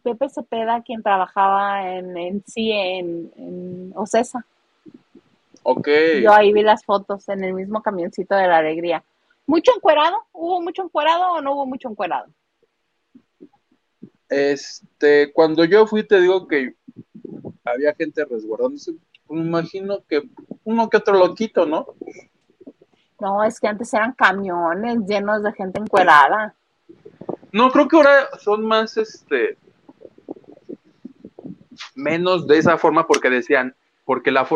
Pepe 0.03 0.28
Cepeda, 0.28 0.82
quien 0.84 1.01
trabajaba 1.01 1.93
en, 1.93 2.18
en 2.18 2.43
sí 2.45 2.74
en, 2.74 3.32
en 3.38 3.93
Ocesa. 3.95 4.45
Ok. 5.64 5.88
Yo 6.22 6.34
ahí 6.34 6.51
vi 6.51 6.62
las 6.62 6.84
fotos 6.84 7.30
en 7.30 7.45
el 7.45 7.53
mismo 7.53 7.82
camioncito 7.82 8.36
de 8.36 8.47
la 8.47 8.57
alegría. 8.57 9.01
¿Mucho 9.47 9.72
encuerado? 9.74 10.18
¿Hubo 10.34 10.62
mucho 10.62 10.84
encuerado 10.84 11.36
o 11.36 11.41
no 11.41 11.53
hubo 11.53 11.66
mucho 11.66 11.88
encuerado? 11.88 12.28
Este, 14.30 15.32
cuando 15.34 15.65
yo 15.65 15.88
fui, 15.88 16.03
te 16.03 16.21
digo 16.21 16.47
que 16.47 16.75
había 17.65 17.93
gente 17.95 18.23
resguardándose. 18.25 18.93
Me 19.30 19.41
imagino 19.41 20.03
que 20.07 20.23
uno 20.63 20.89
que 20.89 20.97
otro 20.97 21.17
loquito, 21.17 21.65
¿no? 21.65 21.88
No, 23.19 23.43
es 23.43 23.59
que 23.59 23.67
antes 23.67 23.93
eran 23.93 24.13
camiones 24.13 24.99
llenos 25.07 25.43
de 25.43 25.51
gente 25.53 25.80
encuerada. 25.80 26.55
No, 27.51 27.71
creo 27.71 27.88
que 27.88 27.97
ahora 27.97 28.30
son 28.39 28.65
más, 28.65 28.95
este, 28.97 29.57
menos 31.95 32.47
de 32.47 32.57
esa 32.57 32.77
forma 32.77 33.07
porque 33.07 33.30
decían, 33.30 33.75
porque 34.05 34.32
la, 34.32 34.47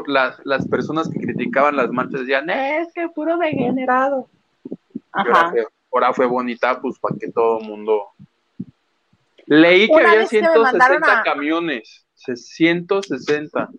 las 0.43 0.67
personas 0.67 1.09
que 1.09 1.19
criticaban 1.19 1.75
las 1.75 1.91
marchas 1.91 2.21
decían, 2.21 2.49
es 2.49 2.91
que 2.93 3.09
puro 3.09 3.37
degenerado. 3.37 4.27
Ajá. 5.11 5.53
Ahora 5.91 6.13
fue, 6.13 6.25
bonita, 6.25 6.81
pues 6.81 6.97
para 6.97 7.15
que 7.17 7.31
todo 7.31 7.59
el 7.59 7.67
mundo 7.67 8.07
Leí 9.45 9.87
que 9.87 10.05
había 10.05 10.25
160 10.25 11.23
camiones, 11.23 12.07
160 12.15 13.69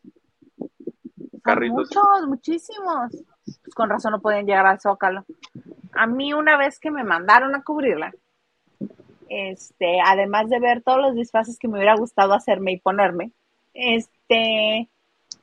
carritos. 1.42 1.88
Muchos, 1.94 2.28
muchísimos. 2.28 3.12
Pues 3.62 3.74
con 3.74 3.90
razón 3.90 4.12
no 4.12 4.20
pueden 4.20 4.46
llegar 4.46 4.66
al 4.66 4.80
Zócalo. 4.80 5.24
A 5.92 6.06
mí 6.06 6.32
una 6.32 6.56
vez 6.56 6.78
que 6.78 6.90
me 6.90 7.04
mandaron 7.04 7.54
a 7.54 7.62
cubrirla, 7.62 8.12
este, 9.28 9.98
además 10.04 10.48
de 10.48 10.60
ver 10.60 10.82
todos 10.82 11.00
los 11.00 11.14
disfraces 11.14 11.58
que 11.58 11.68
me 11.68 11.78
hubiera 11.78 11.96
gustado 11.96 12.34
hacerme 12.34 12.72
y 12.72 12.80
ponerme, 12.80 13.32
este, 13.72 14.88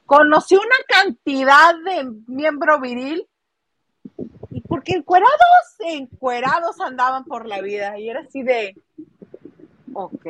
conocí 0.06 0.56
una 0.56 0.76
cantidad 0.88 1.76
de 1.86 2.12
miembro 2.28 2.80
viril 2.80 3.28
y 4.50 4.62
porque 4.62 4.94
encuerados, 4.94 5.32
encuerados 5.80 6.80
andaban 6.82 7.26
por 7.26 7.48
la 7.48 7.62
vida 7.62 7.98
y 8.00 8.10
era 8.10 8.22
así 8.22 8.44
de, 8.44 8.76
Ok. 10.04 10.26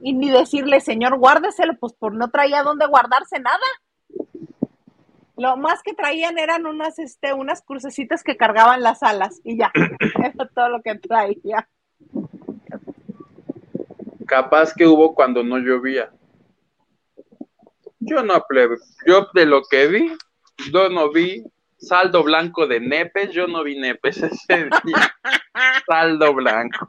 Y 0.00 0.14
ni 0.14 0.30
decirle, 0.30 0.80
señor, 0.80 1.18
guárdeselo, 1.18 1.74
pues 1.78 1.92
por 1.92 2.14
no 2.14 2.30
traía 2.30 2.62
dónde 2.62 2.86
guardarse 2.86 3.38
nada. 3.38 3.66
Lo 5.36 5.58
más 5.58 5.82
que 5.82 5.92
traían 5.92 6.38
eran 6.38 6.64
unas, 6.64 6.98
este, 6.98 7.34
unas 7.34 7.60
crucecitas 7.60 8.22
que 8.22 8.38
cargaban 8.38 8.82
las 8.82 9.02
alas 9.02 9.40
y 9.44 9.58
ya, 9.58 9.70
era 10.24 10.48
todo 10.54 10.70
lo 10.70 10.82
que 10.82 10.94
traía. 10.96 11.68
Capaz 14.26 14.72
que 14.74 14.86
hubo 14.86 15.14
cuando 15.14 15.42
no 15.42 15.58
llovía. 15.58 16.10
Yo 17.98 18.22
no 18.22 18.42
plebe, 18.48 18.76
yo 19.06 19.28
de 19.34 19.44
lo 19.44 19.62
que 19.70 19.86
vi, 19.86 20.16
yo 20.72 20.88
no 20.88 21.10
vi 21.10 21.44
saldo 21.76 22.22
blanco 22.22 22.66
de 22.66 22.80
nepes, 22.80 23.32
yo 23.32 23.46
no 23.46 23.62
vi 23.64 23.78
nepes 23.78 24.22
ese 24.22 24.64
día. 24.84 25.14
saldo 25.86 26.32
blanco. 26.32 26.88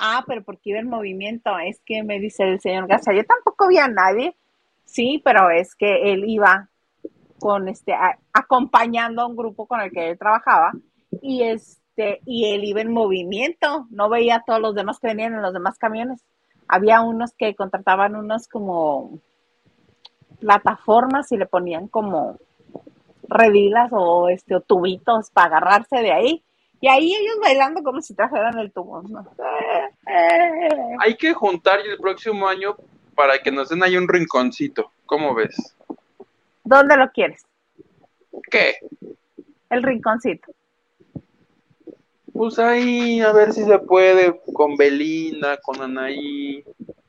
Ah, 0.00 0.24
pero 0.26 0.42
porque 0.42 0.70
iba 0.70 0.78
en 0.78 0.88
movimiento, 0.88 1.58
es 1.58 1.80
que 1.84 2.02
me 2.02 2.20
dice 2.20 2.44
el 2.44 2.60
señor 2.60 2.86
Garza, 2.86 3.14
yo 3.14 3.24
tampoco 3.24 3.68
vi 3.68 3.78
a 3.78 3.88
nadie, 3.88 4.36
sí, 4.84 5.22
pero 5.24 5.50
es 5.50 5.74
que 5.74 6.12
él 6.12 6.24
iba 6.26 6.68
con 7.38 7.68
este, 7.68 7.94
acompañando 8.32 9.22
a 9.22 9.26
un 9.26 9.36
grupo 9.36 9.66
con 9.66 9.80
el 9.80 9.90
que 9.90 10.10
él 10.10 10.18
trabajaba 10.18 10.72
y 11.22 11.42
este, 11.42 12.20
y 12.26 12.52
él 12.52 12.64
iba 12.64 12.80
en 12.80 12.92
movimiento, 12.92 13.86
no 13.90 14.08
veía 14.08 14.36
a 14.36 14.44
todos 14.44 14.60
los 14.60 14.74
demás 14.74 14.98
que 14.98 15.08
venían 15.08 15.34
en 15.34 15.42
los 15.42 15.52
demás 15.52 15.78
camiones. 15.78 16.22
Había 16.68 17.00
unos 17.00 17.32
que 17.32 17.54
contrataban 17.54 18.16
unos 18.16 18.48
como 18.48 19.20
plataformas 20.40 21.32
y 21.32 21.38
le 21.38 21.46
ponían 21.46 21.88
como 21.88 22.38
redilas 23.28 23.90
o 23.92 24.28
este 24.28 24.56
o 24.56 24.60
tubitos 24.60 25.30
para 25.30 25.56
agarrarse 25.56 25.96
de 25.96 26.12
ahí 26.12 26.45
y 26.80 26.88
ahí 26.88 27.14
ellos 27.14 27.38
bailando 27.40 27.82
como 27.82 28.00
si 28.02 28.14
trajeran 28.14 28.58
el 28.58 28.72
tubo. 28.72 29.02
Hay 31.00 31.16
que 31.16 31.32
juntar 31.32 31.80
el 31.80 31.98
próximo 31.98 32.46
año 32.46 32.76
para 33.14 33.38
que 33.38 33.50
nos 33.50 33.68
den 33.68 33.82
ahí 33.82 33.96
un 33.96 34.08
rinconcito. 34.08 34.90
¿Cómo 35.06 35.34
ves? 35.34 35.74
¿Dónde 36.64 36.96
lo 36.96 37.10
quieres? 37.10 37.46
¿Qué? 38.50 38.76
El 39.70 39.82
rinconcito. 39.82 40.52
Pues 42.32 42.58
ahí, 42.58 43.20
a 43.22 43.32
ver 43.32 43.52
si 43.52 43.64
se 43.64 43.78
puede, 43.78 44.38
con 44.52 44.76
Belina, 44.76 45.56
con 45.58 45.80
Anaí. 45.80 46.62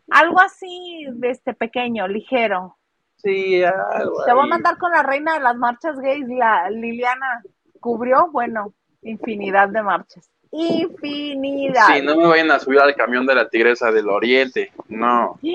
Algo 0.09 0.39
así, 0.39 1.05
de 1.11 1.31
este 1.31 1.53
pequeño, 1.53 2.07
ligero. 2.07 2.77
Sí, 3.17 3.61
algo 3.63 4.23
Te 4.25 4.33
voy 4.33 4.45
a 4.45 4.49
mandar 4.49 4.77
con 4.77 4.91
la 4.91 5.03
reina 5.03 5.33
de 5.33 5.41
las 5.41 5.57
marchas 5.57 5.99
gays, 5.99 6.25
la 6.29 6.69
Liliana. 6.69 7.43
¿Cubrió? 7.81 8.29
Bueno, 8.31 8.73
infinidad 9.01 9.69
de 9.69 9.81
marchas. 9.81 10.29
Infinidad. 10.51 11.87
Sí, 11.93 12.01
no 12.01 12.15
me 12.15 12.27
vayan 12.27 12.51
a 12.51 12.59
subir 12.59 12.79
al 12.79 12.95
camión 12.95 13.25
de 13.25 13.35
la 13.35 13.49
tigresa 13.49 13.91
del 13.91 14.09
oriente, 14.09 14.71
no. 14.89 15.39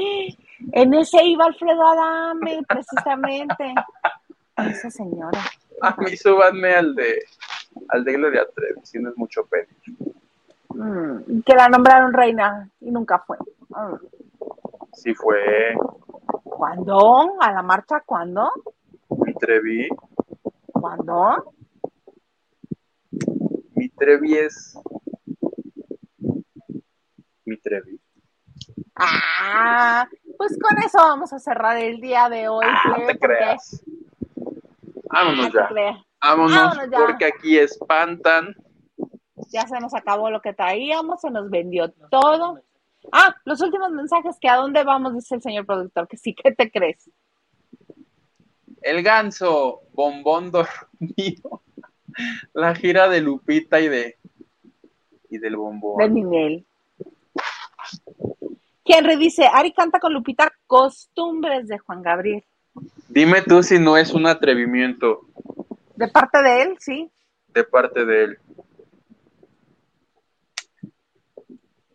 En 0.70 0.94
ese 0.94 1.24
iba 1.24 1.46
Alfredo 1.46 1.84
Adame, 1.84 2.60
precisamente. 2.68 3.74
Esa 4.56 4.90
señora. 4.90 5.40
A 5.80 5.96
mí 5.96 6.16
súbanme 6.16 6.72
al 6.72 6.94
de, 6.94 7.24
al 7.88 8.04
de 8.04 8.12
Gloria 8.12 8.46
Trevi, 8.54 8.80
si 8.84 9.00
no 9.00 9.10
es 9.10 9.16
mucho 9.16 9.44
pedir. 9.46 9.68
Mm, 10.68 11.40
que 11.44 11.54
la 11.54 11.68
nombraron 11.68 12.12
reina 12.12 12.70
y 12.80 12.92
nunca 12.92 13.18
fue. 13.18 13.38
Mm. 13.70 13.96
Sí 14.92 15.14
fue. 15.14 15.74
¿Cuándo? 16.44 17.40
¿A 17.40 17.52
la 17.52 17.62
marcha 17.62 18.02
cuándo? 18.06 18.52
Mi 19.08 19.34
Trevi. 19.34 19.88
¿Cuándo? 20.72 21.52
Mi 23.82 23.88
Trevi 23.88 24.34
es. 24.38 24.78
Mi 27.44 27.56
Trevi. 27.56 27.98
Ah, 28.94 30.06
pues 30.38 30.56
con 30.56 30.78
eso 30.78 30.98
vamos 30.98 31.32
a 31.32 31.40
cerrar 31.40 31.76
el 31.78 32.00
día 32.00 32.28
de 32.28 32.48
hoy. 32.48 32.64
Ah, 32.68 32.96
no 32.96 33.06
te 33.06 33.18
creas. 33.18 33.84
Vámonos 35.10 35.46
Ah, 35.46 35.50
te 35.50 35.58
ya. 35.58 35.68
creas. 35.68 35.96
Vámonos, 36.22 36.54
Vámonos 36.56 36.90
ya. 36.92 36.98
porque 36.98 37.24
aquí 37.24 37.58
espantan. 37.58 38.54
Ya 39.48 39.66
se 39.66 39.80
nos 39.80 39.92
acabó 39.94 40.30
lo 40.30 40.40
que 40.40 40.52
traíamos, 40.52 41.20
se 41.20 41.30
nos 41.32 41.50
vendió 41.50 41.90
todo. 42.08 42.62
Ah, 43.10 43.34
los 43.44 43.60
últimos 43.62 43.90
mensajes, 43.90 44.36
que 44.40 44.48
a 44.48 44.58
dónde 44.58 44.84
vamos, 44.84 45.14
dice 45.14 45.34
el 45.34 45.42
señor 45.42 45.66
productor, 45.66 46.06
que 46.06 46.16
sí, 46.18 46.36
¿qué 46.36 46.52
te 46.52 46.70
crees? 46.70 47.10
El 48.80 49.02
ganso, 49.02 49.80
bombón 49.92 50.50
dormido. 50.52 51.62
La 52.52 52.74
gira 52.74 53.08
de 53.08 53.20
Lupita 53.20 53.80
y 53.80 53.88
de. 53.88 54.16
Y 55.30 55.38
del 55.38 55.56
bombón. 55.56 55.98
De 55.98 56.08
Ninel. 56.08 56.66
Henry 58.84 59.16
dice, 59.16 59.46
Ari 59.50 59.72
canta 59.72 59.98
con 60.00 60.12
Lupita 60.12 60.52
Costumbres 60.66 61.66
de 61.68 61.78
Juan 61.78 62.02
Gabriel. 62.02 62.44
Dime 63.08 63.42
tú 63.42 63.62
si 63.62 63.78
no 63.78 63.96
es 63.96 64.12
un 64.12 64.26
atrevimiento 64.26 65.26
De 65.96 66.08
parte 66.08 66.42
de 66.42 66.62
él, 66.62 66.76
sí. 66.80 67.10
de 67.48 67.64
parte 67.64 68.04
de 68.04 68.24
él. 68.24 68.38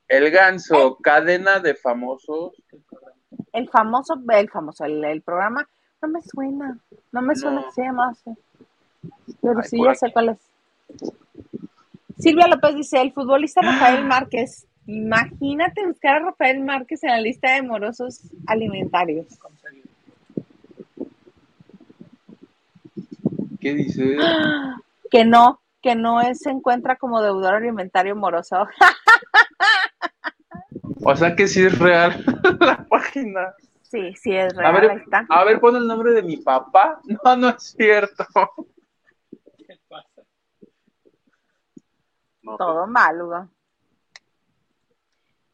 El 0.08 0.32
ganso, 0.32 0.98
cadena 1.02 1.60
de 1.60 1.76
famosos. 1.76 2.54
El 3.52 3.68
famoso, 3.70 4.16
el 4.30 4.50
famoso, 4.50 4.86
el, 4.86 5.04
el 5.04 5.22
programa, 5.22 5.68
no 6.02 6.08
me 6.08 6.22
suena, 6.22 6.80
no 7.12 7.22
me 7.22 7.36
suena 7.36 7.62
No. 7.62 7.66
que 7.68 7.72
se 7.74 7.82
llama 7.84 8.10
así. 8.12 8.32
Pero 9.42 9.60
Ay, 9.62 9.70
sí, 9.70 9.78
ya 9.84 9.96
sé 9.96 10.12
cuál 10.12 10.30
es. 10.30 10.38
Silvia 12.18 12.48
López 12.48 12.76
dice, 12.76 13.00
el 13.02 13.14
futbolista 13.14 13.62
Rafael 13.62 14.04
Márquez. 14.06 14.66
Imagínate 14.88 15.86
buscar 15.86 16.16
a 16.18 16.26
Rafael 16.26 16.64
Márquez 16.64 17.04
en 17.04 17.10
la 17.12 17.20
lista 17.22 17.54
de 17.54 17.62
morosos 17.62 18.22
alimentarios. 18.48 19.28
¿Qué 23.60 23.74
dice? 23.74 24.18
Que 25.10 25.24
no, 25.24 25.62
que 25.82 25.96
no 25.96 26.20
es- 26.20 26.40
se 26.40 26.50
encuentra 26.50 26.98
como 26.98 27.22
deudor 27.22 27.56
alimentario 27.56 28.16
moroso. 28.16 28.68
O 31.10 31.16
sea 31.16 31.34
que 31.36 31.48
sí 31.48 31.64
es 31.64 31.78
real 31.80 32.22
la 32.60 32.86
página. 32.90 33.54
sí, 33.82 34.14
sí 34.16 34.36
es 34.36 34.54
A 34.58 34.58
real, 34.58 34.76
ahí 34.76 34.82
ver, 34.88 34.98
está. 35.02 35.26
a 35.30 35.44
ver, 35.46 35.60
pon 35.62 35.76
el 35.78 35.88
nombre 35.88 36.12
de 36.12 36.24
mi 36.24 36.38
papá. 36.38 37.00
No, 37.24 37.36
no 37.38 37.50
es 37.50 37.64
cierto. 37.78 38.26
¿Qué 39.66 39.80
pasa? 39.88 40.22
No, 42.48 42.58
Todo 42.58 42.86
Hugo. 42.86 43.48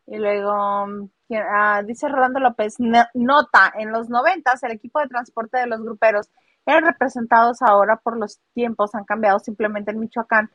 Y 0.08 0.18
luego. 0.18 1.10
Ah, 1.36 1.82
dice 1.84 2.08
Rolando 2.10 2.40
López, 2.40 2.76
"No- 2.80 3.06
nota, 3.16 3.72
en 3.76 3.92
los 3.92 4.10
noventas 4.10 4.62
el 4.64 4.72
equipo 4.72 5.00
de 5.00 5.08
transporte 5.08 5.58
de 5.58 5.68
los 5.68 5.82
gruperos 5.82 6.30
eran 6.66 6.86
representados 6.86 7.62
ahora 7.62 7.98
por 7.98 8.18
los 8.18 8.40
tiempos, 8.54 8.94
han 8.96 9.04
cambiado 9.06 9.40
simplemente 9.40 9.92
en 9.92 10.00
Michoacán. 10.00 10.52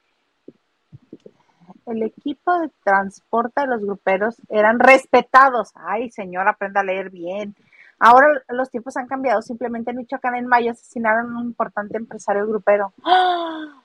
El 1.86 2.03
equipo 2.03 2.59
de 2.61 2.70
transporte 2.84 3.62
de 3.62 3.66
los 3.66 3.80
gruperos 3.80 4.36
eran 4.51 4.78
respetados. 4.78 5.72
Ay, 5.74 6.11
señor, 6.11 6.47
aprenda 6.47 6.80
a 6.82 6.84
leer 6.84 7.11
bien. 7.11 7.57
Ahora 7.99 8.28
los 8.49 8.70
tiempos 8.70 8.97
han 8.97 9.09
cambiado. 9.09 9.43
Simplemente 9.43 9.91
en 9.91 9.97
Michoacán 9.97 10.36
en 10.36 10.47
mayo 10.47 10.70
asesinaron 10.70 11.34
a 11.34 11.39
un 11.41 11.47
importante 11.47 11.97
empresario 11.97 12.47
grupero. 12.47 12.93
¡Ah! 13.05 13.82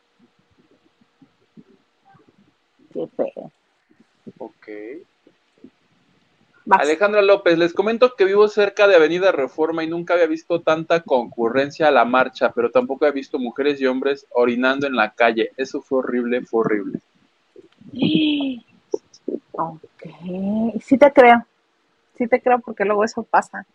Qué 2.94 3.08
feo. 3.16 3.52
Ok. 4.38 4.68
Vas. 6.66 6.80
Alejandra 6.80 7.22
López, 7.22 7.58
les 7.58 7.74
comento 7.74 8.16
que 8.16 8.24
vivo 8.24 8.48
cerca 8.48 8.88
de 8.88 8.96
Avenida 8.96 9.34
Reforma 9.34 9.84
y 9.84 9.88
nunca 9.88 10.14
había 10.14 10.28
visto 10.28 10.62
tanta 10.62 11.02
concurrencia 11.02 11.90
a 11.90 11.92
la 11.92 12.06
marcha, 12.06 12.54
pero 12.54 12.72
tampoco 12.72 13.04
había 13.04 13.16
visto 13.16 13.38
mujeres 13.38 13.82
y 13.82 13.86
hombres 13.86 14.26
orinando 14.32 14.88
en 14.88 14.96
la 14.96 15.12
calle. 15.12 15.52
Eso 15.58 15.82
fue 15.82 16.00
horrible, 16.00 16.42
fue 16.46 16.62
horrible. 16.62 17.00
Ok, 19.52 19.82
sí 20.82 20.98
te 20.98 21.12
creo, 21.12 21.46
sí 22.18 22.28
te 22.28 22.42
creo 22.42 22.60
porque 22.60 22.86
luego 22.86 23.04
eso 23.04 23.24
pasa. 23.24 23.66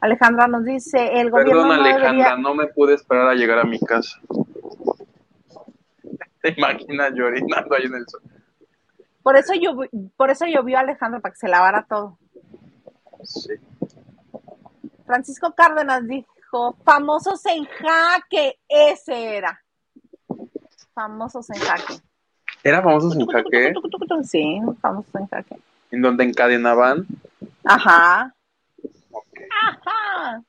Alejandra 0.00 0.48
nos 0.48 0.64
dice, 0.64 1.20
el 1.20 1.30
gobierno 1.30 1.52
Perdón, 1.52 1.68
no 1.68 1.74
Alejandra, 1.74 2.10
debería... 2.10 2.36
no 2.36 2.54
me 2.54 2.66
pude 2.66 2.94
esperar 2.94 3.28
a 3.28 3.34
llegar 3.34 3.60
a 3.60 3.64
mi 3.64 3.78
casa. 3.78 4.18
¿Te 6.42 6.54
imaginas 6.56 7.12
yo 7.14 7.26
orinando 7.26 7.74
ahí 7.74 7.84
en 7.84 7.94
el 7.94 8.08
sol? 8.08 8.20
Por 9.24 9.38
eso 9.38 9.54
yo, 9.54 9.74
por 10.18 10.30
eso 10.30 10.44
llovió 10.44 10.78
Alejandra, 10.78 11.18
para 11.18 11.32
que 11.32 11.38
se 11.38 11.48
lavara 11.48 11.86
todo. 11.88 12.18
Sí. 13.22 13.54
Francisco 15.06 15.54
Cárdenas 15.54 16.06
dijo, 16.06 16.76
famosos 16.84 17.44
en 17.46 17.64
jaque, 17.64 18.58
ese 18.68 19.36
era. 19.36 19.58
Famosos 20.92 21.48
en 21.48 21.58
jaque. 21.58 21.94
¿Era 22.62 22.82
famosos 22.82 23.16
en 23.16 23.26
jaque? 23.26 23.72
Sí, 24.24 24.60
famosos 24.82 25.14
en 25.14 25.26
jaque. 25.26 25.56
¿En 25.90 26.02
donde 26.02 26.24
encadenaban? 26.24 27.06
Ajá. 27.64 28.34
Ajá. 29.62 30.42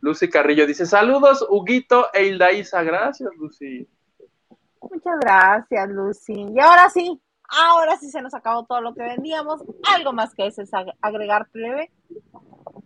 Lucy 0.00 0.30
Carrillo 0.30 0.66
dice, 0.66 0.86
saludos, 0.86 1.46
Huguito 1.46 2.06
e 2.14 2.24
Hilda 2.24 2.52
Isa. 2.52 2.82
Gracias, 2.82 3.30
Lucy. 3.36 3.86
Muchas 4.92 5.18
gracias, 5.20 5.88
Lucy. 5.88 6.46
Y 6.54 6.60
ahora 6.60 6.90
sí, 6.90 7.18
ahora 7.48 7.96
sí 7.96 8.10
se 8.10 8.20
nos 8.20 8.34
acabó 8.34 8.64
todo 8.66 8.80
lo 8.82 8.94
que 8.94 9.02
vendíamos. 9.02 9.62
¿Algo 9.94 10.12
más 10.12 10.34
que 10.34 10.44
ag- 10.44 10.94
agregar, 11.00 11.48
plebe? 11.50 11.90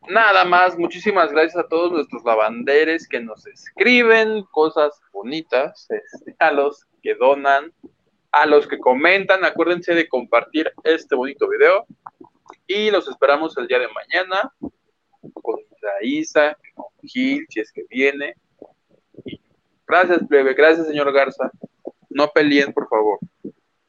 nada 0.08 0.44
más, 0.44 0.78
muchísimas 0.78 1.32
gracias 1.32 1.56
a 1.56 1.66
todos 1.68 1.90
nuestros 1.90 2.22
lavanderes 2.24 3.08
que 3.08 3.18
nos 3.18 3.44
escriben 3.48 4.44
cosas 4.52 4.92
bonitas, 5.12 5.88
este, 5.90 6.36
a 6.38 6.52
los 6.52 6.86
que 7.02 7.16
donan, 7.16 7.72
a 8.30 8.46
los 8.46 8.68
que 8.68 8.78
comentan, 8.78 9.44
acuérdense 9.44 9.94
de 9.94 10.08
compartir 10.08 10.70
este 10.84 11.16
bonito 11.16 11.48
video 11.48 11.86
y 12.68 12.92
los 12.92 13.08
esperamos 13.08 13.58
el 13.58 13.66
día 13.66 13.80
de 13.80 13.88
mañana 13.88 14.52
con 15.42 15.56
Isa, 16.02 16.56
con 16.76 16.86
Gil, 17.02 17.44
si 17.48 17.58
es 17.58 17.72
que 17.72 17.82
viene. 17.90 18.34
gracias, 19.88 20.20
plebe, 20.28 20.54
gracias, 20.54 20.86
señor 20.86 21.12
Garza. 21.12 21.50
No 22.16 22.28
peleen, 22.28 22.72
por 22.72 22.88
favor. 22.88 23.18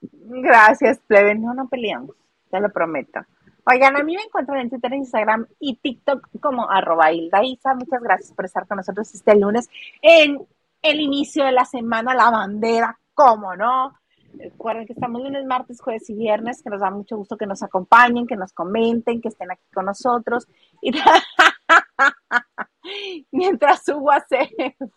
Gracias, 0.01 0.99
plebe. 1.07 1.33
No, 1.33 1.53
no 1.53 1.69
peleamos, 1.69 2.13
te 2.51 2.59
lo 2.59 2.69
prometo. 2.69 3.21
Oigan, 3.65 3.95
a 3.95 4.03
mí 4.03 4.17
me 4.17 4.21
encuentran 4.21 4.59
en 4.59 4.69
Twitter, 4.69 4.93
Instagram 4.93 5.47
y 5.61 5.77
TikTok 5.77 6.27
como 6.41 6.69
arroba 6.69 7.09
Hilda 7.13 7.41
Isa. 7.45 7.73
Muchas 7.73 8.01
gracias 8.01 8.33
por 8.33 8.43
estar 8.43 8.67
con 8.67 8.77
nosotros 8.77 9.13
este 9.13 9.33
lunes 9.37 9.69
en 10.01 10.45
el 10.81 10.99
inicio 10.99 11.45
de 11.45 11.53
la 11.53 11.63
semana, 11.63 12.13
la 12.13 12.29
bandera, 12.29 12.99
cómo 13.13 13.55
no. 13.55 13.97
Recuerden 14.33 14.85
que 14.85 14.93
estamos 14.93 15.21
lunes, 15.21 15.45
martes, 15.45 15.79
jueves 15.79 16.09
y 16.09 16.13
viernes, 16.13 16.61
que 16.61 16.69
nos 16.69 16.81
da 16.81 16.91
mucho 16.91 17.15
gusto 17.15 17.37
que 17.37 17.47
nos 17.47 17.63
acompañen, 17.63 18.27
que 18.27 18.35
nos 18.35 18.51
comenten, 18.51 19.21
que 19.21 19.29
estén 19.29 19.51
aquí 19.51 19.63
con 19.73 19.85
nosotros. 19.85 20.49
Y 20.81 20.91
mientras 23.31 23.83
subo 23.83 24.11
hace 24.11 24.49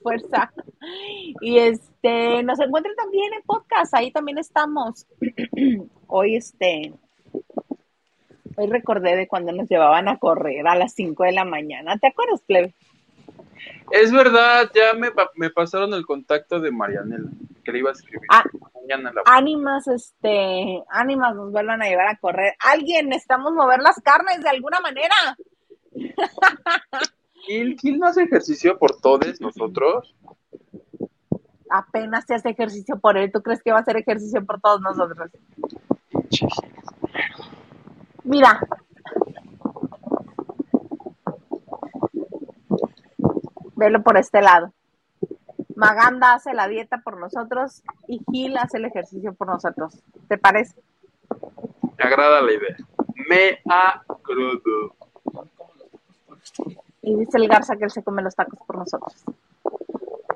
fuerza. 0.02 0.52
Y 1.40 1.58
este, 1.58 2.42
nos 2.42 2.60
encuentren 2.60 2.96
también 2.96 3.32
en 3.34 3.42
podcast, 3.42 3.94
ahí 3.94 4.10
también 4.10 4.38
estamos. 4.38 5.06
Hoy 6.06 6.36
este 6.36 6.92
Hoy 8.56 8.66
recordé 8.66 9.16
de 9.16 9.28
cuando 9.28 9.52
nos 9.52 9.68
llevaban 9.68 10.08
a 10.08 10.18
correr 10.18 10.66
a 10.66 10.74
las 10.74 10.92
5 10.94 11.24
de 11.24 11.32
la 11.32 11.44
mañana. 11.44 11.96
¿Te 11.98 12.08
acuerdas, 12.08 12.42
Plebe? 12.42 12.74
Es 13.90 14.12
verdad, 14.12 14.70
ya 14.74 14.92
me, 14.94 15.10
me 15.36 15.50
pasaron 15.50 15.94
el 15.94 16.04
contacto 16.04 16.60
de 16.60 16.70
Marianela, 16.70 17.30
que 17.64 17.72
le 17.72 17.78
iba 17.78 17.90
a 17.90 17.92
escribir. 17.92 18.26
Ah, 18.30 18.44
mañana 18.74 19.12
ánimas, 19.26 19.86
este, 19.88 20.82
ánimas 20.88 21.34
nos 21.34 21.52
vuelvan 21.52 21.82
a 21.82 21.88
llevar 21.88 22.08
a 22.08 22.16
correr. 22.16 22.54
Alguien, 22.58 23.08
necesitamos 23.08 23.52
mover 23.52 23.80
las 23.80 24.00
carnes 24.00 24.42
de 24.42 24.48
alguna 24.48 24.80
manera. 24.80 25.36
¿Gil, 27.46 27.78
Gil 27.78 27.98
no 27.98 28.06
hace 28.06 28.22
ejercicio 28.22 28.78
por 28.78 29.00
todos 29.00 29.40
nosotros? 29.40 30.14
Apenas 31.70 32.26
se 32.26 32.34
hace 32.34 32.50
ejercicio 32.50 32.98
por 32.98 33.16
él. 33.16 33.30
¿Tú 33.32 33.42
crees 33.42 33.62
que 33.62 33.70
va 33.70 33.78
a 33.78 33.80
hacer 33.82 33.96
ejercicio 33.96 34.44
por 34.44 34.60
todos 34.60 34.80
nosotros? 34.80 35.30
Mira. 38.24 38.60
Velo 43.76 44.02
por 44.02 44.18
este 44.18 44.42
lado. 44.42 44.72
Maganda 45.74 46.34
hace 46.34 46.52
la 46.52 46.68
dieta 46.68 46.98
por 46.98 47.18
nosotros 47.18 47.82
y 48.06 48.20
Gil 48.30 48.58
hace 48.58 48.76
el 48.76 48.84
ejercicio 48.84 49.32
por 49.32 49.46
nosotros. 49.46 50.02
¿Te 50.28 50.36
parece? 50.36 50.74
Me 51.96 52.04
agrada 52.04 52.42
la 52.42 52.52
idea. 52.52 52.76
Me 53.28 53.60
agrada. 53.64 54.04
Y 57.10 57.16
dice 57.16 57.38
el 57.38 57.48
Garza 57.48 57.76
que 57.76 57.84
él 57.84 57.90
se 57.90 58.02
come 58.02 58.22
los 58.22 58.34
tacos 58.34 58.58
por 58.66 58.78
nosotros. 58.78 59.24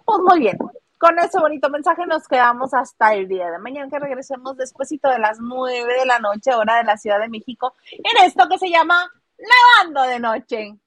Pues 0.05 0.19
muy 0.21 0.41
bien 0.41 0.59
con 1.05 1.19
ese 1.19 1.39
bonito 1.39 1.69
mensaje 1.69 2.07
nos 2.07 2.27
quedamos 2.27 2.73
hasta 2.73 3.13
el 3.13 3.29
día 3.29 3.51
de 3.51 3.59
mañana 3.59 3.91
que 3.91 3.99
regresemos 3.99 4.57
despuesito 4.57 5.11
de 5.11 5.19
las 5.19 5.39
nueve 5.39 5.93
de 6.01 6.07
la 6.07 6.19
noche, 6.19 6.55
hora 6.55 6.79
de 6.79 6.85
la 6.85 6.97
Ciudad 6.97 7.21
de 7.21 7.29
México, 7.29 7.75
en 7.93 8.25
esto 8.25 8.49
que 8.49 8.57
se 8.57 8.71
llama 8.71 9.13
Lavando 9.37 10.03
de 10.05 10.19
Noche. 10.19 10.79